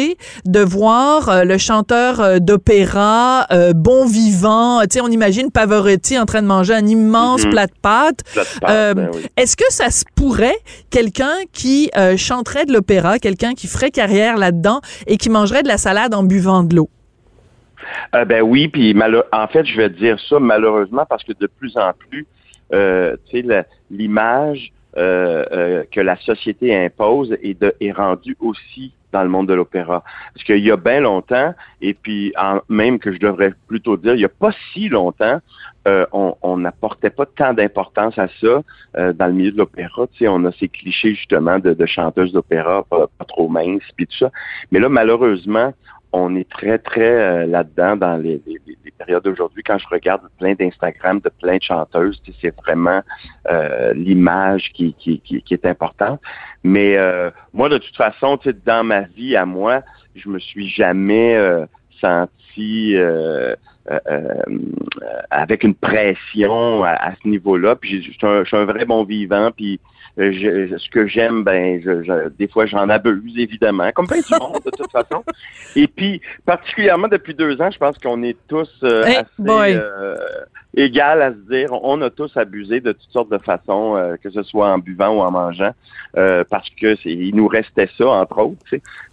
de 0.45 0.59
voir 0.59 1.29
euh, 1.29 1.43
le 1.43 1.57
chanteur 1.57 2.19
euh, 2.19 2.39
d'opéra 2.39 3.45
euh, 3.51 3.73
bon 3.73 4.05
vivant. 4.05 4.81
Tu 4.81 4.87
sais, 4.91 5.01
on 5.01 5.07
imagine 5.07 5.51
Pavarotti 5.51 6.17
en 6.17 6.25
train 6.25 6.41
de 6.41 6.47
manger 6.47 6.73
un 6.73 6.85
immense 6.85 7.43
plat 7.45 7.67
de 7.67 7.73
pâtes. 7.81 8.21
Ben 8.61 9.09
oui. 9.13 9.21
Est-ce 9.37 9.55
que 9.55 9.69
ça 9.69 9.89
se 9.89 10.03
pourrait 10.15 10.57
quelqu'un 10.89 11.35
qui 11.51 11.91
chanterait 12.17 12.65
de 12.65 12.73
l'opéra, 12.73 13.19
quelqu'un 13.19 13.53
qui 13.53 13.67
ferait 13.67 13.91
carrière 13.91 14.37
là-dedans 14.37 14.81
et 15.07 15.17
qui 15.17 15.29
mangerait 15.29 15.63
de 15.63 15.67
la 15.67 15.77
salade 15.77 16.13
en 16.13 16.23
buvant 16.23 16.63
de 16.63 16.75
l'eau? 16.75 16.89
Euh, 18.15 18.25
ben 18.25 18.41
oui, 18.41 18.67
puis 18.69 18.95
en 19.31 19.47
fait, 19.47 19.65
je 19.65 19.77
vais 19.77 19.89
dire 19.89 20.17
ça 20.29 20.39
malheureusement 20.39 21.05
parce 21.07 21.23
que 21.23 21.33
de 21.39 21.47
plus 21.47 21.75
en 21.77 21.91
plus, 22.09 22.25
euh, 22.73 23.15
tu 23.29 23.37
sais, 23.41 23.47
la- 23.47 23.65
l'image 23.91 24.71
euh, 24.97 25.83
que 25.91 25.99
la 25.99 26.17
société 26.21 26.75
impose 26.75 27.35
est, 27.43 27.59
de, 27.59 27.73
est 27.81 27.91
rendue 27.91 28.37
aussi 28.39 28.93
dans 29.13 29.23
le 29.23 29.29
monde 29.29 29.47
de 29.47 29.53
l'opéra. 29.53 30.03
Parce 30.33 30.43
qu'il 30.43 30.63
y 30.63 30.71
a 30.71 30.77
bien 30.77 30.99
longtemps, 30.99 31.53
et 31.81 31.93
puis 31.93 32.33
même 32.67 32.99
que 32.99 33.13
je 33.13 33.19
devrais 33.19 33.53
plutôt 33.67 33.95
dire, 33.95 34.15
il 34.15 34.19
n'y 34.19 34.25
a 34.25 34.29
pas 34.29 34.51
si 34.73 34.89
longtemps, 34.89 35.39
euh, 35.87 36.05
on 36.11 36.57
n'apportait 36.57 37.09
pas 37.09 37.25
tant 37.25 37.53
d'importance 37.53 38.17
à 38.17 38.27
ça 38.39 38.63
euh, 38.97 39.11
dans 39.11 39.27
le 39.27 39.33
milieu 39.33 39.51
de 39.51 39.57
l'opéra. 39.57 40.07
Tu 40.13 40.19
sais, 40.19 40.27
on 40.29 40.43
a 40.45 40.51
ces 40.53 40.69
clichés 40.69 41.13
justement 41.13 41.59
de, 41.59 41.85
chanteuses 41.85 42.31
d'opéra 42.31 42.83
pas, 42.89 43.07
trop 43.27 43.49
minces, 43.49 43.83
puis 43.95 44.07
tout 44.07 44.17
ça. 44.17 44.31
Mais 44.71 44.79
là, 44.79 44.87
malheureusement, 44.87 45.73
on 46.13 46.35
est 46.35 46.49
très, 46.49 46.77
très 46.77 47.01
euh, 47.01 47.45
là-dedans 47.45 47.97
dans 47.97 48.17
les, 48.17 48.41
périodes 48.97 49.23
d'aujourd'hui. 49.23 49.63
Quand 49.63 49.77
je 49.77 49.87
regarde 49.89 50.21
plein 50.39 50.53
d'Instagram 50.53 51.19
de 51.19 51.29
plein 51.29 51.57
de 51.57 51.63
chanteuses, 51.63 52.21
tu 52.23 52.31
sais, 52.31 52.37
c'est 52.43 52.55
vraiment 52.55 53.01
l'image 53.95 54.71
qui 54.73 54.95
est 55.51 55.65
importante. 55.65 56.21
Mais 56.63 56.97
euh, 56.97 57.29
moi, 57.53 57.69
de 57.69 57.77
toute 57.77 57.95
façon, 57.95 58.37
tu 58.37 58.49
sais, 58.49 58.55
dans 58.65 58.83
ma 58.83 59.01
vie 59.01 59.35
à 59.35 59.45
moi, 59.45 59.81
je 60.15 60.29
me 60.29 60.39
suis 60.39 60.69
jamais 60.69 61.35
euh, 61.35 61.65
senti 61.99 62.95
euh, 62.95 63.55
euh, 63.91 63.99
euh, 64.07 64.33
avec 65.29 65.63
une 65.63 65.75
pression 65.75 66.83
à, 66.83 66.91
à 66.91 67.15
ce 67.21 67.27
niveau-là. 67.27 67.75
Puis 67.75 68.01
je 68.03 68.11
suis 68.11 68.17
un, 68.23 68.43
un 68.51 68.65
vrai 68.65 68.85
bon 68.85 69.03
vivant. 69.03 69.51
Puis 69.51 69.79
euh, 70.19 70.31
je- 70.31 70.77
ce 70.77 70.89
que 70.89 71.07
j'aime, 71.07 71.43
ben, 71.43 71.81
je, 71.83 72.03
je- 72.03 72.29
des 72.29 72.47
fois, 72.47 72.65
j'en 72.65 72.87
abuse, 72.87 73.33
évidemment, 73.37 73.91
comme 73.91 74.07
plein 74.07 74.21
du 74.21 74.33
monde, 74.39 74.61
de 74.63 74.71
toute 74.71 74.91
façon. 74.91 75.23
Et 75.75 75.87
puis, 75.87 76.21
particulièrement 76.45 77.07
depuis 77.07 77.33
deux 77.33 77.59
ans, 77.61 77.71
je 77.71 77.77
pense 77.79 77.97
qu'on 77.97 78.21
est 78.23 78.37
tous 78.47 78.69
euh, 78.83 79.03
Hey, 79.03 79.17
assez 79.17 79.27
euh, 79.75 80.15
égal 80.75 81.21
à 81.21 81.31
se 81.31 81.37
dire, 81.49 81.69
on 81.71 82.01
a 82.01 82.09
tous 82.09 82.35
abusé 82.37 82.79
de 82.81 82.91
toutes 82.91 83.11
sortes 83.11 83.31
de 83.31 83.37
façons, 83.37 83.95
euh, 83.95 84.15
que 84.21 84.29
ce 84.29 84.43
soit 84.43 84.69
en 84.71 84.79
buvant 84.79 85.09
ou 85.17 85.19
en 85.21 85.31
mangeant, 85.31 85.71
euh, 86.17 86.43
parce 86.49 86.69
que 86.71 86.95
il 87.07 87.35
nous 87.35 87.47
restait 87.47 87.89
ça, 87.97 88.07
entre 88.07 88.39
autres, 88.39 88.57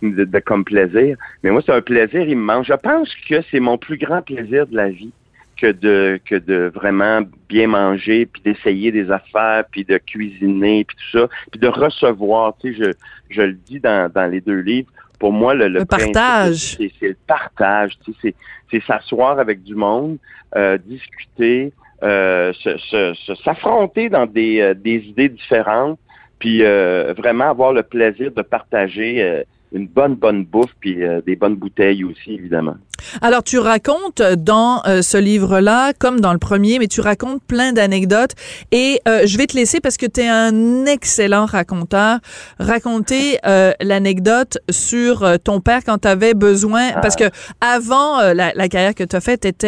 de- 0.02 0.38
comme 0.40 0.64
plaisir. 0.64 1.16
Mais 1.42 1.50
moi, 1.50 1.62
c'est 1.64 1.72
un 1.72 1.82
plaisir 1.82 2.28
immense. 2.28 2.66
Je 2.66 2.74
pense 2.74 3.14
que 3.28 3.42
c'est 3.50 3.60
mon 3.60 3.78
plus 3.78 3.98
grand 3.98 4.22
plaisir 4.22 4.66
de 4.66 4.76
la 4.76 4.88
vie 4.88 5.12
que 5.56 5.70
de 5.72 6.18
que 6.24 6.36
de 6.36 6.70
vraiment 6.74 7.20
bien 7.48 7.66
manger, 7.66 8.24
puis 8.24 8.40
d'essayer 8.42 8.90
des 8.92 9.10
affaires, 9.10 9.64
puis 9.70 9.84
de 9.84 9.98
cuisiner, 9.98 10.84
puis 10.84 10.96
tout 10.96 11.18
ça, 11.18 11.28
puis 11.50 11.60
de 11.60 11.68
recevoir. 11.68 12.54
Tu 12.60 12.74
sais, 12.74 12.82
je, 13.28 13.34
je 13.36 13.42
le 13.42 13.52
dis 13.52 13.80
dans, 13.80 14.10
dans 14.10 14.26
les 14.30 14.40
deux 14.40 14.60
livres. 14.60 14.88
Pour 15.20 15.32
moi, 15.32 15.54
le, 15.54 15.68
Le 15.68 15.84
principe, 15.84 16.14
partage. 16.14 16.76
c'est 16.76 16.90
c'est 16.98 17.08
le 17.08 17.16
partage. 17.26 17.92
Tu 18.04 18.12
sais, 18.20 18.34
c'est 18.70 18.82
s'asseoir 18.82 19.38
avec 19.38 19.62
du 19.62 19.74
monde, 19.76 20.16
euh, 20.56 20.78
discuter, 20.78 21.72
euh, 22.02 22.52
se- 22.54 22.78
se- 22.78 23.14
se- 23.14 23.34
s'affronter 23.44 24.08
dans 24.08 24.26
des, 24.26 24.60
euh, 24.60 24.74
des 24.74 24.96
idées 25.06 25.28
différentes, 25.28 25.98
puis 26.38 26.62
euh, 26.64 27.12
vraiment 27.16 27.50
avoir 27.50 27.72
le 27.74 27.82
plaisir 27.82 28.32
de 28.32 28.42
partager 28.42 29.22
euh, 29.22 29.42
une 29.72 29.86
bonne, 29.86 30.14
bonne 30.14 30.44
bouffe, 30.44 30.74
puis 30.80 31.04
euh, 31.04 31.20
des 31.20 31.36
bonnes 31.36 31.54
bouteilles 31.56 32.02
aussi, 32.02 32.32
évidemment. 32.34 32.76
Alors, 33.22 33.42
tu 33.42 33.58
racontes 33.58 34.22
dans 34.22 34.82
euh, 34.86 35.02
ce 35.02 35.16
livre-là, 35.18 35.92
comme 35.98 36.20
dans 36.20 36.32
le 36.32 36.38
premier, 36.38 36.78
mais 36.78 36.86
tu 36.86 37.00
racontes 37.00 37.42
plein 37.44 37.72
d'anecdotes. 37.72 38.32
Et 38.72 39.00
euh, 39.08 39.22
je 39.26 39.36
vais 39.38 39.46
te 39.46 39.56
laisser, 39.56 39.80
parce 39.80 39.96
que 39.96 40.06
tu 40.06 40.20
es 40.20 40.28
un 40.28 40.86
excellent 40.86 41.46
raconteur, 41.46 42.18
raconter 42.58 43.38
euh, 43.46 43.72
l'anecdote 43.80 44.58
sur 44.70 45.22
euh, 45.24 45.36
ton 45.36 45.60
père 45.60 45.80
quand 45.84 45.98
tu 45.98 46.08
avais 46.08 46.34
besoin. 46.34 46.92
Parce 47.00 47.16
que 47.16 47.24
avant 47.60 48.20
euh, 48.20 48.34
la, 48.34 48.52
la 48.54 48.68
carrière 48.68 48.94
que 48.94 49.04
tu 49.04 49.16
as 49.16 49.20
faite, 49.20 49.46
tu 49.58 49.66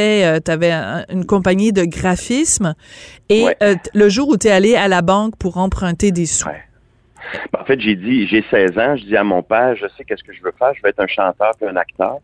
avais 0.51 0.73
une 1.11 1.25
compagnie 1.27 1.73
de 1.73 1.85
graphisme. 1.85 2.75
Et 3.29 3.45
Ouais. 3.45 3.57
euh, 3.63 3.75
le 3.95 4.09
jour 4.09 4.29
où 4.29 4.37
tu 4.37 4.49
es 4.49 4.51
allé 4.51 4.77
à 4.77 4.89
la 4.89 5.01
banque 5.03 5.37
pour 5.37 5.57
emprunter 5.57 6.13
des 6.13 6.27
sous. 6.27 6.47
Ben, 7.53 7.61
En 7.61 7.65
fait, 7.65 7.81
j'ai 7.81 7.97
dit, 7.97 8.27
j'ai 8.29 8.45
16 8.51 8.79
ans, 8.79 8.97
je 8.97 9.05
dis 9.05 9.17
à 9.17 9.25
mon 9.25 9.43
père, 9.43 9.75
je 9.77 9.87
sais 9.97 10.05
qu'est-ce 10.05 10.23
que 10.23 10.33
je 10.33 10.43
veux 10.43 10.53
faire, 10.59 10.73
je 10.75 10.83
veux 10.83 10.89
être 10.91 11.01
un 11.01 11.07
chanteur 11.07 11.53
puis 11.59 11.69
un 11.69 11.77
acteur. 11.77 12.19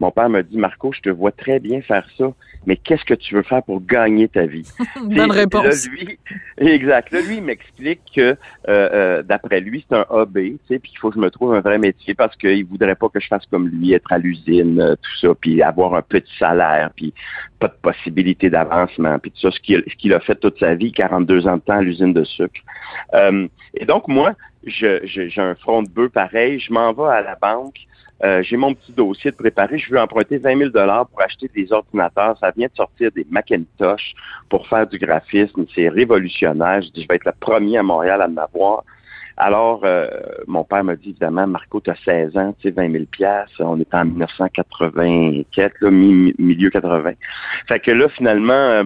Mon 0.00 0.10
père 0.12 0.28
me 0.28 0.42
dit, 0.42 0.56
Marco, 0.58 0.92
je 0.92 1.00
te 1.00 1.08
vois 1.10 1.32
très 1.32 1.58
bien 1.58 1.80
faire 1.82 2.06
ça, 2.16 2.32
mais 2.66 2.76
qu'est-ce 2.76 3.04
que 3.04 3.14
tu 3.14 3.34
veux 3.34 3.42
faire 3.42 3.62
pour 3.64 3.84
gagner 3.84 4.28
ta 4.28 4.46
vie? 4.46 4.68
Bonne 5.02 5.30
réponse. 5.32 5.86
Là, 5.88 5.92
lui, 5.92 6.18
exact. 6.58 7.10
Là, 7.12 7.20
lui, 7.20 7.36
il 7.38 7.42
m'explique 7.42 8.00
que, 8.14 8.20
euh, 8.20 8.36
euh, 8.68 9.22
d'après 9.22 9.60
lui, 9.60 9.84
c'est 9.88 9.96
un 9.96 10.06
hobby, 10.10 10.58
tu 10.68 10.74
sais, 10.74 10.78
puis 10.78 10.90
qu'il 10.90 10.98
faut 11.00 11.08
que 11.10 11.16
je 11.16 11.20
me 11.20 11.30
trouve 11.30 11.54
un 11.54 11.60
vrai 11.60 11.78
métier 11.78 12.14
parce 12.14 12.36
qu'il 12.36 12.64
voudrait 12.66 12.94
pas 12.94 13.08
que 13.08 13.18
je 13.20 13.26
fasse 13.26 13.44
comme 13.46 13.68
lui, 13.68 13.92
être 13.92 14.12
à 14.12 14.18
l'usine, 14.18 14.80
euh, 14.80 14.94
tout 14.96 15.16
ça, 15.20 15.34
puis 15.40 15.62
avoir 15.62 15.94
un 15.94 16.02
petit 16.02 16.32
salaire, 16.38 16.90
puis 16.94 17.12
pas 17.58 17.68
de 17.68 17.74
possibilité 17.82 18.50
d'avancement, 18.50 19.18
puis 19.18 19.32
tout 19.32 19.40
ça, 19.40 19.50
ce 19.50 19.58
qu'il 19.96 20.14
a 20.14 20.20
fait 20.20 20.36
toute 20.36 20.58
sa 20.60 20.74
vie, 20.74 20.92
42 20.92 21.46
ans 21.48 21.56
de 21.56 21.62
temps 21.62 21.78
à 21.78 21.82
l'usine 21.82 22.12
de 22.12 22.22
sucre. 22.22 22.60
Euh, 23.14 23.48
et 23.74 23.84
donc, 23.84 24.06
moi, 24.06 24.34
je- 24.64 25.00
je- 25.04 25.28
j'ai 25.28 25.40
un 25.40 25.54
front 25.56 25.82
de 25.82 25.88
bœuf 25.88 26.12
pareil, 26.12 26.60
je 26.60 26.72
m'en 26.72 26.92
vais 26.92 27.10
à 27.10 27.20
la 27.22 27.34
banque, 27.34 27.78
euh, 28.24 28.42
j'ai 28.42 28.56
mon 28.56 28.74
petit 28.74 28.92
dossier 28.92 29.30
de 29.30 29.36
préparé, 29.36 29.78
je 29.78 29.90
veux 29.90 30.00
emprunter 30.00 30.38
20 30.38 30.58
000 30.58 30.70
pour 30.70 31.22
acheter 31.22 31.48
des 31.54 31.72
ordinateurs, 31.72 32.36
ça 32.38 32.50
vient 32.50 32.66
de 32.66 32.74
sortir 32.74 33.12
des 33.12 33.26
Macintosh 33.30 34.14
pour 34.48 34.66
faire 34.66 34.86
du 34.86 34.98
graphisme, 34.98 35.66
c'est 35.74 35.88
révolutionnaire, 35.88 36.82
je 36.82 36.90
dis, 36.90 37.02
je 37.02 37.08
vais 37.08 37.16
être 37.16 37.26
le 37.26 37.32
premier 37.38 37.78
à 37.78 37.82
Montréal 37.82 38.20
à 38.22 38.28
m'avoir. 38.28 38.82
Alors, 39.36 39.82
euh, 39.84 40.08
mon 40.48 40.64
père 40.64 40.82
m'a 40.82 40.96
dit, 40.96 41.10
évidemment, 41.10 41.46
Marco, 41.46 41.80
tu 41.80 41.90
as 41.90 41.96
16 42.04 42.36
ans, 42.36 42.52
tu 42.58 42.68
sais, 42.68 42.74
20 42.74 42.90
000 42.90 43.04
on 43.60 43.78
est 43.78 43.94
en 43.94 44.04
1984, 44.04 45.80
là, 45.80 45.90
mi- 45.92 46.34
milieu 46.38 46.70
80. 46.70 47.12
Fait 47.68 47.78
que 47.78 47.92
là, 47.92 48.08
finalement, 48.08 48.52
euh, 48.52 48.84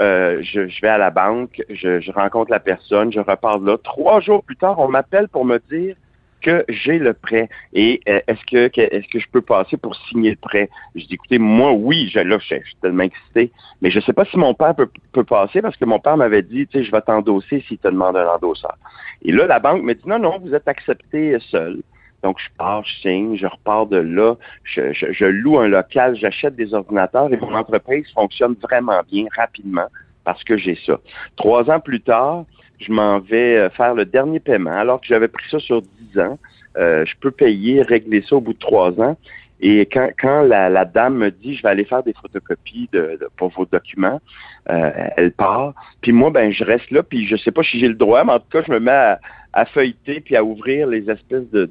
euh, 0.00 0.38
je, 0.42 0.66
je 0.66 0.80
vais 0.80 0.88
à 0.88 0.98
la 0.98 1.10
banque, 1.10 1.62
je, 1.70 2.00
je 2.00 2.10
rencontre 2.10 2.50
la 2.50 2.58
personne, 2.58 3.12
je 3.12 3.20
repars 3.20 3.60
de 3.60 3.70
là. 3.70 3.78
Trois 3.78 4.20
jours 4.20 4.42
plus 4.42 4.56
tard, 4.56 4.80
on 4.80 4.88
m'appelle 4.88 5.28
pour 5.28 5.44
me 5.44 5.58
dire 5.70 5.94
que 6.42 6.64
j'ai 6.68 6.98
le 6.98 7.14
prêt? 7.14 7.48
Et 7.72 8.00
euh, 8.08 8.20
est-ce 8.26 8.44
que, 8.44 8.70
est-ce 8.80 9.08
que 9.08 9.18
je 9.18 9.26
peux 9.32 9.40
passer 9.42 9.76
pour 9.76 9.96
signer 10.08 10.30
le 10.30 10.36
prêt? 10.36 10.68
Je 10.94 11.06
dis 11.06 11.14
écoutez 11.14 11.38
moi 11.38 11.72
oui, 11.72 12.10
je, 12.12 12.18
là 12.20 12.38
je, 12.38 12.44
suis- 12.44 12.76
tellement 12.82 13.04
excité, 13.04 13.52
mais 13.80 13.90
je 13.90 14.00
sais 14.00 14.12
pas 14.12 14.24
si 14.26 14.36
mon 14.36 14.54
père 14.54 14.74
peut, 14.74 14.90
peut 15.12 15.24
passer 15.24 15.62
parce 15.62 15.76
que 15.76 15.84
mon 15.86 16.00
père 16.00 16.16
m'avait 16.16 16.42
dit 16.42 16.66
tu 16.66 16.78
sais 16.78 16.84
je 16.84 16.92
vais 16.92 17.00
t'endosser 17.00 17.64
s'il 17.68 17.78
te 17.78 17.88
demande 17.88 18.16
un 18.16 18.26
endosseur. 18.28 18.76
Et 19.22 19.32
là 19.32 19.46
la 19.46 19.60
banque 19.60 19.82
me 19.82 19.94
dit 19.94 20.06
non 20.06 20.18
non 20.18 20.38
vous 20.40 20.54
êtes 20.54 20.68
accepté 20.68 21.38
seul. 21.50 21.82
Donc, 22.22 22.38
je 22.38 22.48
pars, 22.56 22.84
je 22.84 22.92
signe, 23.00 23.36
je 23.36 23.46
repars 23.46 23.86
de 23.86 23.96
là, 23.96 24.36
je, 24.62 24.92
je- 24.92 25.12
je 25.12 25.24
loue 25.24 25.58
un 25.58 25.68
local, 25.68 26.14
j'achète 26.16 26.54
des 26.54 26.72
ordinateurs 26.72 27.32
et 27.32 27.36
mon 27.36 27.54
entreprise 27.54 28.06
fonctionne 28.14 28.54
vraiment 28.62 29.00
bien, 29.10 29.26
rapidement, 29.36 29.88
parce 30.24 30.44
que 30.44 30.56
j'ai 30.56 30.78
ça. 30.86 30.98
Trois 31.36 31.68
ans 31.70 31.80
plus 31.80 32.00
tard, 32.00 32.44
je 32.78 32.92
m'en 32.92 33.18
vais 33.20 33.56
euh, 33.56 33.70
faire 33.70 33.94
le 33.94 34.04
dernier 34.04 34.40
paiement, 34.40 34.72
alors 34.72 35.00
que 35.00 35.06
j'avais 35.06 35.28
pris 35.28 35.48
ça 35.50 35.58
sur 35.58 35.82
dix 35.82 36.18
ans. 36.18 36.38
Euh, 36.76 37.04
je 37.04 37.14
peux 37.20 37.30
payer, 37.30 37.82
régler 37.82 38.22
ça 38.22 38.36
au 38.36 38.40
bout 38.40 38.54
de 38.54 38.58
trois 38.58 38.98
ans. 39.00 39.16
Et 39.64 39.86
quand, 39.86 40.42
la, 40.42 40.84
dame 40.84 41.18
me 41.18 41.30
dit, 41.30 41.54
je 41.54 41.62
vais 41.62 41.68
aller 41.68 41.84
faire 41.84 42.02
des 42.02 42.14
photocopies 42.14 42.90
pour 43.36 43.50
vos 43.50 43.64
documents, 43.64 44.20
euh, 44.68 44.90
elle 45.16 45.30
part. 45.30 45.74
Puis 46.00 46.10
moi, 46.10 46.30
ben, 46.30 46.50
je 46.50 46.64
reste 46.64 46.90
là, 46.90 47.04
puis 47.04 47.28
je 47.28 47.36
sais 47.36 47.52
pas 47.52 47.62
si 47.62 47.78
j'ai 47.78 47.86
le 47.86 47.94
droit, 47.94 48.24
mais 48.24 48.32
en 48.32 48.40
tout 48.40 48.48
cas, 48.50 48.62
je 48.66 48.72
me 48.72 48.80
mets 48.80 49.14
à, 49.52 49.64
feuilleter 49.66 50.20
puis 50.20 50.34
à 50.34 50.42
ouvrir 50.42 50.88
les 50.88 51.08
espèces 51.08 51.48
de 51.52 51.70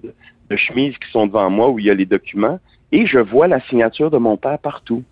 chemises 0.56 0.98
qui 1.00 1.12
sont 1.12 1.28
devant 1.28 1.50
moi 1.50 1.70
où 1.70 1.80
il 1.80 1.86
y 1.86 1.90
a 1.90 1.94
les 1.94 2.06
documents. 2.06 2.60
Et 2.94 3.06
je 3.06 3.20
vois 3.20 3.48
la 3.48 3.60
signature 3.62 4.10
de 4.10 4.18
mon 4.18 4.38
père 4.38 4.60
partout. 4.60 5.04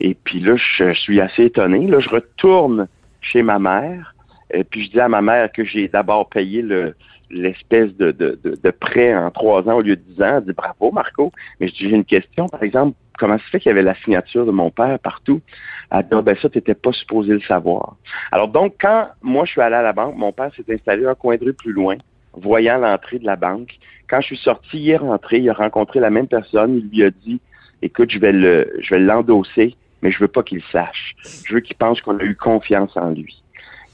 Et 0.00 0.14
puis 0.14 0.40
là, 0.40 0.56
je, 0.56 0.92
je 0.92 1.00
suis 1.00 1.20
assez 1.20 1.44
étonné. 1.44 1.86
Là, 1.86 2.00
je 2.00 2.08
retourne 2.08 2.88
chez 3.20 3.42
ma 3.42 3.58
mère. 3.58 4.14
Et 4.52 4.64
puis 4.64 4.84
je 4.84 4.90
dis 4.90 5.00
à 5.00 5.08
ma 5.08 5.22
mère 5.22 5.50
que 5.52 5.64
j'ai 5.64 5.88
d'abord 5.88 6.28
payé 6.28 6.62
le, 6.62 6.94
l'espèce 7.30 7.94
de, 7.96 8.10
de, 8.10 8.38
de, 8.42 8.70
prêt 8.70 9.14
en 9.14 9.30
trois 9.30 9.68
ans 9.68 9.76
au 9.76 9.80
lieu 9.80 9.96
de 9.96 10.02
dix 10.02 10.22
ans. 10.22 10.38
Elle 10.38 10.44
dit 10.44 10.52
bravo, 10.52 10.90
Marco. 10.90 11.32
Mais 11.58 11.68
je 11.68 11.74
dis, 11.74 11.88
j'ai 11.88 11.96
une 11.96 12.04
question, 12.04 12.46
par 12.46 12.62
exemple, 12.62 12.96
comment 13.18 13.38
ça 13.38 13.44
fait 13.50 13.60
qu'il 13.60 13.70
y 13.70 13.72
avait 13.72 13.82
la 13.82 13.94
signature 13.96 14.46
de 14.46 14.50
mon 14.50 14.70
père 14.70 14.98
partout? 14.98 15.40
Elle 15.90 16.02
dit, 16.02 16.08
ah, 16.12 16.22
ben 16.22 16.36
ça, 16.40 16.48
tu 16.48 16.58
n'étais 16.58 16.74
pas 16.74 16.92
supposé 16.92 17.32
le 17.32 17.40
savoir. 17.40 17.96
Alors 18.32 18.48
donc, 18.48 18.74
quand 18.80 19.08
moi 19.22 19.44
je 19.44 19.52
suis 19.52 19.60
allé 19.60 19.76
à 19.76 19.82
la 19.82 19.92
banque, 19.92 20.16
mon 20.16 20.32
père 20.32 20.50
s'est 20.54 20.72
installé 20.72 21.06
un 21.06 21.14
coin 21.14 21.36
de 21.36 21.44
rue 21.44 21.54
plus 21.54 21.72
loin, 21.72 21.96
voyant 22.34 22.78
l'entrée 22.78 23.18
de 23.18 23.26
la 23.26 23.36
banque. 23.36 23.78
Quand 24.08 24.20
je 24.20 24.26
suis 24.26 24.38
sorti, 24.38 24.78
il 24.78 24.90
est 24.90 24.96
rentré, 24.96 25.38
il 25.38 25.48
a 25.50 25.54
rencontré 25.54 26.00
la 26.00 26.10
même 26.10 26.26
personne, 26.26 26.76
il 26.76 26.88
lui 26.90 27.04
a 27.04 27.10
dit, 27.10 27.40
écoute, 27.82 28.10
je 28.10 28.18
vais 28.18 28.32
le, 28.32 28.72
je 28.80 28.94
vais 28.94 29.00
l'endosser, 29.00 29.76
mais 30.02 30.10
je 30.10 30.18
veux 30.18 30.28
pas 30.28 30.42
qu'il 30.42 30.62
sache. 30.72 31.14
Je 31.46 31.54
veux 31.54 31.60
qu'il 31.60 31.76
pense 31.76 32.00
qu'on 32.00 32.18
a 32.18 32.24
eu 32.24 32.34
confiance 32.34 32.96
en 32.96 33.10
lui. 33.10 33.42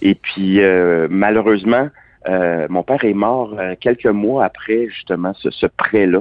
Et 0.02 0.14
puis, 0.14 0.60
euh, 0.60 1.08
malheureusement, 1.10 1.88
euh, 2.28 2.66
mon 2.68 2.82
père 2.82 3.04
est 3.04 3.14
mort 3.14 3.54
euh, 3.58 3.74
quelques 3.80 4.06
mois 4.06 4.44
après 4.44 4.88
justement 4.88 5.32
ce, 5.34 5.50
ce 5.50 5.66
prêt-là. 5.66 6.20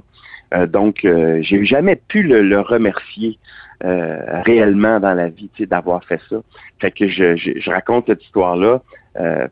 donc, 0.67 0.99
j'ai 1.41 1.65
jamais 1.65 1.95
pu 1.95 2.23
le, 2.23 2.61
remercier 2.61 3.37
réellement 3.81 4.99
dans 4.99 5.13
la 5.13 5.27
vie, 5.27 5.49
d'avoir 5.59 6.03
fait 6.05 6.21
ça. 6.29 6.37
Fait 6.79 6.91
que 6.91 7.09
je, 7.09 7.35
je, 7.35 7.69
raconte 7.69 8.05
cette 8.07 8.23
histoire-là 8.23 8.81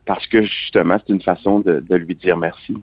parce 0.06 0.26
que 0.28 0.42
justement, 0.42 0.98
c'est 0.98 1.12
une 1.12 1.20
façon 1.20 1.60
de, 1.60 1.80
de 1.80 1.96
lui 1.96 2.14
dire 2.14 2.38
merci. 2.38 2.74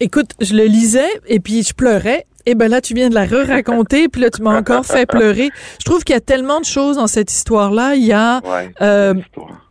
Écoute, 0.00 0.30
je 0.40 0.54
le 0.54 0.64
lisais 0.64 1.12
et 1.28 1.38
puis 1.38 1.62
je 1.62 1.74
pleurais 1.74 2.24
eh 2.46 2.54
ben 2.54 2.70
là, 2.70 2.80
tu 2.80 2.94
viens 2.94 3.08
de 3.08 3.14
la 3.14 3.26
re-raconter, 3.26 4.08
puis 4.08 4.20
là, 4.22 4.30
tu 4.30 4.42
m'as 4.42 4.58
encore 4.58 4.84
fait 4.84 5.06
pleurer. 5.06 5.50
Je 5.78 5.84
trouve 5.84 6.04
qu'il 6.04 6.14
y 6.14 6.16
a 6.16 6.20
tellement 6.20 6.60
de 6.60 6.64
choses 6.64 6.96
dans 6.96 7.06
cette 7.06 7.32
histoire-là. 7.32 7.94
Il 7.94 8.04
y 8.04 8.12
a, 8.12 8.40
euh, 8.80 9.14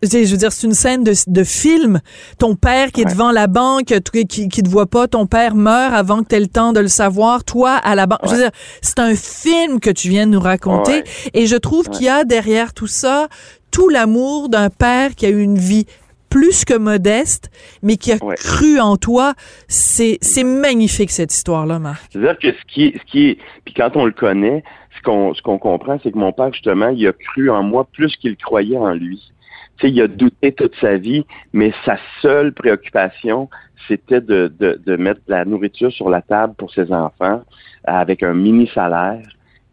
je 0.04 0.18
veux 0.18 0.38
dire, 0.38 0.52
c'est 0.52 0.68
une 0.68 0.74
scène 0.74 1.04
de, 1.04 1.14
de 1.28 1.44
film. 1.44 2.00
Ton 2.38 2.56
père 2.56 2.92
qui 2.92 3.02
est 3.02 3.06
devant 3.06 3.32
la 3.32 3.48
banque, 3.48 3.94
qui, 4.12 4.48
qui 4.48 4.64
te 4.64 4.70
voit 4.70 4.86
pas, 4.86 5.08
ton 5.08 5.26
père 5.26 5.56
meurt 5.56 5.94
avant 5.94 6.22
que 6.24 6.30
tu 6.30 6.36
aies 6.36 6.40
le 6.40 6.48
temps 6.48 6.74
de 6.74 6.80
le 6.80 6.88
savoir. 6.88 7.44
Toi, 7.44 7.72
à 7.72 7.96
la 7.96 8.06
banque. 8.06 8.20
Je 8.26 8.30
veux 8.30 8.42
dire, 8.42 8.52
c'est 8.82 9.00
un 9.00 9.16
film 9.16 9.80
que 9.80 9.90
tu 9.90 10.10
viens 10.10 10.28
de 10.28 10.32
nous 10.32 10.40
raconter. 10.40 11.04
Et 11.34 11.48
je 11.48 11.56
trouve 11.56 11.90
qu'il 11.90 12.06
y 12.06 12.10
a 12.10 12.24
derrière 12.24 12.74
tout 12.74 12.88
ça 12.88 13.28
tout 13.72 13.90
l'amour 13.90 14.50
d'un 14.50 14.70
père 14.70 15.16
qui 15.16 15.26
a 15.26 15.30
eu 15.30 15.42
une 15.42 15.58
vie 15.58 15.86
plus 16.30 16.66
que 16.66 16.78
modeste, 16.78 17.50
mais 17.82 17.98
qui 17.98 18.12
a 18.12 18.18
cru 18.18 18.80
en 18.80 18.98
toi. 18.98 19.34
C'est, 19.68 20.18
c'est 20.22 20.44
magnifique, 20.44 21.12
cette 21.12 21.34
histoire-là, 21.34 21.80
Marc. 21.80 22.04
C'est-à-dire 22.12 22.38
que 22.38 22.52
ce 22.52 22.66
qui 22.68 22.94
ce 22.98 23.12
qui 23.12 23.38
puis 23.66 23.74
quand 23.74 23.96
on 23.96 24.06
le 24.06 24.12
connaît, 24.12 24.64
ce 24.98 25.02
qu'on, 25.04 25.34
ce 25.34 25.42
qu'on 25.42 25.58
comprend, 25.58 25.98
c'est 26.04 26.12
que 26.12 26.18
mon 26.18 26.32
père, 26.32 26.52
justement, 26.54 26.90
il 26.90 27.08
a 27.08 27.14
cru 27.14 27.50
en 27.50 27.64
moi 27.64 27.88
plus 27.92 28.16
qu'il 28.18 28.36
croyait 28.38 28.78
en 28.78 28.94
lui. 28.94 29.32
Tu 29.78 29.88
sais, 29.88 29.94
il 29.94 30.02
a 30.02 30.08
douté 30.08 30.52
toute 30.52 30.76
sa 30.82 30.98
vie, 30.98 31.26
mais 31.54 31.74
sa 31.86 31.98
seule 32.22 32.54
préoccupation, 32.54 33.50
c'était 33.88 34.22
de, 34.22 34.54
de, 34.60 34.80
de 34.86 34.96
mettre 34.98 35.22
de 35.28 35.32
la 35.32 35.46
nourriture 35.46 35.92
sur 35.92 36.10
la 36.10 36.22
table 36.22 36.54
pour 36.56 36.72
ses 36.74 36.92
enfants 36.92 37.42
avec 37.86 38.24
un 38.24 38.34
mini 38.34 38.70
salaire. 38.74 39.22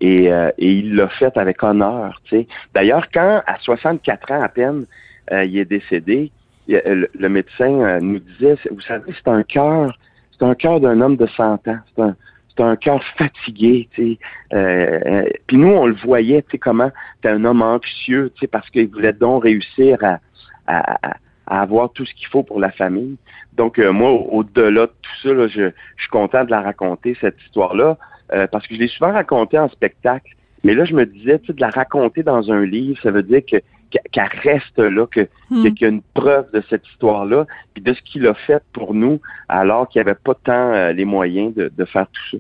Et, 0.01 0.31
euh, 0.31 0.51
et 0.59 0.73
il 0.73 0.95
l'a 0.95 1.09
fait 1.09 1.37
avec 1.39 1.63
honneur. 1.63 2.21
Tu 2.25 2.37
sais. 2.37 2.47
D'ailleurs, 2.75 3.07
quand 3.13 3.43
à 3.47 3.59
64 3.61 4.33
ans 4.33 4.43
à 4.43 4.49
peine, 4.49 4.85
euh, 5.33 5.45
il 5.45 5.59
est 5.59 5.65
décédé, 5.65 6.31
le, 6.69 7.29
médecin 7.29 7.81
euh, 7.81 8.01
nous 8.01 8.19
disait, 8.19 8.57
vous 8.71 8.81
savez, 8.81 9.13
c'est 9.15 9.29
un 9.29 9.43
cœur, 9.43 9.97
c'est 10.33 10.45
un 10.45 10.55
cœur 10.55 10.81
d'un 10.81 11.01
homme 11.01 11.17
de 11.17 11.27
100 11.27 11.69
ans. 11.69 11.79
C'est 11.95 12.03
un, 12.03 12.17
c'est 12.57 12.63
un 12.63 12.77
cœur 12.77 13.03
fatigué, 13.19 13.89
tu 13.93 14.13
sais. 14.13 14.19
Euh, 14.55 15.01
euh, 15.07 15.29
puis 15.47 15.57
nous, 15.57 15.69
on 15.69 15.87
le 15.87 15.95
voyait, 15.95 16.43
tu 16.43 16.53
sais, 16.53 16.59
comment 16.59 16.91
c'est 17.23 17.31
un 17.31 17.45
homme 17.45 17.63
anxieux, 17.63 18.31
tu 18.35 18.41
sais, 18.41 18.47
parce 18.47 18.69
qu'il 18.71 18.89
voulait 18.89 19.13
donc 19.13 19.45
réussir 19.45 19.99
à, 20.03 20.19
à, 20.67 21.17
avoir 21.47 21.93
tout 21.93 22.05
ce 22.05 22.15
qu'il 22.15 22.27
faut 22.29 22.43
pour 22.43 22.61
la 22.61 22.73
famille. 22.73 23.17
Donc, 23.53 23.79
moi, 23.79 24.11
au-delà 24.11 24.87
de 24.87 24.93
tout 25.01 25.17
ça, 25.23 25.33
là, 25.33 25.47
je, 25.49 25.71
je, 25.97 26.03
suis 26.03 26.11
content 26.11 26.45
de 26.45 26.51
la 26.51 26.61
raconter, 26.61 27.17
cette 27.21 27.41
histoire-là, 27.47 27.97
parce 28.51 28.67
que 28.67 28.75
je 28.75 28.81
l'ai 28.81 28.89
souvent 28.89 29.13
racontée 29.13 29.59
en 29.59 29.69
spectacle. 29.69 30.35
Mais 30.65 30.75
là, 30.75 30.85
je 30.85 30.95
me 30.95 31.07
disais, 31.07 31.39
tu 31.39 31.47
sais, 31.47 31.53
de 31.53 31.61
la 31.61 31.71
raconter 31.71 32.25
dans 32.25 32.51
un 32.51 32.67
livre, 32.67 32.99
ça 33.01 33.13
veut 33.13 33.23
dire 33.23 33.43
que 33.49 33.57
qu'elle 33.91 34.31
reste 34.43 34.79
là, 34.79 35.07
que 35.07 35.29
hmm. 35.51 35.75
qu'il 35.75 35.83
y 35.83 35.85
a 35.85 35.89
une 35.89 36.03
preuve 36.03 36.47
de 36.53 36.63
cette 36.69 36.87
histoire-là, 36.89 37.47
puis 37.75 37.83
de 37.83 37.95
ce 37.95 38.01
qu'il 38.03 38.27
a 38.27 38.35
fait 38.35 38.63
pour 38.73 38.95
nous, 38.95 39.21
alors 39.49 39.89
qu'il 39.89 40.03
n'y 40.03 40.09
avait 40.09 40.19
pas 40.19 40.35
tant 40.35 40.73
euh, 40.73 40.93
les 40.93 41.05
moyens 41.05 41.55
de, 41.55 41.71
de 41.77 41.85
faire 41.85 42.07
tout 42.13 42.37
ça. 42.37 42.39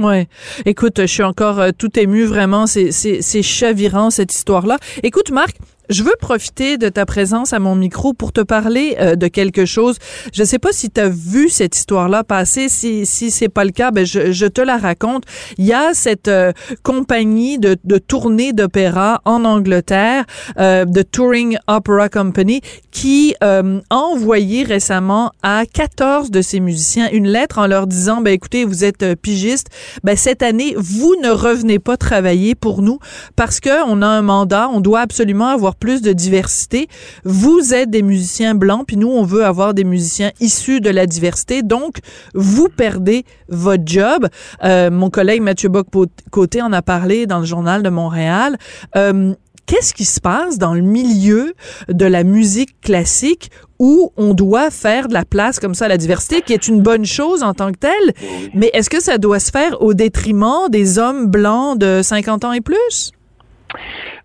Ouais. 0.00 0.26
Écoute, 0.64 1.00
je 1.00 1.06
suis 1.06 1.22
encore 1.22 1.60
euh, 1.60 1.70
tout 1.76 1.98
ému, 1.98 2.24
vraiment. 2.24 2.66
C'est, 2.66 2.92
c'est, 2.92 3.20
c'est 3.20 3.42
chavirant, 3.42 4.10
cette 4.10 4.32
histoire-là. 4.32 4.78
Écoute, 5.02 5.30
Marc, 5.30 5.56
je 5.92 6.02
veux 6.02 6.14
profiter 6.20 6.78
de 6.78 6.88
ta 6.88 7.06
présence 7.06 7.52
à 7.52 7.58
mon 7.58 7.74
micro 7.74 8.14
pour 8.14 8.32
te 8.32 8.40
parler 8.40 8.96
euh, 8.98 9.14
de 9.14 9.28
quelque 9.28 9.66
chose. 9.66 9.96
Je 10.32 10.42
ne 10.42 10.46
sais 10.46 10.58
pas 10.58 10.72
si 10.72 10.90
tu 10.90 11.00
as 11.00 11.08
vu 11.08 11.48
cette 11.48 11.76
histoire-là 11.76 12.24
passer. 12.24 12.68
Si 12.68 13.06
si 13.06 13.30
c'est 13.30 13.48
pas 13.48 13.64
le 13.64 13.70
cas, 13.70 13.90
ben 13.90 14.06
je, 14.06 14.32
je, 14.32 14.46
te 14.46 14.60
la 14.60 14.78
raconte. 14.78 15.24
Il 15.58 15.66
y 15.66 15.72
a 15.72 15.94
cette 15.94 16.28
euh, 16.28 16.52
compagnie 16.82 17.58
de, 17.58 17.76
de 17.84 17.98
tournée 17.98 18.52
d'opéra 18.52 19.20
en 19.24 19.44
Angleterre, 19.44 20.24
euh, 20.58 20.84
de 20.84 21.02
Touring 21.02 21.58
Opera 21.68 22.08
Company, 22.08 22.60
qui 22.90 23.34
a 23.40 23.62
envoyé 23.90 24.64
récemment 24.64 25.32
à 25.42 25.64
14 25.66 26.30
de 26.30 26.42
ses 26.42 26.60
musiciens 26.60 27.10
une 27.10 27.28
lettre 27.28 27.58
en 27.58 27.66
leur 27.66 27.86
disant 27.86 28.20
ben 28.20 28.32
écoutez, 28.32 28.64
vous 28.64 28.84
êtes 28.84 29.14
pigiste, 29.16 29.68
ben 30.04 30.16
cette 30.16 30.42
année 30.42 30.74
vous 30.76 31.14
ne 31.22 31.30
revenez 31.30 31.78
pas 31.78 31.96
travailler 31.96 32.54
pour 32.54 32.82
nous 32.82 32.98
parce 33.36 33.60
que 33.60 33.84
on 33.86 34.02
a 34.02 34.06
un 34.06 34.22
mandat, 34.22 34.68
on 34.72 34.80
doit 34.80 35.00
absolument 35.00 35.48
avoir 35.48 35.76
plus 35.82 36.00
de 36.00 36.12
diversité. 36.12 36.86
Vous 37.24 37.74
êtes 37.74 37.90
des 37.90 38.02
musiciens 38.02 38.54
blancs, 38.54 38.84
puis 38.86 38.96
nous, 38.96 39.08
on 39.08 39.24
veut 39.24 39.44
avoir 39.44 39.74
des 39.74 39.82
musiciens 39.82 40.30
issus 40.38 40.80
de 40.80 40.90
la 40.90 41.06
diversité. 41.06 41.64
Donc, 41.64 41.96
vous 42.34 42.68
perdez 42.68 43.24
votre 43.48 43.82
job. 43.84 44.28
Euh, 44.62 44.92
mon 44.92 45.10
collègue 45.10 45.42
Mathieu 45.42 45.68
Bock-Côté 45.68 46.62
en 46.62 46.72
a 46.72 46.82
parlé 46.82 47.26
dans 47.26 47.40
le 47.40 47.46
journal 47.46 47.82
de 47.82 47.88
Montréal. 47.88 48.58
Euh, 48.94 49.34
qu'est-ce 49.66 49.92
qui 49.92 50.04
se 50.04 50.20
passe 50.20 50.56
dans 50.56 50.72
le 50.72 50.82
milieu 50.82 51.52
de 51.88 52.06
la 52.06 52.22
musique 52.22 52.80
classique 52.80 53.50
où 53.80 54.12
on 54.16 54.34
doit 54.34 54.70
faire 54.70 55.08
de 55.08 55.14
la 55.14 55.24
place 55.24 55.58
comme 55.58 55.74
ça 55.74 55.86
à 55.86 55.88
la 55.88 55.96
diversité, 55.96 56.42
qui 56.42 56.52
est 56.52 56.68
une 56.68 56.80
bonne 56.80 57.04
chose 57.04 57.42
en 57.42 57.54
tant 57.54 57.72
que 57.72 57.78
telle, 57.78 58.14
mais 58.54 58.70
est-ce 58.72 58.88
que 58.88 59.02
ça 59.02 59.18
doit 59.18 59.40
se 59.40 59.50
faire 59.50 59.82
au 59.82 59.94
détriment 59.94 60.68
des 60.70 61.00
hommes 61.00 61.26
blancs 61.26 61.76
de 61.76 62.02
50 62.04 62.44
ans 62.44 62.52
et 62.52 62.60
plus? 62.60 63.10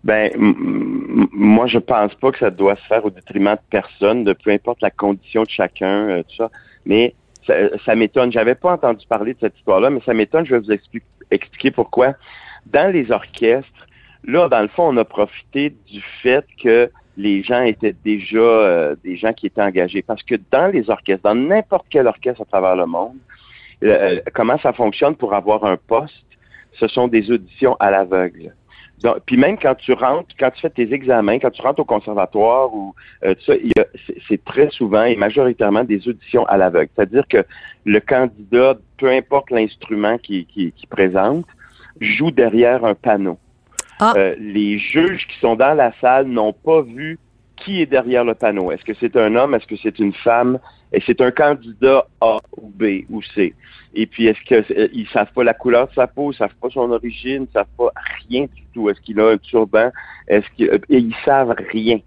Ben, 0.04 0.30
moi, 0.36 1.66
je 1.66 1.78
pense 1.78 2.14
pas 2.14 2.30
que 2.32 2.38
ça 2.38 2.50
doit 2.50 2.76
se 2.76 2.86
faire 2.86 3.04
au 3.04 3.10
détriment 3.10 3.54
de 3.54 3.60
personne, 3.70 4.24
de 4.24 4.32
peu 4.32 4.50
importe 4.50 4.80
la 4.82 4.90
condition 4.90 5.42
de 5.42 5.50
chacun, 5.50 6.08
euh, 6.08 6.22
tout 6.22 6.36
ça. 6.36 6.50
Mais 6.86 7.14
ça, 7.46 7.54
ça 7.84 7.94
m'étonne. 7.94 8.32
J'avais 8.32 8.54
pas 8.54 8.72
entendu 8.72 9.06
parler 9.06 9.34
de 9.34 9.40
cette 9.40 9.56
histoire-là, 9.56 9.90
mais 9.90 10.00
ça 10.04 10.14
m'étonne. 10.14 10.46
Je 10.46 10.54
vais 10.54 10.60
vous 10.60 10.72
expliquer 11.30 11.70
pourquoi. 11.70 12.14
Dans 12.66 12.92
les 12.92 13.10
orchestres, 13.10 13.86
là, 14.24 14.48
dans 14.48 14.60
le 14.62 14.68
fond, 14.68 14.88
on 14.88 14.96
a 14.96 15.04
profité 15.04 15.74
du 15.90 16.02
fait 16.22 16.44
que 16.62 16.90
les 17.16 17.42
gens 17.42 17.62
étaient 17.62 17.96
déjà 18.04 18.38
euh, 18.38 18.96
des 19.02 19.16
gens 19.16 19.32
qui 19.32 19.46
étaient 19.46 19.62
engagés. 19.62 20.02
Parce 20.02 20.22
que 20.22 20.36
dans 20.50 20.68
les 20.68 20.88
orchestres, 20.88 21.22
dans 21.24 21.34
n'importe 21.34 21.86
quel 21.90 22.06
orchestre 22.06 22.42
à 22.42 22.44
travers 22.44 22.76
le 22.76 22.86
monde, 22.86 23.16
euh, 23.82 24.20
comment 24.34 24.58
ça 24.58 24.72
fonctionne 24.72 25.16
pour 25.16 25.34
avoir 25.34 25.64
un 25.64 25.76
poste? 25.76 26.14
Ce 26.74 26.86
sont 26.86 27.08
des 27.08 27.30
auditions 27.30 27.76
à 27.80 27.90
l'aveugle 27.90 28.54
puis 29.26 29.36
même 29.36 29.58
quand 29.58 29.74
tu 29.76 29.92
rentres, 29.92 30.34
quand 30.38 30.50
tu 30.50 30.60
fais 30.60 30.70
tes 30.70 30.92
examens, 30.92 31.38
quand 31.38 31.50
tu 31.50 31.62
rentres 31.62 31.80
au 31.80 31.84
conservatoire 31.84 32.74
ou 32.74 32.94
euh, 33.24 33.34
ça, 33.46 33.54
c'est 34.28 34.44
très 34.44 34.70
souvent 34.70 35.04
et 35.04 35.16
majoritairement 35.16 35.84
des 35.84 36.08
auditions 36.08 36.44
à 36.46 36.56
l'aveugle. 36.56 36.90
C'est-à-dire 36.96 37.26
que 37.28 37.44
le 37.84 38.00
candidat, 38.00 38.76
peu 38.96 39.10
importe 39.10 39.50
l'instrument 39.50 40.18
qu'il 40.18 40.46
qui, 40.46 40.72
qui 40.72 40.86
présente, 40.86 41.46
joue 42.00 42.30
derrière 42.30 42.84
un 42.84 42.94
panneau. 42.94 43.38
Ah. 44.00 44.14
Euh, 44.16 44.34
les 44.38 44.78
juges 44.78 45.26
qui 45.26 45.38
sont 45.40 45.56
dans 45.56 45.74
la 45.74 45.92
salle 46.00 46.26
n'ont 46.26 46.52
pas 46.52 46.82
vu 46.82 47.18
qui 47.56 47.82
est 47.82 47.86
derrière 47.86 48.24
le 48.24 48.34
panneau. 48.34 48.70
Est-ce 48.70 48.84
que 48.84 48.94
c'est 48.94 49.16
un 49.16 49.34
homme? 49.34 49.54
Est-ce 49.54 49.66
que 49.66 49.76
c'est 49.76 49.98
une 49.98 50.12
femme? 50.12 50.58
Et 50.92 51.02
c'est 51.06 51.20
un 51.20 51.30
candidat 51.30 52.06
A 52.20 52.38
ou 52.56 52.68
B 52.68 53.04
ou 53.10 53.22
C. 53.22 53.54
Et 53.94 54.06
puis, 54.06 54.26
est-ce 54.26 54.40
qu'ils 54.42 54.76
euh, 54.76 55.04
savent 55.12 55.32
pas 55.32 55.44
la 55.44 55.54
couleur 55.54 55.88
de 55.88 55.94
sa 55.94 56.06
peau, 56.06 56.32
ils 56.32 56.36
savent 56.36 56.54
pas 56.60 56.68
son 56.70 56.90
origine, 56.90 57.46
ils 57.48 57.52
savent 57.52 57.66
pas 57.76 57.90
rien 58.28 58.42
du 58.42 58.62
tout. 58.72 58.88
Est-ce 58.88 59.00
qu'il 59.00 59.20
a 59.20 59.30
un 59.30 59.38
turban? 59.38 59.90
Est-ce 60.28 60.46
qu'ils 60.56 60.70
euh, 60.70 61.10
savent 61.24 61.54
rien. 61.72 62.00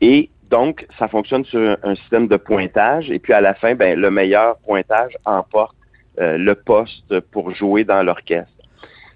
Et 0.00 0.30
donc, 0.50 0.86
ça 0.98 1.08
fonctionne 1.08 1.44
sur 1.44 1.76
un, 1.82 1.94
système 1.94 2.28
de 2.28 2.36
pointage. 2.36 3.10
Et 3.10 3.18
puis, 3.18 3.32
à 3.32 3.40
la 3.40 3.54
fin, 3.54 3.74
ben, 3.74 3.98
le 3.98 4.10
meilleur 4.10 4.58
pointage 4.58 5.16
emporte 5.24 5.76
euh, 6.18 6.36
le 6.36 6.54
poste 6.54 7.20
pour 7.30 7.54
jouer 7.54 7.84
dans 7.84 8.02
l'orchestre. 8.02 8.50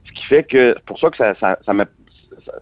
Ce 0.07 0.13
qui 0.13 0.25
fait 0.27 0.45
que, 0.45 0.77
pour 0.87 0.99
ça 0.99 1.11
que 1.11 1.17
ça, 1.17 1.35
ça, 1.35 1.55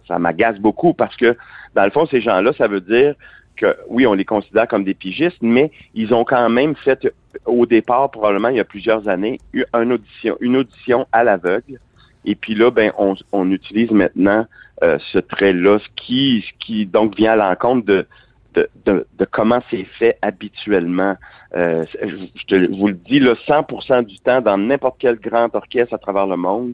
ça 0.07 0.19
m'agace 0.19 0.59
beaucoup 0.59 0.93
parce 0.93 1.15
que, 1.15 1.37
dans 1.75 1.83
le 1.83 1.91
fond, 1.91 2.05
ces 2.07 2.21
gens-là, 2.21 2.53
ça 2.57 2.67
veut 2.67 2.81
dire 2.81 3.15
que 3.55 3.75
oui, 3.87 4.05
on 4.07 4.13
les 4.13 4.25
considère 4.25 4.67
comme 4.67 4.83
des 4.83 4.93
pigistes, 4.93 5.41
mais 5.41 5.71
ils 5.93 6.13
ont 6.13 6.23
quand 6.23 6.49
même 6.49 6.75
fait 6.75 7.07
au 7.45 7.65
départ, 7.65 8.11
probablement 8.11 8.49
il 8.49 8.57
y 8.57 8.59
a 8.59 8.63
plusieurs 8.65 9.07
années, 9.07 9.39
une 9.53 9.93
audition, 9.93 10.37
une 10.39 10.57
audition 10.57 11.07
à 11.11 11.23
l'aveugle. 11.23 11.79
Et 12.25 12.35
puis 12.35 12.55
là, 12.55 12.71
ben, 12.71 12.91
on, 12.97 13.15
on 13.31 13.51
utilise 13.51 13.91
maintenant 13.91 14.45
euh, 14.81 14.97
ce 15.11 15.19
trait-là, 15.19 15.79
ce 15.79 15.87
qui, 15.95 16.45
qui 16.59 16.85
donc 16.85 17.15
vient 17.17 17.33
à 17.33 17.35
l'encontre 17.35 17.85
de, 17.85 18.05
de, 18.53 18.69
de, 18.85 19.05
de 19.17 19.25
comment 19.25 19.61
c'est 19.69 19.83
fait 19.83 20.17
habituellement. 20.21 21.15
Euh, 21.55 21.83
je, 22.01 22.45
te- 22.45 22.71
vous 22.75 22.87
le 22.87 22.93
dis, 22.93 23.19
là, 23.19 23.33
100% 23.47 24.05
du 24.05 24.19
temps, 24.19 24.41
dans 24.41 24.57
n'importe 24.57 24.95
quel 24.99 25.15
grand 25.17 25.53
orchestre 25.55 25.93
à 25.93 25.97
travers 25.97 26.27
le 26.27 26.37
monde, 26.37 26.73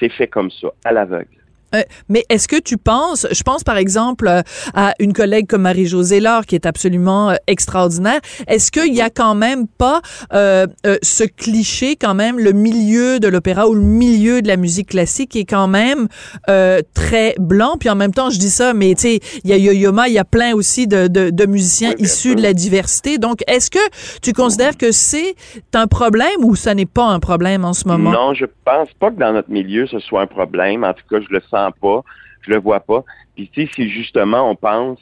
c'est 0.00 0.08
fait 0.08 0.26
comme 0.28 0.50
ça, 0.50 0.68
à 0.84 0.92
l'aveugle. 0.92 1.28
Euh, 1.74 1.82
mais 2.08 2.24
est-ce 2.28 2.48
que 2.48 2.60
tu 2.60 2.78
penses, 2.78 3.26
je 3.30 3.42
pense 3.42 3.64
par 3.64 3.76
exemple 3.76 4.28
euh, 4.28 4.42
à 4.74 4.94
une 4.98 5.12
collègue 5.12 5.46
comme 5.46 5.62
Marie-Josée 5.62 6.20
Laure 6.20 6.46
qui 6.46 6.54
est 6.54 6.66
absolument 6.66 7.30
euh, 7.30 7.34
extraordinaire, 7.46 8.20
est-ce 8.46 8.70
qu'il 8.70 8.94
y 8.94 9.00
a 9.00 9.10
quand 9.10 9.34
même 9.34 9.66
pas 9.66 10.00
ce 10.32 11.24
cliché 11.24 11.96
quand 11.96 12.14
même, 12.14 12.38
le 12.38 12.52
milieu 12.52 13.18
de 13.20 13.28
l'opéra 13.28 13.68
ou 13.68 13.74
le 13.74 13.80
milieu 13.80 14.42
de 14.42 14.48
la 14.48 14.56
musique 14.56 14.90
classique 14.90 15.34
est 15.36 15.44
quand 15.44 15.68
même 15.68 16.08
euh, 16.48 16.80
très 16.94 17.34
blanc, 17.38 17.76
puis 17.78 17.88
en 17.90 17.94
même 17.94 18.12
temps 18.12 18.30
je 18.30 18.38
dis 18.38 18.50
ça, 18.50 18.74
mais 18.74 18.94
tu 18.94 19.02
sais, 19.02 19.20
il 19.44 19.50
y 19.50 19.52
a 19.52 19.56
Yo-Yo-Ma, 19.56 20.08
il 20.08 20.14
y 20.14 20.18
a 20.18 20.24
plein 20.24 20.54
aussi 20.54 20.86
de, 20.86 21.08
de, 21.08 21.30
de 21.30 21.46
musiciens 21.46 21.94
issus 21.98 22.34
de 22.34 22.42
la 22.42 22.52
diversité, 22.52 23.18
donc 23.18 23.40
est-ce 23.46 23.70
que 23.70 23.78
tu 24.22 24.32
considères 24.32 24.76
que 24.76 24.92
c'est 24.92 25.34
un 25.74 25.86
problème 25.86 26.44
ou 26.44 26.54
ça 26.54 26.74
n'est 26.74 26.86
pas 26.86 27.06
un 27.06 27.20
problème 27.20 27.64
en 27.64 27.72
ce 27.72 27.86
moment? 27.88 28.10
Non, 28.10 28.34
je 28.34 28.46
pense 28.64 28.88
pas 28.98 29.10
que 29.10 29.18
dans 29.18 29.32
notre 29.32 29.50
milieu 29.50 29.86
ce 29.86 29.98
soit 29.98 30.22
un 30.22 30.26
problème. 30.26 30.84
En 30.84 30.92
tout 30.92 31.02
cas, 31.10 31.20
je 31.20 31.32
le 31.32 31.40
sens 31.50 31.65
pas, 31.70 32.02
je 32.42 32.50
le 32.50 32.58
vois 32.58 32.80
pas. 32.80 33.04
Puis 33.34 33.48
tu 33.52 33.66
sais, 33.66 33.72
si 33.74 33.88
justement 33.90 34.50
on 34.50 34.54
pense 34.54 34.98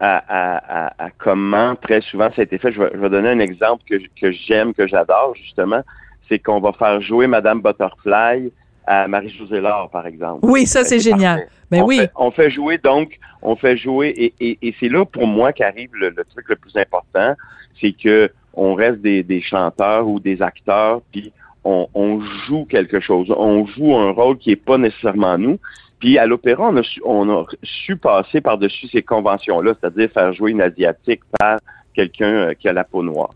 à, 0.00 0.16
à, 0.28 0.86
à, 0.86 1.06
à 1.06 1.10
comment 1.10 1.74
très 1.76 2.00
souvent 2.00 2.28
ça 2.34 2.42
a 2.42 2.44
été 2.44 2.58
fait, 2.58 2.72
je 2.72 2.80
vais, 2.80 2.90
je 2.92 2.98
vais 2.98 3.10
donner 3.10 3.30
un 3.30 3.38
exemple 3.38 3.82
que, 3.88 3.96
que 4.20 4.32
j'aime, 4.32 4.74
que 4.74 4.86
j'adore 4.86 5.34
justement, 5.36 5.82
c'est 6.28 6.38
qu'on 6.38 6.60
va 6.60 6.72
faire 6.72 7.00
jouer 7.00 7.26
Madame 7.26 7.60
Butterfly 7.60 8.52
à 8.84 9.06
Marie-Josée 9.06 9.60
Laure, 9.60 9.90
par 9.90 10.06
exemple. 10.06 10.40
Oui, 10.42 10.66
ça 10.66 10.84
c'est 10.84 10.98
génial. 10.98 11.40
parfait. 11.40 11.52
Ben 11.70 11.82
on 11.82 11.86
oui. 11.86 11.98
Fait, 11.98 12.10
on 12.16 12.30
fait 12.30 12.50
jouer 12.50 12.78
donc, 12.78 13.18
on 13.40 13.56
fait 13.56 13.76
jouer 13.76 14.08
et, 14.08 14.34
et, 14.40 14.58
et 14.60 14.74
c'est 14.78 14.88
là 14.88 15.04
pour 15.04 15.26
moi 15.26 15.52
qu'arrive 15.52 15.90
le, 15.94 16.10
le 16.10 16.24
truc 16.24 16.48
le 16.48 16.56
plus 16.56 16.76
important, 16.76 17.34
c'est 17.80 17.92
que 17.92 18.30
on 18.54 18.74
reste 18.74 19.00
des, 19.00 19.22
des 19.22 19.40
chanteurs 19.40 20.06
ou 20.06 20.20
des 20.20 20.42
acteurs, 20.42 21.00
puis 21.10 21.32
on, 21.64 21.88
on 21.94 22.20
joue 22.46 22.64
quelque 22.64 23.00
chose, 23.00 23.32
on 23.36 23.66
joue 23.66 23.96
un 23.96 24.10
rôle 24.10 24.36
qui 24.36 24.50
est 24.50 24.56
pas 24.56 24.78
nécessairement 24.78 25.38
nous. 25.38 25.58
Puis 26.02 26.18
à 26.18 26.26
l'opéra, 26.26 26.68
on 26.68 26.76
a 26.78 26.82
su, 26.82 27.00
on 27.04 27.30
a 27.30 27.44
su 27.62 27.96
passer 27.96 28.40
par-dessus 28.40 28.88
ces 28.88 29.02
conventions-là, 29.02 29.74
c'est-à-dire 29.78 30.10
faire 30.10 30.32
jouer 30.32 30.50
une 30.50 30.60
asiatique 30.60 31.20
par 31.38 31.60
quelqu'un 31.94 32.34
euh, 32.48 32.54
qui 32.54 32.66
a 32.68 32.72
la 32.72 32.82
peau 32.82 33.04
noire. 33.04 33.30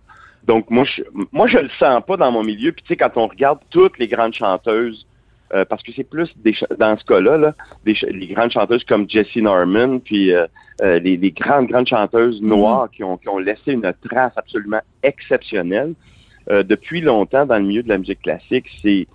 Donc 0.48 0.68
moi, 0.68 0.82
je, 0.82 1.02
moi 1.30 1.46
je 1.46 1.58
le 1.58 1.68
sens 1.78 2.02
pas 2.04 2.16
dans 2.16 2.32
mon 2.32 2.42
milieu. 2.42 2.72
Puis 2.72 2.82
tu 2.82 2.88
sais, 2.88 2.96
quand 2.96 3.12
on 3.16 3.28
regarde 3.28 3.60
toutes 3.70 3.96
les 4.00 4.08
grandes 4.08 4.34
chanteuses 4.34 5.06
euh, 5.54 5.64
parce 5.64 5.80
que 5.84 5.92
c'est 5.94 6.08
plus 6.16 6.28
des 6.38 6.54
dans 6.76 6.98
ce 6.98 7.04
cas-là, 7.04 7.38
là, 7.38 7.54
des 7.84 7.94
ch- 7.94 8.12
les 8.12 8.26
grandes 8.34 8.50
chanteuses 8.50 8.82
comme 8.82 9.08
Jessie 9.08 9.42
Norman, 9.42 10.00
puis 10.00 10.34
euh, 10.34 10.48
euh, 10.82 10.98
les, 10.98 11.16
les 11.16 11.30
grandes, 11.30 11.68
grandes 11.68 11.86
chanteuses 11.86 12.42
noires 12.42 12.88
qui, 12.90 13.04
ont, 13.04 13.16
qui 13.16 13.28
ont 13.28 13.38
laissé 13.38 13.70
une 13.78 13.88
trace 14.08 14.32
absolument 14.36 14.82
exceptionnelle. 15.04 15.94
Depuis 16.48 17.00
longtemps, 17.00 17.44
dans 17.46 17.58
le 17.58 17.64
milieu 17.64 17.82
de 17.84 17.88
la 17.88 17.98
musique 17.98 18.22
classique, 18.22 18.66
c'est 18.82 19.06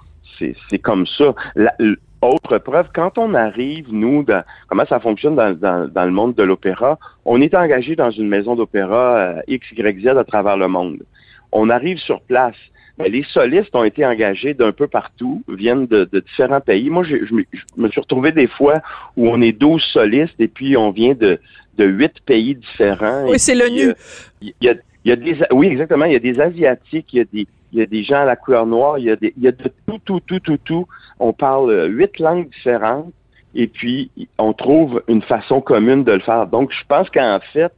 c'est 0.70 0.80
comme 0.80 1.06
ça. 1.06 1.34
La- 1.56 1.76
autre 2.22 2.58
preuve, 2.60 2.88
quand 2.94 3.18
on 3.18 3.34
arrive, 3.34 3.88
nous, 3.92 4.24
dans, 4.24 4.44
comment 4.68 4.86
ça 4.86 5.00
fonctionne 5.00 5.36
dans, 5.36 5.54
dans, 5.58 5.88
dans 5.88 6.06
le 6.06 6.12
monde 6.12 6.36
de 6.36 6.44
l'opéra, 6.44 7.00
on 7.26 7.42
est 7.42 7.54
engagé 7.56 7.96
dans 7.96 8.12
une 8.12 8.28
maison 8.28 8.56
d'opéra 8.56 9.16
euh, 9.18 9.42
X, 9.48 9.66
Y, 9.72 10.02
Z 10.04 10.08
à 10.18 10.24
travers 10.24 10.58
le 10.58 10.68
monde. 10.68 11.00
On 11.52 11.70
arrive 11.70 11.98
sur 11.98 12.22
place. 12.22 12.56
Mais 12.98 13.10
les 13.10 13.24
solistes 13.24 13.76
ont 13.76 13.84
été 13.84 14.06
engagés 14.06 14.54
d'un 14.54 14.72
peu 14.74 14.86
partout, 14.88 15.42
viennent 15.48 15.88
de, 15.88 16.08
de 16.12 16.20
différents 16.20 16.62
pays. 16.62 16.90
Moi, 16.90 17.04
je, 17.04 17.26
je 17.26 17.34
me- 17.34 17.46
je 17.54 17.62
me 17.82 17.90
suis 17.90 18.02
retrouvé 18.02 18.32
des 18.32 18.48
fois 18.48 18.76
où 19.18 19.28
on 19.30 19.42
est 19.42 19.54
12 19.54 19.82
solistes 19.82 20.36
et 20.40 20.48
puis 20.50 20.76
on 20.78 20.92
vient 20.92 21.14
de, 21.14 21.40
de 21.78 21.86
8 21.86 22.20
pays 22.26 22.56
différents. 22.56 23.26
Oui, 23.30 23.40
c'est 23.40 23.56
l'ONU. 23.56 23.88
euh, 23.90 23.94
Il 24.42 24.54
y 24.62 24.70
a, 24.70 24.74
il 25.06 25.10
y 25.10 25.12
a 25.14 25.16
des, 25.16 25.38
oui, 25.52 25.68
exactement. 25.68 26.06
Il 26.06 26.14
y 26.14 26.18
a 26.18 26.20
des 26.20 26.40
Asiatiques, 26.40 27.12
il 27.14 27.18
y 27.18 27.22
a 27.22 27.26
des, 27.34 27.48
il 27.72 27.80
y 27.80 27.82
a 27.82 27.86
des 27.86 28.04
gens 28.04 28.22
à 28.22 28.26
la 28.26 28.36
couleur 28.36 28.66
noire, 28.66 29.00
il 29.00 29.06
y 29.06 29.12
a 29.12 29.16
des, 29.16 29.34
il 29.38 29.44
y 29.44 29.48
a 29.48 29.52
de 29.52 29.72
tout, 29.88 30.00
tout, 30.04 30.20
tout, 30.20 30.40
tout, 30.40 30.58
tout. 30.58 30.88
On 31.20 31.34
parle 31.34 31.72
euh, 31.72 31.88
huit 31.88 32.20
langues 32.20 32.50
différentes 32.50 33.12
et 33.56 33.68
puis 33.68 34.12
on 34.38 34.54
trouve 34.54 35.04
une 35.08 35.22
façon 35.22 35.62
commune 35.62 36.04
de 36.04 36.12
le 36.12 36.20
faire. 36.20 36.48
Donc, 36.48 36.72
je 36.72 36.84
pense 36.88 37.10
qu'en 37.10 37.40
fait, 37.54 37.72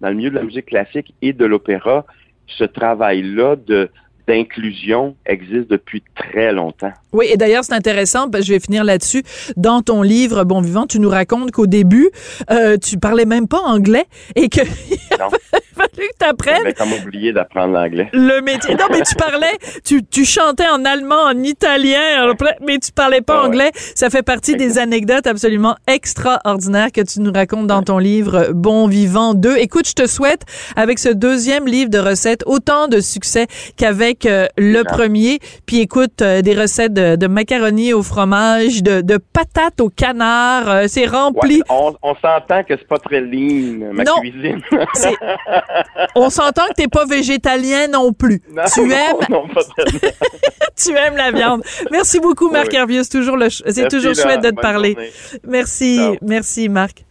dans 0.00 0.08
le 0.08 0.14
milieu 0.14 0.30
de 0.30 0.36
la 0.36 0.42
musique 0.42 0.66
classique 0.66 1.14
et 1.22 1.32
de 1.32 1.44
l'opéra, 1.44 2.04
ce 2.46 2.64
travail-là 2.64 3.56
de 3.56 3.90
d'inclusion 4.28 5.16
existe 5.24 5.70
depuis 5.70 6.02
très 6.14 6.52
longtemps. 6.52 6.92
Oui, 7.12 7.28
et 7.32 7.38
d'ailleurs, 7.38 7.64
c'est 7.64 7.72
intéressant, 7.72 8.28
parce 8.28 8.42
que 8.42 8.48
je 8.48 8.52
vais 8.52 8.60
finir 8.60 8.84
là-dessus. 8.84 9.22
Dans 9.56 9.80
ton 9.80 10.02
livre 10.02 10.44
Bon 10.44 10.60
Vivant, 10.60 10.86
tu 10.86 11.00
nous 11.00 11.08
racontes 11.08 11.50
qu'au 11.50 11.66
début, 11.66 12.10
euh, 12.50 12.76
tu 12.76 12.98
parlais 12.98 13.24
même 13.24 13.48
pas 13.48 13.60
anglais 13.60 14.04
et 14.36 14.50
que 14.50 14.60
Non. 15.18 15.30
que 16.06 16.18
tu 16.24 16.26
apprennes 16.28 16.56
J'avais 16.58 16.74
comme 16.74 16.92
oublié 16.92 17.32
d'apprendre 17.32 17.74
l'anglais. 17.74 18.08
le 18.12 18.40
métier. 18.40 18.74
Non, 18.74 18.86
mais 18.90 19.00
tu 19.02 19.14
parlais, 19.18 19.56
tu, 19.84 20.04
tu 20.04 20.24
chantais 20.24 20.68
en 20.68 20.84
allemand, 20.84 21.22
en 21.24 21.42
italien, 21.42 22.32
mais 22.66 22.78
tu 22.78 22.92
parlais 22.92 23.20
pas 23.20 23.34
Ah 23.38 23.40
ouais. 23.42 23.46
anglais. 23.48 23.70
Ça 23.94 24.10
fait 24.10 24.22
partie 24.22 24.56
des 24.56 24.78
anecdotes 24.78 25.26
absolument 25.26 25.76
extraordinaires 25.86 26.92
que 26.92 27.00
tu 27.00 27.20
nous 27.20 27.32
racontes 27.32 27.66
dans 27.66 27.82
ton 27.82 27.98
livre 27.98 28.48
Bon 28.52 28.86
Vivant 28.88 29.34
2. 29.34 29.56
Écoute, 29.58 29.88
je 29.88 29.94
te 29.94 30.06
souhaite, 30.06 30.42
avec 30.76 30.98
ce 30.98 31.08
deuxième 31.08 31.66
livre 31.66 31.90
de 31.90 31.98
recettes, 31.98 32.42
autant 32.46 32.88
de 32.88 33.00
succès 33.00 33.46
qu'avec 33.76 34.26
euh, 34.26 34.46
le 34.56 34.82
premier. 34.84 35.38
Puis 35.66 35.80
écoute, 35.80 36.22
euh, 36.22 36.42
des 36.42 36.54
recettes 36.54 36.92
de, 36.92 37.16
de 37.16 37.26
macaroni 37.26 37.92
au 37.92 38.02
fromage, 38.02 38.82
de, 38.82 39.00
de 39.00 39.18
patates 39.18 39.80
au 39.80 39.88
canard. 39.90 40.68
euh, 40.68 40.84
c'est 40.88 41.06
rempli. 41.06 41.56
Ouais, 41.56 41.62
on 41.70 41.94
on 42.02 42.14
s'entend 42.14 42.62
que 42.64 42.74
c'est 42.76 42.86
pas 42.88 42.98
très 42.98 43.20
lean, 43.20 43.92
ma 43.92 44.04
Non. 44.04 44.20
cuisine. 44.20 44.60
On 46.14 46.30
s'entend 46.30 46.66
que 46.68 46.74
t'es 46.74 46.88
pas 46.88 47.04
végétalien 47.06 47.88
non 47.88 48.12
plus. 48.12 48.40
Non, 48.52 48.62
tu 48.72 48.80
non, 48.82 48.90
aimes 48.94 49.16
non, 49.30 49.48
pas 49.48 49.62
très- 49.64 50.14
tu 50.76 50.96
aimes 50.96 51.16
la 51.16 51.32
viande. 51.32 51.62
Merci 51.90 52.20
beaucoup, 52.20 52.50
Marc 52.50 52.68
Oui. 52.70 52.76
Hervieux. 52.76 53.02
C'est 53.02 53.10
toujours, 53.10 53.36
le 53.36 53.48
toujours 53.88 54.14
chouette 54.14 54.42
de 54.42 54.50
te 54.50 54.60
parler. 54.60 54.92
journée. 54.92 55.10
Merci, 55.46 55.96
Ciao. 55.96 56.16
merci, 56.22 56.68
Marc. 56.68 57.04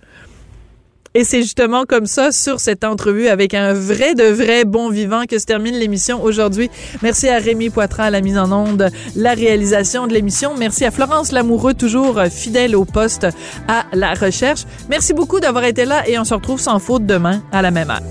Et 1.17 1.23
c'est 1.23 1.41
justement 1.41 1.85
comme 1.85 2.05
ça, 2.05 2.31
sur 2.31 2.59
cette 2.59 2.83
entrevue 2.83 3.27
avec 3.27 3.55
un 3.55 3.73
vrai 3.73 4.13
de 4.13 4.25
vrai 4.25 4.65
bon 4.65 4.91
vivant, 4.91 5.23
que 5.27 5.39
se 5.39 5.45
termine 5.45 5.73
l'émission 5.73 6.21
aujourd'hui. 6.21 6.69
Merci 7.01 7.27
à 7.27 7.39
Rémi 7.39 7.71
Poitras 7.71 8.03
à 8.03 8.09
la 8.11 8.21
mise 8.21 8.37
en 8.37 8.51
onde, 8.51 8.91
la 9.15 9.33
réalisation 9.33 10.05
de 10.05 10.13
l'émission. 10.13 10.51
Merci 10.55 10.85
à 10.85 10.91
Florence 10.91 11.31
Lamoureux, 11.31 11.73
toujours 11.73 12.21
fidèle 12.29 12.75
au 12.75 12.85
poste 12.85 13.25
à 13.67 13.87
la 13.93 14.13
recherche. 14.13 14.65
Merci 14.91 15.15
beaucoup 15.15 15.39
d'avoir 15.39 15.63
été 15.63 15.85
là 15.85 16.07
et 16.07 16.19
on 16.19 16.23
se 16.23 16.35
retrouve 16.35 16.59
sans 16.59 16.77
faute 16.77 17.07
demain 17.07 17.41
à 17.51 17.63
la 17.63 17.71
même 17.71 17.89
heure. 17.89 18.03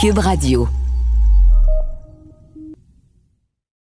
Cube 0.00 0.18
Radio. 0.18 0.66